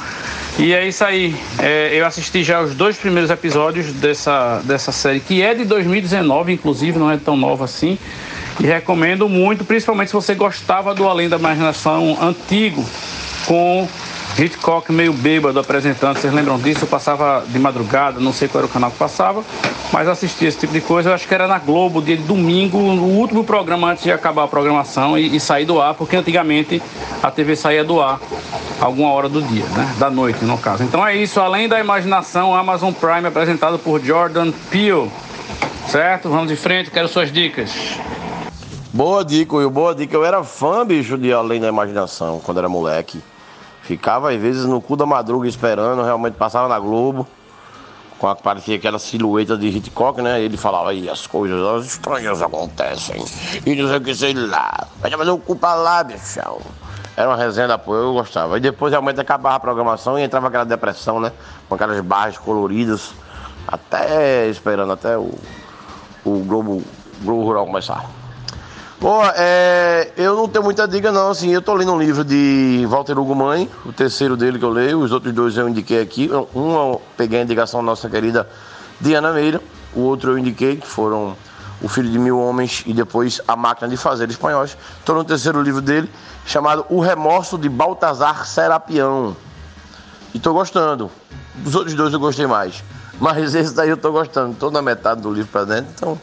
[0.57, 1.33] E é isso aí.
[1.57, 6.51] É, eu assisti já os dois primeiros episódios dessa, dessa série, que é de 2019,
[6.51, 7.97] inclusive, não é tão nova assim.
[8.59, 12.85] E recomendo muito, principalmente se você gostava do Além da Imaginação antigo,
[13.45, 13.87] com
[14.37, 16.17] Hitchcock meio bêbado apresentando.
[16.17, 16.83] Vocês lembram disso?
[16.83, 19.43] Eu passava de madrugada, não sei qual era o canal que passava,
[19.91, 21.09] mas assistia esse tipo de coisa.
[21.09, 24.47] Eu acho que era na Globo, de domingo, o último programa antes de acabar a
[24.47, 26.81] programação e, e sair do ar, porque antigamente
[27.23, 28.19] a TV saía do ar
[28.79, 29.95] alguma hora do dia, né?
[29.97, 30.83] Da noite, no caso.
[30.83, 31.39] Então é isso.
[31.39, 35.09] Além da imaginação, Amazon Prime apresentado por Jordan Peele.
[35.87, 36.29] Certo?
[36.29, 37.71] Vamos de frente, quero suas dicas.
[38.91, 40.15] Boa dica, Will, boa dica.
[40.15, 43.21] Eu era fã, bicho, de Além da Imaginação, quando era moleque.
[43.83, 47.27] Ficava, às vezes, no cu da madruga esperando, realmente passava na Globo.
[48.17, 50.41] Com a, parecia aquela silhueta de Hitchcock, né?
[50.41, 53.23] Ele falava aí, as coisas as estranhas acontecem.
[53.63, 54.87] E não sei o que, sei lá.
[54.99, 56.59] Vai fazer o cu pra lá, bichão.
[57.15, 58.57] Era uma resenha da apoio, eu gostava.
[58.57, 61.31] E depois realmente acabava a programação e entrava aquela depressão, né?
[61.67, 63.11] Com aquelas barras coloridas.
[63.67, 65.31] Até esperando até o,
[66.25, 66.83] o Globo,
[67.21, 68.18] Globo Rural começar.
[69.01, 72.85] Bom, é, eu não tenho muita dica não, assim, eu tô lendo um livro de
[72.89, 76.29] Walter Hugo Mãe, o terceiro dele que eu leio, os outros dois eu indiquei aqui,
[76.53, 78.45] um eu peguei a indicação da nossa querida
[78.99, 79.61] Diana Meira,
[79.95, 81.33] o outro eu indiquei, que foram
[81.81, 84.77] O Filho de Mil Homens e depois A Máquina de Fazer Espanhóis.
[84.99, 86.11] Estou no terceiro livro dele,
[86.45, 89.33] chamado O Remorso de Baltazar Serapião,
[90.33, 91.09] e tô gostando,
[91.55, 92.83] dos outros dois eu gostei mais,
[93.17, 96.21] mas esse daí eu tô gostando, tô na metade do livro para dentro, então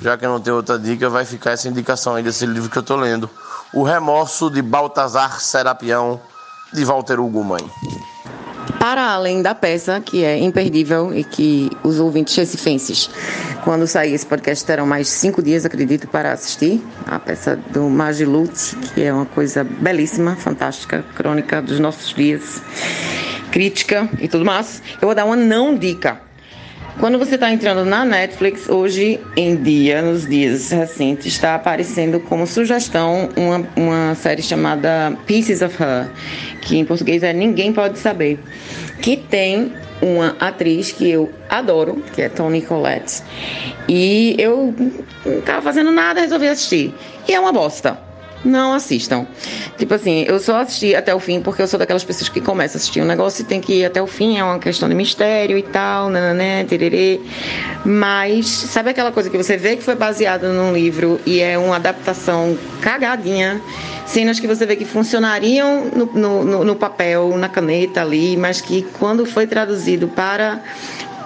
[0.00, 2.82] já que não tenho outra dica, vai ficar essa indicação aí desse livro que eu
[2.82, 3.28] estou lendo.
[3.72, 6.20] O Remorso de Baltazar Serapião,
[6.72, 7.70] de Walter Hugo Mãe.
[8.78, 13.10] Para além da peça, que é imperdível e que os ouvintes recifenses,
[13.62, 16.82] quando sair esse podcast, terão mais cinco dias, acredito, para assistir.
[17.06, 22.62] A peça do Magilute, que é uma coisa belíssima, fantástica, crônica dos nossos dias,
[23.52, 24.82] crítica e tudo mais.
[24.94, 26.29] Eu vou dar uma não dica
[27.00, 32.46] quando você está entrando na Netflix, hoje em dia, nos dias recentes, está aparecendo como
[32.46, 36.10] sugestão uma, uma série chamada Pieces of Her,
[36.60, 38.38] que em português é Ninguém Pode Saber,
[39.00, 39.72] que tem
[40.02, 43.22] uma atriz que eu adoro, que é Toni Collette.
[43.88, 44.74] E eu
[45.24, 46.94] não estava fazendo nada, resolvi assistir.
[47.26, 48.09] E é uma bosta
[48.44, 49.26] não assistam.
[49.76, 52.76] Tipo assim, eu só assisti até o fim porque eu sou daquelas pessoas que começam
[52.76, 54.94] a assistir um negócio e tem que ir até o fim, é uma questão de
[54.94, 57.20] mistério e tal, né, tererê.
[57.84, 61.76] Mas sabe aquela coisa que você vê que foi baseada num livro e é uma
[61.76, 63.60] adaptação cagadinha,
[64.06, 68.82] cenas que você vê que funcionariam no, no, no papel, na caneta ali, mas que
[68.98, 70.60] quando foi traduzido para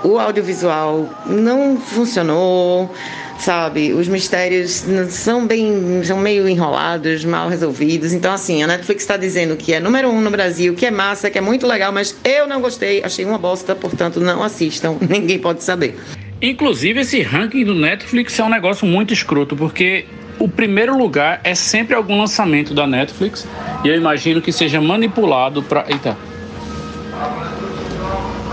[0.05, 2.91] o audiovisual não funcionou
[3.39, 3.93] sabe?
[3.93, 8.12] Os mistérios são bem, são meio enrolados, mal resolvidos.
[8.12, 11.31] Então, assim, a Netflix está dizendo que é número um no Brasil, que é massa,
[11.31, 14.97] que é muito legal, mas eu não gostei, achei uma bosta, portanto, não assistam.
[15.09, 15.98] Ninguém pode saber.
[16.40, 20.05] Inclusive, esse ranking do Netflix é um negócio muito escroto, porque
[20.39, 23.47] o primeiro lugar é sempre algum lançamento da Netflix
[23.85, 25.85] e eu imagino que seja manipulado para.
[25.89, 26.16] Eita.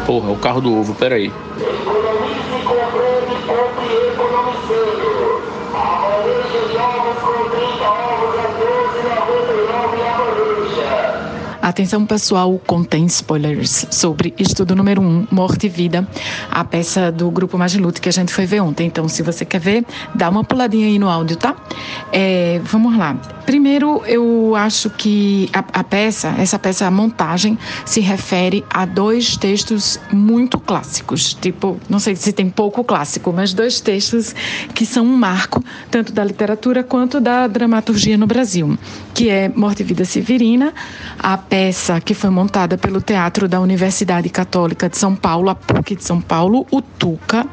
[0.06, 1.32] Porra, o carro do ovo, peraí.
[11.72, 16.06] Atenção pessoal, contém spoilers sobre estudo número 1, um, Morte e Vida,
[16.52, 18.88] a peça do Grupo Magilute que a gente foi ver ontem.
[18.88, 21.56] Então, se você quer ver, dá uma puladinha aí no áudio, tá?
[22.11, 23.15] É, vamos lá.
[23.45, 29.38] Primeiro, eu acho que a, a, peça, essa peça, a montagem, se refere a dois
[29.38, 31.34] textos muito clássicos.
[31.35, 34.35] Tipo, não sei se tem pouco clássico, mas dois textos
[34.76, 38.77] que são um marco, tanto da literatura quanto da dramaturgia no Brasil,
[39.22, 40.73] que é Morte e Vida Severina,
[41.19, 45.95] a peça que foi montada pelo Teatro da Universidade Católica de São Paulo, a PUC
[45.95, 47.45] de São Paulo, o Tuca,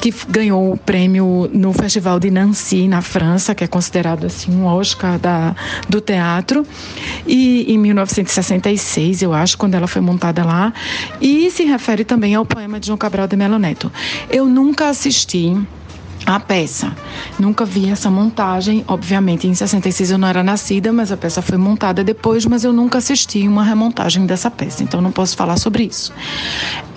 [0.00, 4.66] que ganhou o prêmio no Festival de Nancy, na França, que é considerado assim um
[4.66, 5.54] Oscar da,
[5.88, 6.66] do teatro,
[7.24, 10.72] e em 1966, eu acho, quando ela foi montada lá,
[11.20, 13.92] e se refere também ao poema de João Cabral de Melo Neto.
[14.28, 15.56] Eu nunca assisti
[16.26, 16.92] a peça.
[17.38, 18.84] Nunca vi essa montagem.
[18.88, 22.72] Obviamente, em 66 eu não era nascida, mas a peça foi montada depois, mas eu
[22.72, 26.12] nunca assisti uma remontagem dessa peça, então não posso falar sobre isso.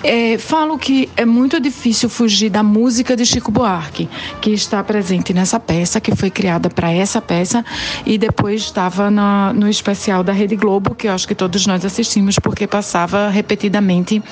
[0.02, 4.10] É, falo que é muito difícil fugir da música de Chico Buarque,
[4.42, 7.66] que está presente nessa peça, que foi criada para essa peça
[8.06, 11.84] e depois estava na, no especial da Rede Globo, que eu acho que todos nós
[11.84, 14.24] assistimos porque passava repetidamente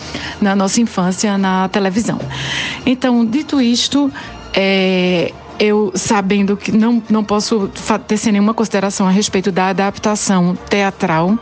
[0.42, 2.20] na nossa infância na televisão.
[2.86, 4.12] Então, dito isto,
[4.54, 7.70] é, eu sabendo que não, não posso
[8.08, 11.38] tecer nenhuma consideração a respeito da adaptação teatral,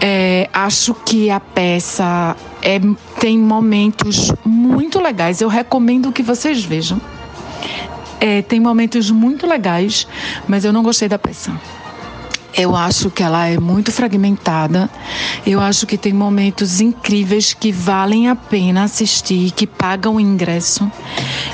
[0.00, 2.80] é, acho que a peça é,
[3.20, 5.40] tem momentos muito legais.
[5.40, 7.00] Eu recomendo que vocês vejam.
[8.18, 10.06] É, tem momentos muito legais,
[10.48, 11.52] mas eu não gostei da peça.
[12.58, 14.88] Eu acho que ela é muito fragmentada.
[15.46, 20.90] Eu acho que tem momentos incríveis que valem a pena assistir, que pagam o ingresso.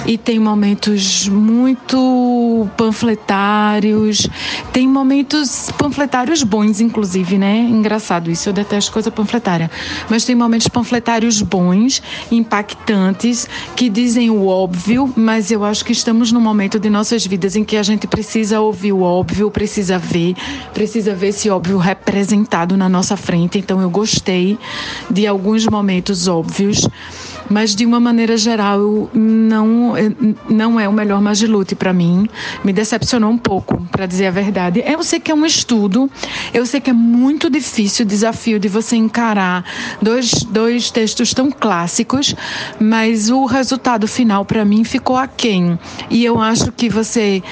[0.06, 4.28] E tem momentos muito panfletários.
[4.72, 7.58] Tem momentos panfletários bons, inclusive, né?
[7.58, 9.68] Engraçado isso, eu detesto coisa panfletária.
[10.08, 12.00] Mas tem momentos panfletários bons,
[12.30, 17.56] impactantes, que dizem o óbvio, mas eu acho que estamos num momento de nossas vidas
[17.56, 20.36] em que a gente precisa ouvir o óbvio, precisa ver,
[20.72, 23.58] precisa precisa ver esse óbvio representado na nossa frente.
[23.58, 24.58] Então eu gostei
[25.10, 26.86] de alguns momentos óbvios
[27.52, 29.92] mas de uma maneira geral não
[30.48, 32.26] não é o melhor Magilute para mim.
[32.64, 34.82] Me decepcionou um pouco, para dizer a verdade.
[34.86, 36.10] Eu sei que é um estudo,
[36.54, 39.64] eu sei que é muito difícil o desafio de você encarar
[40.00, 42.34] dois, dois textos tão clássicos,
[42.80, 45.78] mas o resultado final para mim ficou aquém.
[46.08, 47.42] E eu acho que você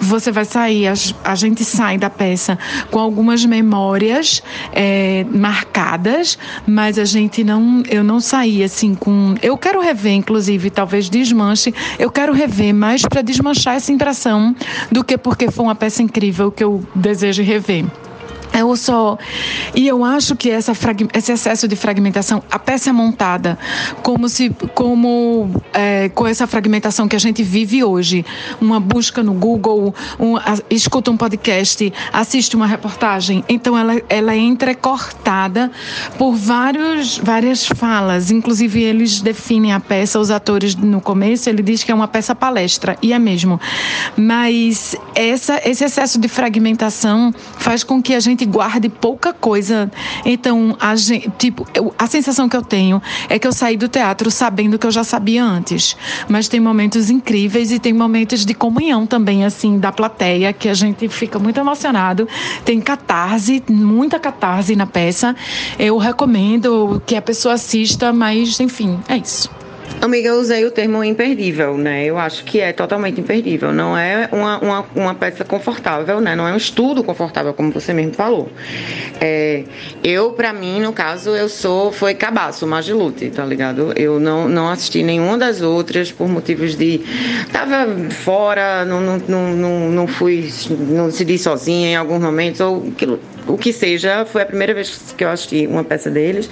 [0.00, 0.94] você vai sair, a,
[1.24, 2.58] a gente sai da peça
[2.90, 4.42] com algumas memórias
[4.72, 6.36] é, marcadas,
[6.66, 11.74] mas a gente não, eu não saí assim com eu quero rever, inclusive, talvez desmanche.
[11.98, 14.54] Eu quero rever mais para desmanchar essa impressão
[14.90, 17.84] do que porque foi uma peça incrível que eu desejo rever.
[18.60, 19.18] Eu só.
[19.74, 20.72] E eu acho que essa,
[21.14, 23.58] esse excesso de fragmentação, a peça é montada
[24.02, 24.50] como se.
[24.74, 28.24] como é, com essa fragmentação que a gente vive hoje.
[28.60, 33.44] Uma busca no Google, um, a, escuta um podcast, assiste uma reportagem.
[33.48, 35.70] Então ela, ela é entrecortada
[36.16, 38.30] por vários, várias falas.
[38.30, 42.34] Inclusive, eles definem a peça, os atores no começo, ele diz que é uma peça
[42.34, 43.60] palestra, e é mesmo.
[44.16, 49.90] Mas essa, esse excesso de fragmentação faz com que a gente guarde pouca coisa.
[50.24, 53.88] Então, a, gente, tipo, eu, a sensação que eu tenho é que eu saí do
[53.88, 55.96] teatro sabendo que eu já sabia antes.
[56.28, 60.74] Mas tem momentos incríveis e tem momentos de comunhão também, assim, da plateia, que a
[60.74, 62.28] gente fica muito emocionado.
[62.64, 65.34] Tem catarse, muita catarse na peça.
[65.78, 69.50] Eu recomendo que a pessoa assista, mas, enfim, é isso.
[70.06, 72.04] Amiga, eu usei o termo imperdível, né?
[72.04, 73.72] Eu acho que é totalmente imperdível.
[73.72, 76.36] Não é uma, uma, uma peça confortável, né?
[76.36, 78.48] Não é um estudo confortável, como você mesmo falou.
[79.20, 79.64] É,
[80.04, 81.90] eu, para mim, no caso, eu sou.
[81.90, 83.92] Foi cabaço, Magilute, tá ligado?
[83.96, 87.00] Eu não, não assisti nenhuma das outras por motivos de.
[87.50, 90.48] Tava fora, não, não, não, não fui.
[90.70, 95.14] Não decidi sozinha em alguns momentos, ou aquilo o que seja, foi a primeira vez
[95.16, 96.50] que eu assisti uma peça deles.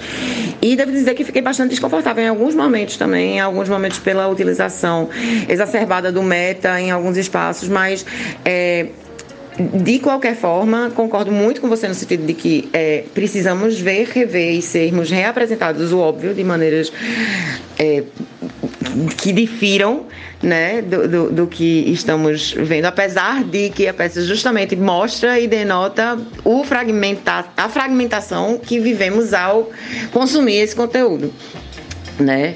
[0.61, 5.09] E devo dizer que fiquei bastante desconfortável em alguns momentos também, alguns momentos pela utilização
[5.47, 8.05] exacerbada do meta em alguns espaços, mas
[8.43, 8.87] é,
[9.57, 14.53] de qualquer forma, concordo muito com você no sentido de que é, precisamos ver, rever
[14.53, 16.91] e sermos reapresentados o óbvio de maneiras
[17.79, 18.03] é,
[19.17, 20.05] que difiram
[20.43, 25.47] né, do, do, do, que estamos vendo, apesar de que a peça justamente mostra e
[25.47, 29.71] denota o fragmentar, a fragmentação que vivemos ao
[30.11, 31.33] consumir esse conteúdo.
[32.19, 32.55] Né?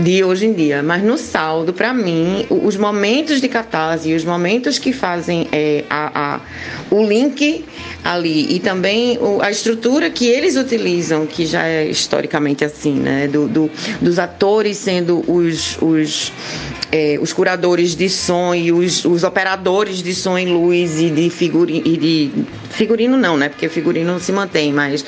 [0.00, 0.82] De hoje em dia.
[0.82, 6.34] Mas no saldo, para mim, os momentos de catarse, os momentos que fazem é, a,
[6.34, 6.40] a,
[6.90, 7.64] o link
[8.04, 13.28] ali e também a estrutura que eles utilizam, que já é historicamente assim, né?
[13.28, 13.70] Do, do
[14.00, 16.32] dos atores sendo os, os
[16.92, 21.30] é, os curadores de som e os, os, operadores de som e luz e de
[21.30, 23.48] figurino, e de figurino não, né?
[23.48, 25.04] Porque figurino se mantém, mas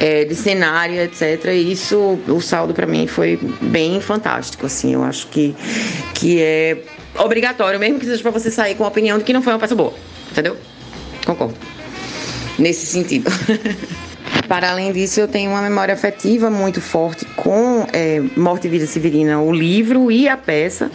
[0.00, 1.46] é, de cenário, etc.
[1.46, 4.94] E isso, o saldo para mim foi bem fantástico, assim.
[4.94, 5.54] Eu acho que,
[6.14, 6.78] que é
[7.18, 9.58] obrigatório, mesmo que seja para você sair com a opinião de que não foi uma
[9.58, 9.92] peça boa,
[10.30, 10.56] entendeu?
[11.24, 11.56] Concordo.
[12.58, 13.30] nesse sentido.
[14.48, 18.86] Para além disso, eu tenho uma memória afetiva muito forte com é, Morte e Vida
[18.86, 20.90] Severina, o livro e a peça,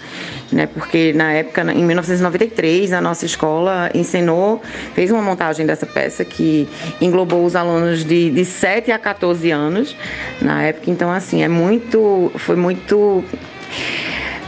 [0.51, 0.67] né?
[0.67, 4.61] Porque na época, em 1993, a nossa escola ensinou,
[4.93, 6.67] fez uma montagem dessa peça que
[7.01, 9.95] englobou os alunos de, de 7 a 14 anos
[10.41, 10.89] na época.
[10.89, 13.23] Então, assim, é muito, foi muito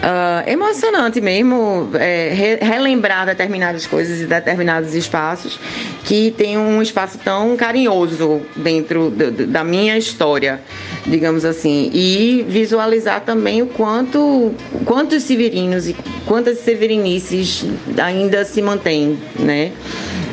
[0.03, 5.57] Uh, emocionante mesmo é, re relembrar determinadas coisas e determinados espaços
[6.03, 9.09] que tem um espaço tão carinhoso dentro
[9.47, 10.59] da minha história,
[11.07, 14.51] digamos assim, e visualizar também o quanto
[14.83, 17.63] quantos severinos e quantas severinices
[17.97, 19.71] ainda se mantêm, né?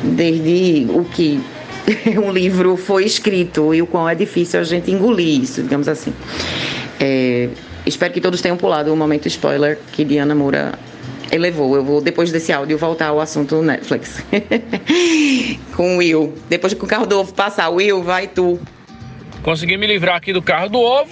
[0.02, 1.40] Desde o que
[2.20, 6.12] um livro foi escrito e o quão é difícil a gente engolir isso, digamos assim.
[6.98, 7.48] É,
[7.86, 10.72] Espero que todos tenham pulado o momento spoiler que Diana Moura
[11.30, 11.74] elevou.
[11.76, 14.24] Eu vou, depois desse áudio, voltar ao assunto Netflix.
[15.74, 16.34] Com o Will.
[16.48, 18.60] Depois que o carro do ovo passar, Will, vai tu.
[19.42, 21.10] Consegui me livrar aqui do carro do ovo,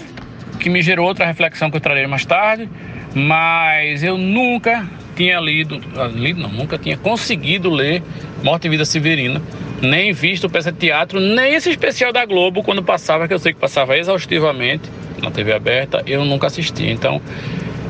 [0.60, 2.68] que me gerou outra reflexão que eu trarei mais tarde.
[3.14, 4.86] Mas eu nunca
[5.18, 5.80] tinha lido,
[6.14, 8.00] lido não, nunca tinha conseguido ler
[8.42, 9.42] Morte e Vida Severina,
[9.82, 13.52] nem visto peça de teatro, nem esse especial da Globo quando passava, que eu sei
[13.52, 14.88] que passava exaustivamente
[15.20, 16.86] na TV aberta, eu nunca assisti.
[16.86, 17.20] Então,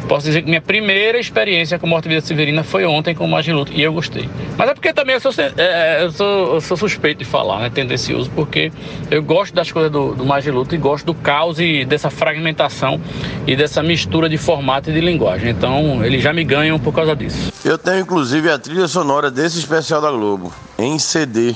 [0.09, 3.71] posso dizer que minha primeira experiência com Morte Vida Severina foi ontem com o Magiluto
[3.73, 4.29] e eu gostei.
[4.57, 7.71] Mas é porque também eu sou, é, eu sou, eu sou suspeito de falar, né?
[7.71, 8.73] Tendencioso, porque
[9.11, 13.01] eu gosto das coisas do, do Magiluto e gosto do caos e dessa fragmentação
[13.47, 15.51] e dessa mistura de formato e de linguagem.
[15.51, 17.53] Então, eles já me ganham por causa disso.
[17.65, 21.55] Eu tenho inclusive a trilha sonora desse especial da Globo, em CD.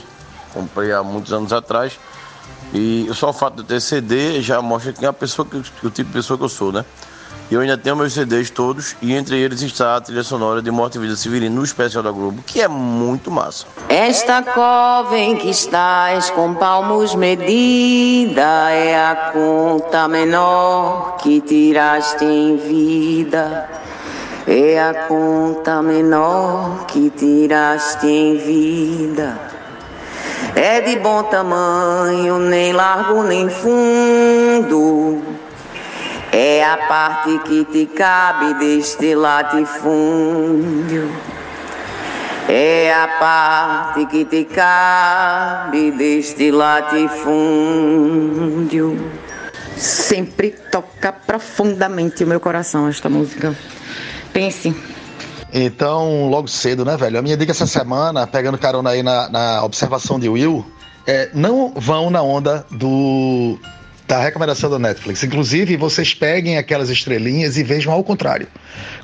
[0.53, 1.99] Comprei há muitos anos atrás.
[2.75, 5.91] E só o fato de ter CD já mostra que é a pessoa que, o
[5.91, 6.85] tipo de pessoa que eu sou, né?
[7.51, 10.71] E eu ainda tenho meus CDs todos, e entre eles está a trilha sonora de
[10.71, 13.67] Morte e Vida Severino no especial da Globo, que é muito massa.
[13.91, 22.57] Esta cova em que estás com palmos medida é a conta menor que tiraste em
[22.57, 23.69] vida.
[24.47, 29.39] É a conta menor que tiraste em vida.
[30.57, 35.23] É de bom tamanho, nem largo nem fundo.
[36.33, 41.11] É a parte que te cabe deste latifúndio.
[42.49, 47.31] É a parte que te cabe deste latifúndio.
[49.77, 53.55] Sempre toca profundamente o meu coração esta música.
[54.33, 54.75] Pense,
[55.53, 57.19] então, logo cedo, né, velho?
[57.19, 60.65] A minha dica essa semana, pegando carona aí na, na observação de Will,
[61.07, 63.59] é não vão na onda do
[64.07, 65.23] da recomendação da Netflix.
[65.23, 68.47] Inclusive, vocês peguem aquelas estrelinhas e vejam ao contrário.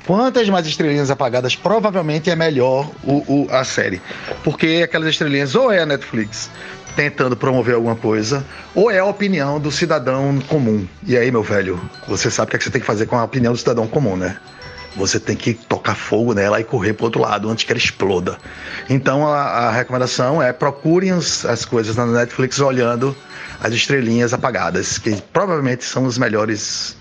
[0.05, 4.01] Quantas mais estrelinhas apagadas, provavelmente é melhor o, o, a série.
[4.43, 6.49] Porque aquelas estrelinhas ou é a Netflix
[6.95, 8.45] tentando promover alguma coisa,
[8.75, 10.85] ou é a opinião do cidadão comum.
[11.07, 13.15] E aí, meu velho, você sabe o que, é que você tem que fazer com
[13.15, 14.37] a opinião do cidadão comum, né?
[14.95, 18.37] você tem que tocar fogo nela e correr para outro lado antes que ela exploda.
[18.89, 23.15] Então a, a recomendação é procurem as, as coisas na Netflix olhando
[23.61, 26.97] as estrelinhas apagadas, que provavelmente são os melhores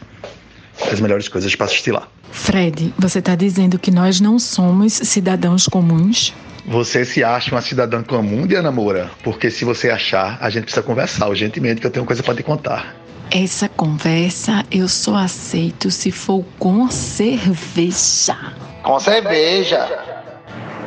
[0.92, 2.08] as melhores coisas para assistir lá.
[2.30, 6.34] Fred, você está dizendo que nós não somos cidadãos comuns?
[6.66, 9.10] Você se acha uma cidadã comum, Diana Moura?
[9.24, 12.42] Porque se você achar, a gente precisa conversar urgentemente, que eu tenho coisa para te
[12.42, 12.94] contar.
[13.30, 18.36] Essa conversa eu só aceito se for com cerveja.
[18.82, 20.07] Com cerveja.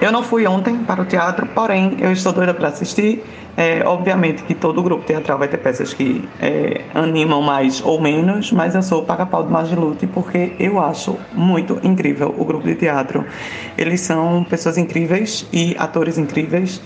[0.01, 3.23] Eu não fui ontem para o teatro, porém eu estou doida para assistir.
[3.55, 8.51] É, obviamente que todo grupo teatral vai ter peças que é, animam mais ou menos,
[8.51, 13.23] mas eu sou paga-pau do Magilute porque eu acho muito incrível o grupo de teatro.
[13.77, 16.81] Eles são pessoas incríveis e atores incríveis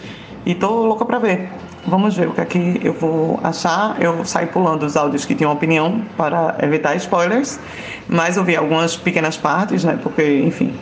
[0.45, 1.49] e tô louca para ver.
[1.87, 3.95] Vamos ver o que é que eu vou achar.
[4.01, 7.59] Eu saí pulando os áudios que tinham opinião para evitar spoilers,
[8.09, 9.97] mas eu vi algumas pequenas partes, né?
[10.01, 10.73] Porque, enfim,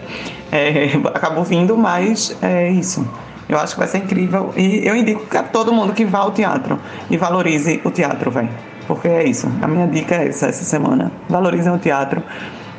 [0.54, 3.08] é, acabou vindo, mas é isso.
[3.50, 6.32] Eu acho que vai ser incrível e eu indico a todo mundo que vá ao
[6.32, 8.50] teatro e valorize o teatro, velho.
[8.88, 9.52] Porque é isso.
[9.62, 11.12] A minha dica é essa essa semana.
[11.28, 12.22] Valorizem o teatro.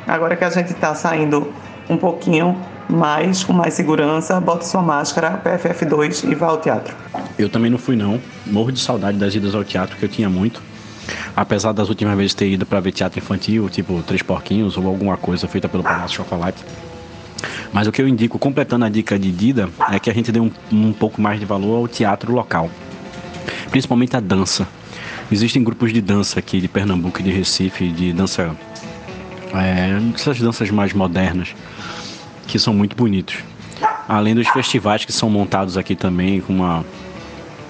[0.07, 1.51] Agora que a gente está saindo
[1.89, 2.57] um pouquinho
[2.87, 6.95] mais com mais segurança, bote sua máscara, PFF2 e vá ao teatro.
[7.37, 10.29] Eu também não fui não, morro de saudade das idas ao teatro que eu tinha
[10.29, 10.61] muito.
[11.35, 15.17] Apesar das últimas vezes ter ido para ver teatro infantil, tipo Três Porquinhos ou alguma
[15.17, 16.63] coisa feita pelo Palácio Chocolate.
[17.73, 20.39] Mas o que eu indico, completando a dica de Dida, é que a gente dê
[20.39, 22.69] um, um pouco mais de valor ao teatro local,
[23.69, 24.67] principalmente a dança.
[25.31, 28.55] Existem grupos de dança aqui de Pernambuco de Recife, de dança.
[29.53, 31.55] É, essas danças mais modernas
[32.47, 33.37] que são muito bonitos.
[34.07, 36.85] Além dos festivais que são montados aqui também com uma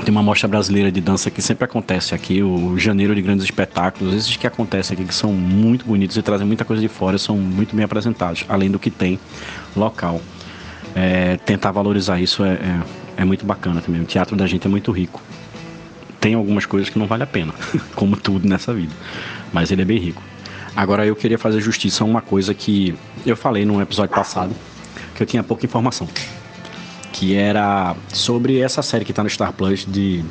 [0.04, 4.14] tem uma mostra brasileira de dança que sempre acontece aqui, o Janeiro de Grandes Espetáculos.
[4.14, 7.38] Esses que acontecem aqui, que são muito bonitos e trazem muita coisa de fora, são
[7.38, 9.20] muito bem apresentados, além do que tem
[9.76, 10.22] local.
[10.94, 12.82] É, tentar valorizar isso é, é,
[13.18, 14.02] é muito bacana também.
[14.02, 15.22] O teatro da gente é muito rico.
[16.20, 17.54] Tem algumas coisas que não vale a pena,
[17.96, 18.94] como tudo nessa vida,
[19.54, 20.22] mas ele é bem rico.
[20.76, 22.96] Agora eu queria fazer justiça a uma coisa que
[23.26, 24.54] eu falei no episódio passado,
[25.16, 26.08] que eu tinha pouca informação
[27.16, 30.22] que era sobre essa série que está no Star Plus de,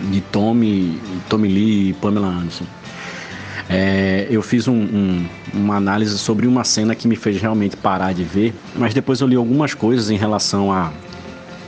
[0.00, 0.98] de Tommy,
[1.28, 2.64] Tommy Lee e Pamela Anderson.
[3.68, 8.14] É, eu fiz um, um, uma análise sobre uma cena que me fez realmente parar
[8.14, 10.90] de ver, mas depois eu li algumas coisas em relação a,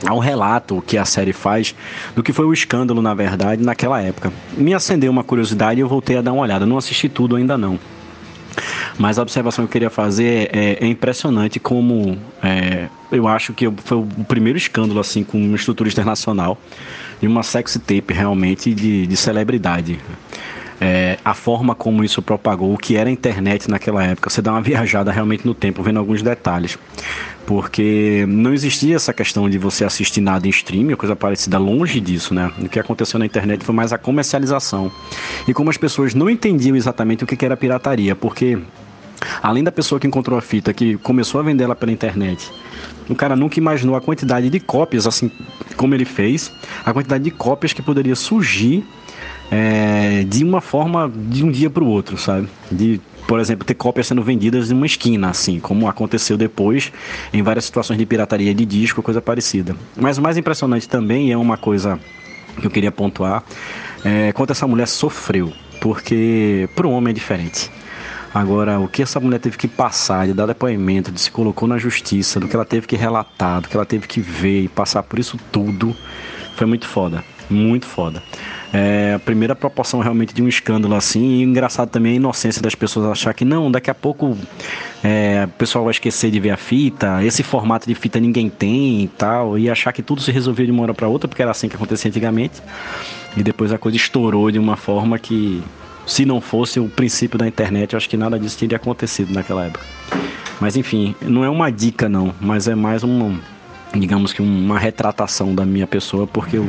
[0.07, 1.75] ao relato que a série faz
[2.15, 4.33] do que foi o escândalo, na verdade, naquela época.
[4.57, 6.65] Me acendeu uma curiosidade e eu voltei a dar uma olhada.
[6.65, 7.77] Não assisti tudo ainda não.
[8.97, 13.69] Mas a observação que eu queria fazer é, é impressionante como é, eu acho que
[13.83, 16.57] foi o primeiro escândalo assim com uma estrutura internacional
[17.19, 19.99] de uma sexy tape realmente de, de celebridade.
[20.83, 24.51] É, a forma como isso propagou, o que era a internet naquela época, você dá
[24.51, 26.75] uma viajada realmente no tempo, vendo alguns detalhes.
[27.45, 32.33] Porque não existia essa questão de você assistir nada em streaming, coisa parecida, longe disso,
[32.33, 32.51] né?
[32.59, 34.91] O que aconteceu na internet foi mais a comercialização.
[35.47, 38.57] E como as pessoas não entendiam exatamente o que era pirataria, porque
[39.41, 42.51] além da pessoa que encontrou a fita, que começou a vendê-la pela internet,
[43.07, 45.31] o cara nunca imaginou a quantidade de cópias, assim
[45.77, 46.51] como ele fez,
[46.83, 48.83] a quantidade de cópias que poderia surgir
[49.51, 52.47] é, de uma forma de um dia para o outro, sabe?
[52.71, 56.91] De, por exemplo, ter cópias sendo vendidas em uma esquina, assim, como aconteceu depois
[57.33, 59.75] em várias situações de pirataria de disco, coisa parecida.
[59.97, 61.99] Mas o mais impressionante também é uma coisa
[62.59, 63.43] que eu queria pontuar,
[64.05, 65.51] é quanto essa mulher sofreu,
[65.81, 67.69] porque para o homem é diferente.
[68.33, 71.77] Agora, o que essa mulher teve que passar, de dar depoimento, de se colocou na
[71.77, 75.03] justiça, do que ela teve que relatar, do que ela teve que ver e passar
[75.03, 75.93] por isso tudo,
[76.55, 77.23] foi muito foda.
[77.51, 78.23] Muito foda.
[78.73, 81.39] É a primeira proporção realmente de um escândalo assim.
[81.39, 84.37] E engraçado também a inocência das pessoas achar que não, daqui a pouco
[85.03, 89.01] é, o pessoal vai esquecer de ver a fita, esse formato de fita ninguém tem
[89.01, 91.51] e tal, e achar que tudo se resolveu de uma hora para outra, porque era
[91.51, 92.61] assim que acontecia antigamente.
[93.35, 95.61] E depois a coisa estourou de uma forma que
[96.05, 99.65] se não fosse o princípio da internet, eu acho que nada disso teria acontecido naquela
[99.65, 99.85] época.
[100.61, 103.37] Mas enfim, não é uma dica não, mas é mais um,
[103.93, 106.67] digamos que uma retratação da minha pessoa, porque eu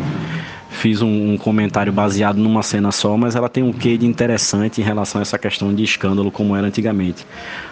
[0.73, 4.81] fiz um, um, comentário baseado numa cena só, mas ela tem um quê de interessante
[4.81, 7.25] em relação a essa questão de escândalo como era antigamente.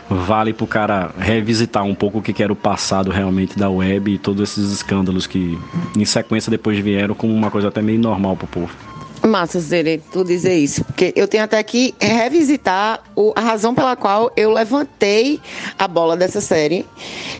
[0.08, 4.12] Vale para o cara revisitar um pouco o que era o passado realmente da web
[4.12, 5.58] e todos esses escândalos que
[5.96, 8.89] em sequência depois vieram como uma coisa até meio normal para o povo.
[9.26, 13.94] Massa, Zere, tu dizer isso, porque eu tenho até que revisitar o, a razão pela
[13.94, 15.38] qual eu levantei
[15.78, 16.86] a bola dessa série,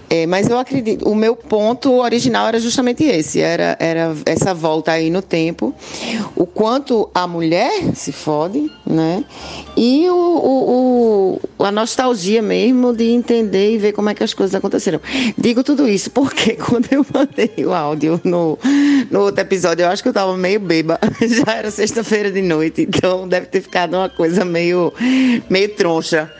[0.08, 4.92] é, mas eu acredito, o meu ponto original era justamente esse, era, era essa volta
[4.92, 5.74] aí no tempo,
[6.36, 9.24] o quanto a mulher se fode, né,
[9.76, 14.34] e o, o, o, a nostalgia mesmo de entender e ver como é que as
[14.34, 15.00] coisas aconteceram.
[15.38, 18.58] Digo tudo isso porque quando eu mandei o áudio no,
[19.10, 22.82] no outro episódio, eu acho que eu tava meio beba, já era sexta-feira de noite,
[22.82, 24.92] então deve ter ficado uma coisa meio,
[25.48, 26.30] meio troncha.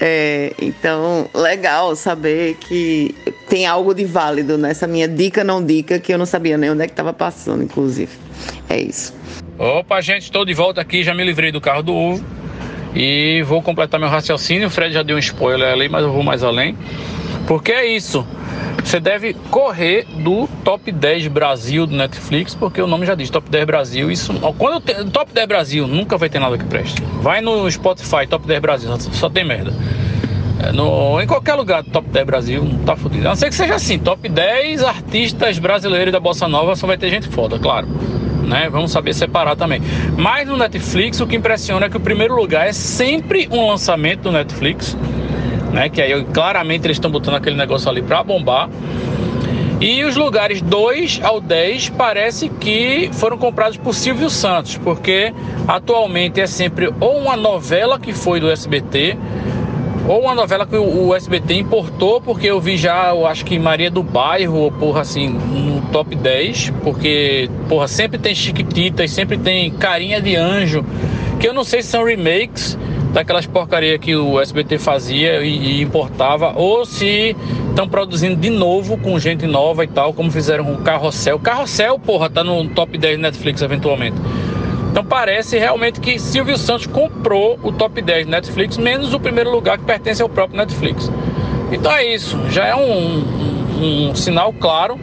[0.00, 3.14] É, então, legal saber que
[3.48, 6.82] tem algo de válido nessa minha dica não dica, que eu não sabia nem onde
[6.82, 8.12] é que estava passando, inclusive.
[8.68, 9.14] É isso.
[9.58, 12.24] Opa, gente, estou de volta aqui, já me livrei do carro do Uvo
[12.94, 14.68] e vou completar meu raciocínio.
[14.68, 16.76] O Fred já deu um spoiler ali, mas eu vou mais além.
[17.48, 18.26] Porque é isso.
[18.84, 23.50] Você deve correr do top 10 Brasil do Netflix, porque o nome já diz Top
[23.50, 24.10] 10 Brasil.
[24.10, 27.02] Isso, quando te, Top 10 Brasil nunca vai ter nada que preste.
[27.22, 29.72] Vai no Spotify Top 10 Brasil, só, tem merda.
[30.62, 33.26] É, no, em qualquer lugar do Top 10 Brasil, não tá fudido.
[33.26, 36.98] A não ser que seja assim, Top 10 artistas brasileiros da Bossa Nova, só vai
[36.98, 37.88] ter gente foda, claro.
[38.46, 38.68] Né?
[38.70, 39.80] Vamos saber separar também.
[40.16, 44.22] Mas no Netflix, o que impressiona é que o primeiro lugar é sempre um lançamento
[44.22, 44.96] do Netflix
[45.72, 45.88] né?
[45.88, 48.68] Que aí claramente eles estão botando aquele negócio ali para bombar.
[49.80, 55.32] E os lugares 2 ao 10 parece que foram comprados por Silvio Santos, porque
[55.68, 59.16] atualmente é sempre ou uma novela que foi do SBT,
[60.08, 63.88] ou uma novela que o SBT importou, porque eu vi já, eu acho que Maria
[63.88, 70.20] do Bairro, porra, assim, no top 10, porque, porra, sempre tem Chiquititas, sempre tem Carinha
[70.20, 70.84] de Anjo,
[71.38, 72.76] que eu não sei se são remakes
[73.18, 77.34] daquelas porcaria que o SBT fazia e, e importava, ou se
[77.68, 81.36] estão produzindo de novo com gente nova e tal, como fizeram com o Carrossel.
[81.40, 84.16] Carrossel, porra, tá no top 10 Netflix eventualmente.
[84.92, 89.78] Então parece realmente que Silvio Santos comprou o top 10 Netflix, menos o primeiro lugar
[89.78, 91.10] que pertence ao próprio Netflix.
[91.72, 93.18] Então é isso, já é um,
[93.82, 94.96] um, um sinal claro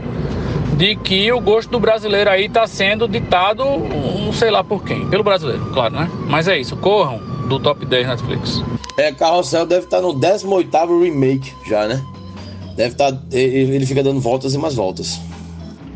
[0.78, 5.06] de que o gosto do brasileiro aí está sendo ditado, não sei lá por quem.
[5.10, 6.10] Pelo brasileiro, claro, né?
[6.30, 8.64] Mas é isso, corram do top 10 Netflix.
[8.98, 12.04] É, Carrossel deve estar no 18 remake já, né?
[12.76, 13.14] Deve estar.
[13.32, 15.20] Ele fica dando voltas e mais voltas.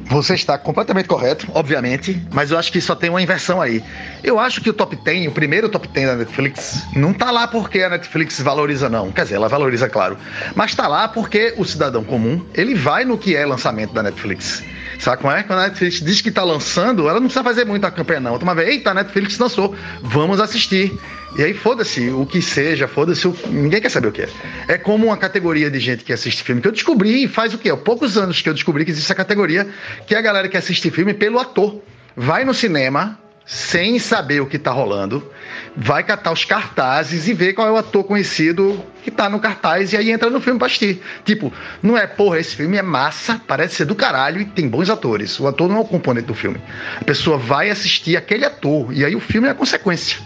[0.09, 3.83] Você está completamente correto, obviamente, mas eu acho que só tem uma inversão aí.
[4.23, 7.47] Eu acho que o top 10, o primeiro top 10 da Netflix, não tá lá
[7.47, 9.11] porque a Netflix valoriza, não.
[9.11, 10.17] Quer dizer, ela valoriza, claro.
[10.55, 14.63] Mas tá lá porque o cidadão comum, ele vai no que é lançamento da Netflix.
[14.99, 15.43] Sabe como é?
[15.43, 18.35] Quando a Netflix diz que tá lançando, ela não precisa fazer muito a campanha, não.
[18.35, 20.91] Uma vez, eita, a Netflix lançou, vamos assistir.
[21.37, 23.35] E aí, foda-se o que seja, foda-se o.
[23.47, 24.29] Ninguém quer saber o que é.
[24.67, 27.69] É como uma categoria de gente que assiste filme, que eu descobri faz o quê?
[27.69, 29.67] Há poucos anos que eu descobri que existe essa categoria,
[30.05, 31.81] que é a galera que assiste filme pelo ator.
[32.15, 33.17] Vai no cinema,
[33.49, 35.27] sem saber o que tá rolando,
[35.75, 39.91] vai catar os cartazes e ver qual é o ator conhecido que tá no cartaz
[39.91, 41.01] e aí entra no filme pra assistir.
[41.25, 41.51] Tipo,
[41.81, 45.39] não é, porra, esse filme é massa, parece ser do caralho e tem bons atores.
[45.39, 46.61] O ator não é o componente do filme.
[47.01, 50.19] A pessoa vai assistir aquele ator e aí o filme é a consequência.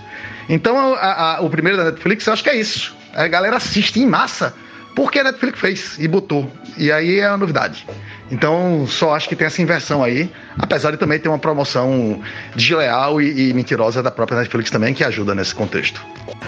[0.49, 2.93] Então, a, a, o primeiro da Netflix, eu acho que é isso.
[3.13, 4.53] A galera assiste em massa
[4.95, 6.49] porque a Netflix fez e botou.
[6.77, 7.85] E aí é a novidade.
[8.31, 12.19] Então, só acho que tem essa inversão aí, apesar de também ter uma promoção
[12.55, 16.03] desleal e, e, mentirosa da própria Netflix também, que ajuda nesse contexto.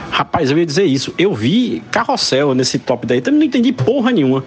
[0.09, 1.13] Rapaz, eu ia dizer isso.
[1.17, 4.43] Eu vi Carrossel nesse top daí, também não entendi porra nenhuma.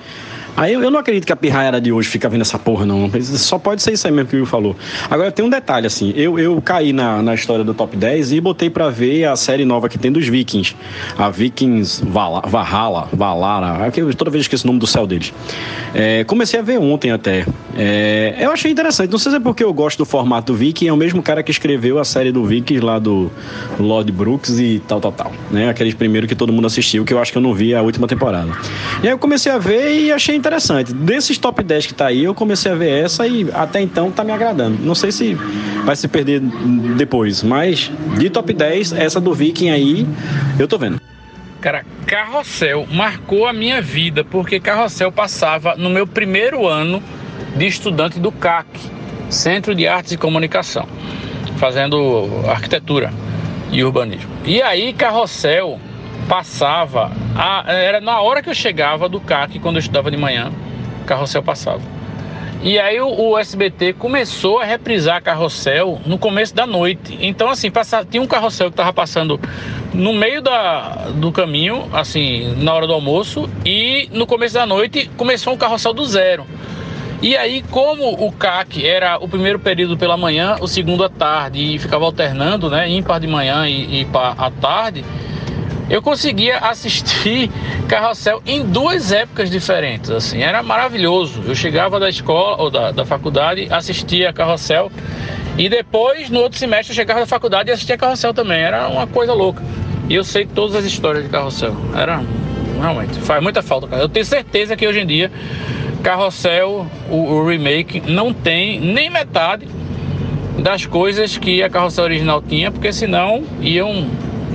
[0.57, 3.09] Aí eu, eu não acredito que a pirraia de hoje fica vendo essa porra, não.
[3.23, 4.77] Só pode ser isso aí mesmo que o Will falou.
[5.09, 6.13] Agora tem um detalhe, assim.
[6.17, 9.65] Eu, eu caí na, na história do top 10 e botei pra ver a série
[9.65, 10.75] nova que tem dos Vikings.
[11.17, 13.87] A Vikings Vala, Valhalla, Valara.
[13.87, 15.33] É toda vez eu esqueço o nome do céu deles.
[15.95, 17.47] É, comecei a ver ontem até.
[17.77, 19.11] É, eu achei interessante.
[19.11, 20.89] Não sei se é porque eu gosto do formato do Viking.
[20.89, 23.31] É o mesmo cara que escreveu a série do Vikings lá do
[23.79, 25.33] Lord Brooks e tal, tal, tal.
[25.51, 25.69] Né?
[25.69, 28.09] Aqueles primeiros que todo mundo assistiu, que eu acho que eu não vi a última
[28.09, 28.51] temporada.
[29.03, 30.93] E aí eu comecei a ver e achei interessante interessante.
[30.93, 34.25] Desses top 10 que tá aí, eu comecei a ver essa e até então tá
[34.25, 34.79] me agradando.
[34.83, 35.35] Não sei se
[35.85, 36.41] vai se perder
[36.97, 40.07] depois, mas de top 10, essa do Viking aí,
[40.59, 41.01] eu tô vendo.
[41.61, 47.03] Cara, Carrossel marcou a minha vida, porque Carrossel passava no meu primeiro ano
[47.57, 48.69] de estudante do CAC,
[49.29, 50.87] Centro de Artes e Comunicação,
[51.57, 53.13] fazendo arquitetura
[53.71, 54.31] e urbanismo.
[54.45, 55.81] E aí, Carrossel
[56.29, 60.53] passava, a, era na hora que eu chegava do CAC, quando eu estudava de manhã,
[61.07, 61.81] carrossel passava.
[62.63, 67.17] E aí o, o, SBT começou a reprisar carrossel no começo da noite.
[67.21, 69.41] Então, assim, passava, tinha um carrossel que estava passando
[69.95, 75.09] no meio da, do caminho, assim, na hora do almoço, e no começo da noite
[75.17, 76.45] começou um carrossel do zero.
[77.23, 81.75] E aí, como o CAC era o primeiro período pela manhã, o segundo à tarde,
[81.75, 85.05] e ficava alternando, né, ímpar de manhã e ímpar à tarde,
[85.91, 87.51] eu conseguia assistir
[87.89, 91.43] Carrossel em duas épocas diferentes, assim, era maravilhoso.
[91.47, 94.91] Eu chegava da escola ou da, da faculdade, assistia Carrossel
[95.57, 99.07] e depois, no outro semestre, eu chegava da faculdade e assistia Carrossel também, era uma
[99.07, 99.63] coisa louca.
[100.09, 102.23] E eu sei todas as histórias de Carrossel, era
[102.81, 103.95] realmente, faz muita falta.
[103.97, 105.33] Eu tenho certeza que hoje em dia
[106.03, 109.67] Carrossel, o, o remake, não tem nem metade
[110.59, 114.07] das coisas que a Carrossel original tinha, porque senão iam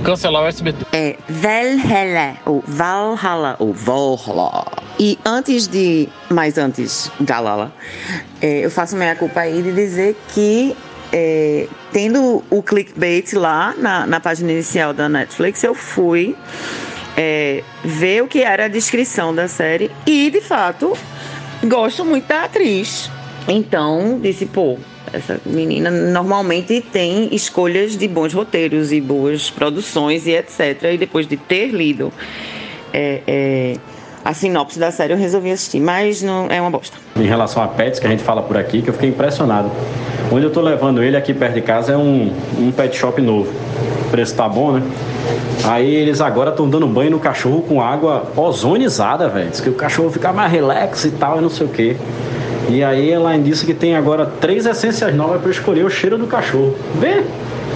[0.04, 0.86] cancelar o SBT.
[0.92, 4.66] É Valhalla, ou Valhalla, ou Valhalla.
[5.00, 7.72] E antes de, mais antes, Galala,
[8.40, 10.76] é, eu faço minha culpa aí de dizer que
[11.12, 16.36] é, tendo o clickbait lá na, na página inicial da Netflix, eu fui
[17.16, 20.96] é, ver o que era a descrição da série e, de fato,
[21.64, 23.10] gosto muito da atriz.
[23.48, 24.78] Então, disse, pô,
[25.14, 30.92] essa menina normalmente tem escolhas de bons roteiros e boas produções e etc.
[30.94, 32.12] E depois de ter lido
[32.92, 33.76] é, é,
[34.24, 36.96] a sinopse da série, eu resolvi assistir, mas não é uma bosta.
[37.16, 39.70] Em relação a pets, que a gente fala por aqui, que eu fiquei impressionado.
[40.32, 43.52] Onde eu tô levando ele aqui perto de casa é um, um pet shop novo.
[44.06, 44.82] O preço tá bom, né?
[45.64, 49.50] Aí eles agora estão dando banho no cachorro com água ozonizada, velho.
[49.50, 51.96] Diz que o cachorro fica mais relax e tal, e não sei o quê.
[52.68, 56.26] E aí ela disse que tem agora três essências novas para escolher o cheiro do
[56.26, 56.76] cachorro.
[56.94, 57.22] Vê?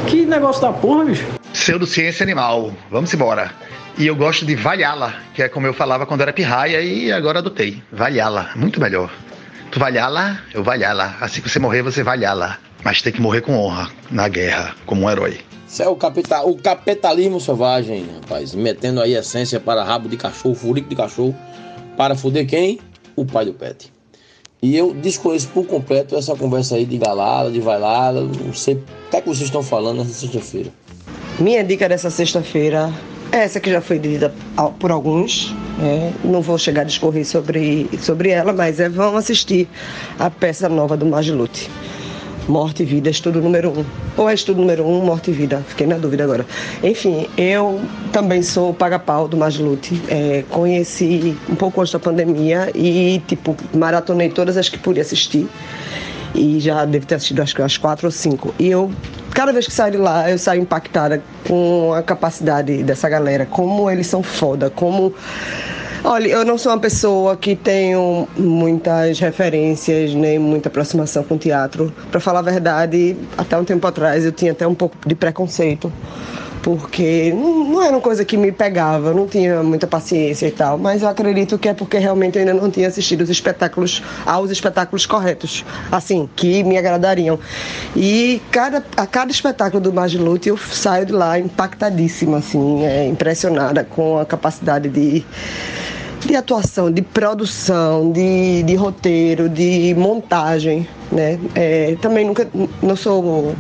[0.07, 1.27] Que negócio da porra, bicho.
[1.53, 2.73] Pseudociência animal.
[2.91, 3.53] Vamos embora.
[3.99, 7.41] E eu gosto de Valhalla, que é como eu falava quando era pirraia e agora
[7.41, 7.83] adotei.
[7.93, 9.11] Valhalla, muito melhor.
[9.71, 11.17] Tu Valhalla, eu Valhalla.
[11.21, 12.59] Assim que você morrer, você Valhalla.
[12.83, 15.41] Mas tem que morrer com honra, na guerra, como um herói.
[15.69, 18.55] Isso é o, capital, o capitalismo selvagem, rapaz.
[18.55, 21.37] Metendo aí essência para rabo de cachorro, furico de cachorro.
[21.97, 22.79] Para foder quem?
[23.15, 23.93] O pai do pet.
[24.61, 29.11] E eu desconheço por completo essa conversa aí de galada, de vailada, não sei o
[29.11, 30.71] que vocês estão falando nessa sexta-feira.
[31.39, 32.93] Minha dica dessa sexta-feira
[33.31, 34.35] é essa que já foi dita
[34.81, 39.69] por alguns, É, não vou chegar a discorrer sobre, sobre ela, mas é, vão assistir
[40.19, 41.71] a peça nova do Magilute.
[42.49, 43.85] Morte e Vida, estudo número um.
[44.17, 45.63] Ou é estudo número um, Morte e Vida?
[45.69, 46.47] Fiquei na dúvida agora.
[46.83, 47.79] Enfim, eu
[48.11, 50.01] também sou paga-pau do Magilute.
[50.09, 55.47] É, conheci um pouco antes da pandemia e, tipo, maratonei todas as que pude assistir.
[56.35, 58.55] E já devo ter assistido acho que as quatro ou cinco.
[58.59, 58.91] E eu,
[59.35, 63.91] cada vez que saio de lá, eu saio impactada com a capacidade dessa galera, como
[63.91, 65.13] eles são foda, como
[66.05, 71.93] Olha, eu não sou uma pessoa que tenho muitas referências, nem muita aproximação com teatro.
[72.11, 75.93] Para falar a verdade, até um tempo atrás eu tinha até um pouco de preconceito,
[76.63, 80.79] porque não era uma coisa que me pegava, não tinha muita paciência e tal.
[80.79, 84.51] Mas eu acredito que é porque realmente eu ainda não tinha assistido os espetáculos, aos
[84.51, 87.39] espetáculos corretos, assim, que me agradariam.
[87.97, 93.85] E cada, a cada espetáculo do Magilute eu saio de lá impactadíssima, assim, é, impressionada
[93.85, 95.25] com a capacidade de
[96.27, 101.39] de atuação, de produção, de, de roteiro, de montagem, né?
[101.55, 102.49] É, também nunca,
[102.83, 103.55] não sou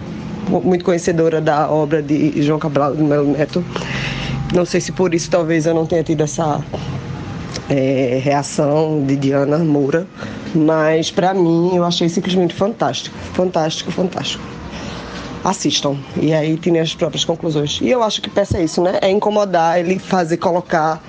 [0.48, 3.64] muito conhecedora da obra de João Cabral do Melo Neto.
[4.52, 6.60] Não sei se por isso talvez eu não tenha tido essa
[7.68, 10.06] é, reação de Diana Moura,
[10.54, 14.42] mas para mim eu achei simplesmente fantástico, fantástico, fantástico.
[15.44, 17.78] Assistam e aí tem as próprias conclusões.
[17.80, 18.98] E eu acho que peça é isso, né?
[19.00, 21.00] É incomodar ele fazer colocar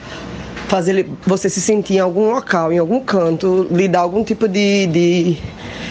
[0.69, 4.85] fazer você se sentir em algum local, em algum canto, lhe dar algum tipo de,
[4.87, 5.37] de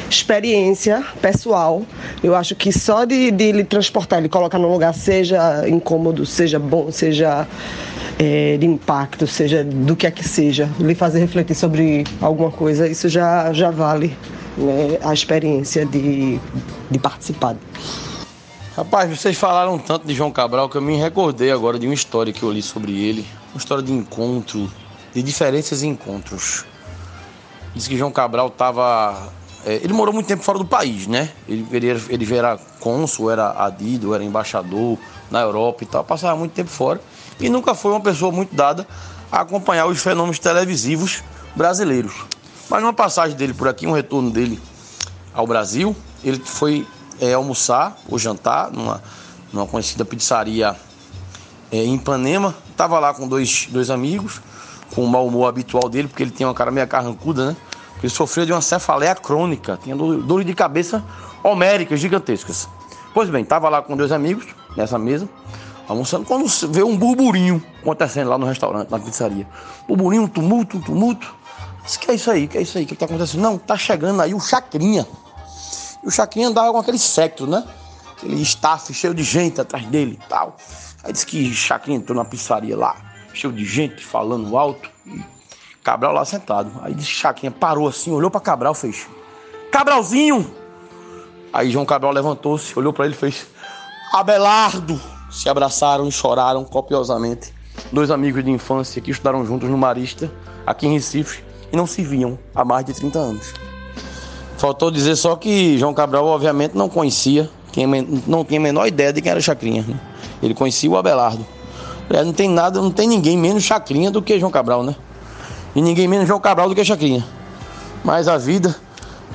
[0.08, 1.82] experiência pessoal.
[2.22, 6.60] Eu acho que só de, de lhe transportar, lhe colocar num lugar, seja incômodo, seja
[6.60, 7.46] bom, seja
[8.18, 12.86] é, de impacto, seja do que é que seja, lhe fazer refletir sobre alguma coisa,
[12.86, 14.16] isso já, já vale
[14.56, 16.38] né, a experiência de,
[16.88, 17.56] de participar.
[18.78, 22.32] Rapaz, vocês falaram tanto de João Cabral que eu me recordei agora de uma história
[22.32, 23.26] que eu li sobre ele.
[23.52, 24.70] Uma história de encontro,
[25.12, 26.64] de diferenças e encontros.
[27.74, 29.32] Diz que João Cabral estava.
[29.66, 31.28] É, ele morou muito tempo fora do país, né?
[31.48, 34.96] Ele, ele, ele era cônsul, era adido, era embaixador
[35.28, 36.04] na Europa e tal.
[36.04, 37.00] Passava muito tempo fora.
[37.40, 38.86] E nunca foi uma pessoa muito dada
[39.32, 41.24] a acompanhar os fenômenos televisivos
[41.56, 42.14] brasileiros.
[42.70, 44.60] Mas numa passagem dele por aqui, um retorno dele
[45.34, 46.86] ao Brasil, ele foi
[47.20, 49.02] é, almoçar ou jantar numa,
[49.52, 50.76] numa conhecida pizzaria
[51.70, 52.54] é, em Ipanema.
[52.76, 54.40] Tava lá com dois, dois amigos,
[54.94, 57.56] com o mau humor habitual dele, porque ele tinha uma cara meio carrancuda, né?
[58.02, 61.04] Ele sofreu de uma cefaleia crônica, tinha dores de cabeça
[61.42, 62.68] homéricas, gigantescas.
[63.12, 64.46] Pois bem, tava lá com dois amigos,
[64.76, 65.28] nessa mesa,
[65.88, 69.48] almoçando, quando vê um burburinho acontecendo lá no restaurante, na pizzaria.
[69.88, 71.34] Burburinho, um tumulto, um tumulto.
[71.82, 72.46] O que é isso aí?
[72.46, 72.84] Que é isso aí?
[72.84, 73.40] O que tá acontecendo?
[73.40, 75.06] Não, tá chegando aí o Chacrinha.
[76.08, 77.62] O Chacrinha andava com aquele secto, né?
[78.12, 80.56] Aquele staff cheio de gente atrás dele e tal.
[81.04, 82.96] Aí disse que Chacrinha entrou na pizzaria lá,
[83.34, 84.88] cheio de gente falando alto.
[85.04, 85.22] E
[85.84, 86.72] Cabral lá sentado.
[86.80, 89.06] Aí disse Chacrinha parou assim, olhou para Cabral fez:
[89.70, 90.50] Cabralzinho!
[91.52, 93.46] Aí João Cabral levantou-se, olhou para ele e fez:
[94.10, 94.98] Abelardo!
[95.30, 97.52] Se abraçaram e choraram copiosamente.
[97.92, 100.32] Dois amigos de infância que estudaram juntos no Marista,
[100.66, 103.67] aqui em Recife, e não se viam há mais de 30 anos.
[104.58, 107.48] Faltou dizer só que João Cabral, obviamente, não conhecia,
[108.26, 109.84] não tinha a menor ideia de quem era Chacrinha.
[109.86, 109.98] Né?
[110.42, 111.46] Ele conhecia o Abelardo.
[112.10, 114.96] Não tem nada, não tem ninguém menos Chacrinha do que João Cabral, né?
[115.76, 117.24] E ninguém menos João Cabral do que Chacrinha.
[118.02, 118.74] Mas a vida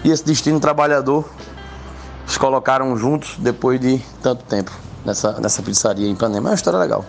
[0.04, 1.24] e esse destino trabalhador
[2.28, 4.72] se colocaram juntos depois de tanto tempo
[5.06, 6.50] nessa, nessa pizzaria em Ipanema.
[6.50, 7.06] É uma história legal.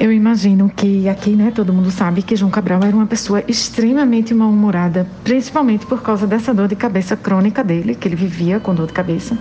[0.00, 4.32] Eu imagino que aqui, né, todo mundo sabe que João Cabral era uma pessoa extremamente
[4.32, 8.86] mal-humorada, principalmente por causa dessa dor de cabeça crônica dele, que ele vivia com dor
[8.86, 9.36] de cabeça.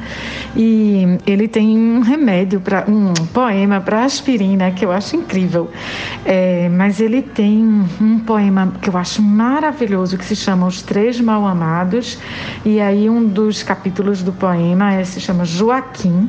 [0.55, 5.69] E ele tem um remédio para um poema para aspirina que eu acho incrível.
[6.25, 7.63] É, mas ele tem
[8.01, 12.17] um poema que eu acho maravilhoso que se chama Os Três Mal Amados.
[12.65, 16.27] E aí um dos capítulos do poema é, se chama Joaquim.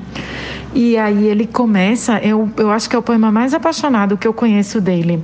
[0.80, 4.32] E aí ele começa, eu, eu acho que é o poema mais apaixonado que eu
[4.32, 5.20] conheço dele,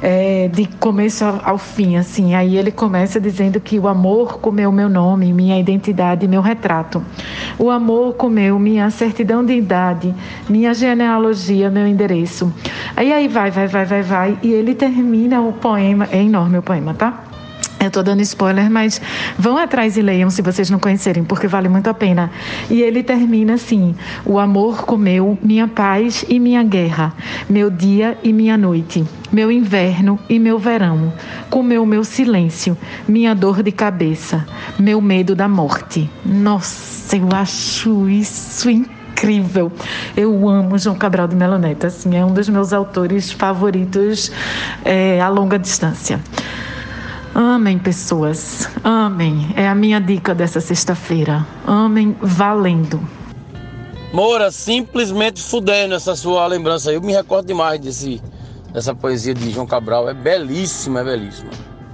[0.00, 2.36] é, de começo ao fim, assim.
[2.36, 7.04] Aí ele começa dizendo que o amor comeu meu nome, minha identidade, meu retrato.
[7.58, 10.14] O amor comeu minha certidão de idade,
[10.48, 12.54] minha genealogia, meu endereço.
[12.94, 14.38] Aí aí vai, vai, vai, vai, vai.
[14.40, 17.31] E ele termina o poema, é enorme o poema, tá?
[17.82, 19.00] Eu estou dando spoiler, mas
[19.36, 22.30] vão atrás e leiam se vocês não conhecerem, porque vale muito a pena.
[22.70, 27.12] E ele termina assim: O amor comeu minha paz e minha guerra,
[27.50, 31.12] meu dia e minha noite, meu inverno e meu verão,
[31.50, 32.78] comeu meu silêncio,
[33.08, 34.46] minha dor de cabeça,
[34.78, 36.08] meu medo da morte.
[36.24, 39.72] Nossa, eu acho isso incrível.
[40.16, 44.30] Eu amo João Cabral de Melo Neto, assim, é um dos meus autores favoritos
[44.84, 46.20] é, a longa distância.
[47.34, 48.68] Amem, pessoas.
[48.84, 49.52] Amem.
[49.56, 51.46] É a minha dica dessa sexta-feira.
[51.66, 53.00] Amem valendo.
[54.12, 56.96] Moura, simplesmente fudendo essa sua lembrança aí.
[56.96, 58.20] Eu me recordo demais desse,
[58.72, 60.10] dessa poesia de João Cabral.
[60.10, 61.50] É belíssima, é belíssima.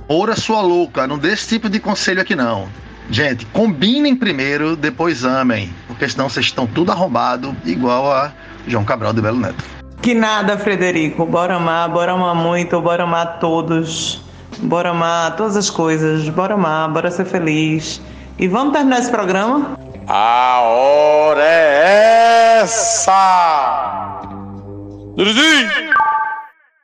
[0.09, 2.67] Moura, sua louca, não dê esse tipo de conselho aqui não.
[3.09, 5.73] Gente, combinem primeiro, depois amem.
[5.87, 8.33] Porque senão vocês estão tudo arrombado, igual a
[8.67, 9.65] João Cabral de Belo Neto.
[10.03, 11.25] Que nada, Frederico.
[11.25, 14.28] Bora amar, bora amar muito, bora amar todos.
[14.59, 16.29] Bora amar todas as coisas.
[16.29, 18.01] Bora amar, bora ser feliz.
[18.39, 19.79] E vamos terminar esse programa?
[20.07, 24.19] A hora é essa!
[25.17, 25.69] Duruzinho!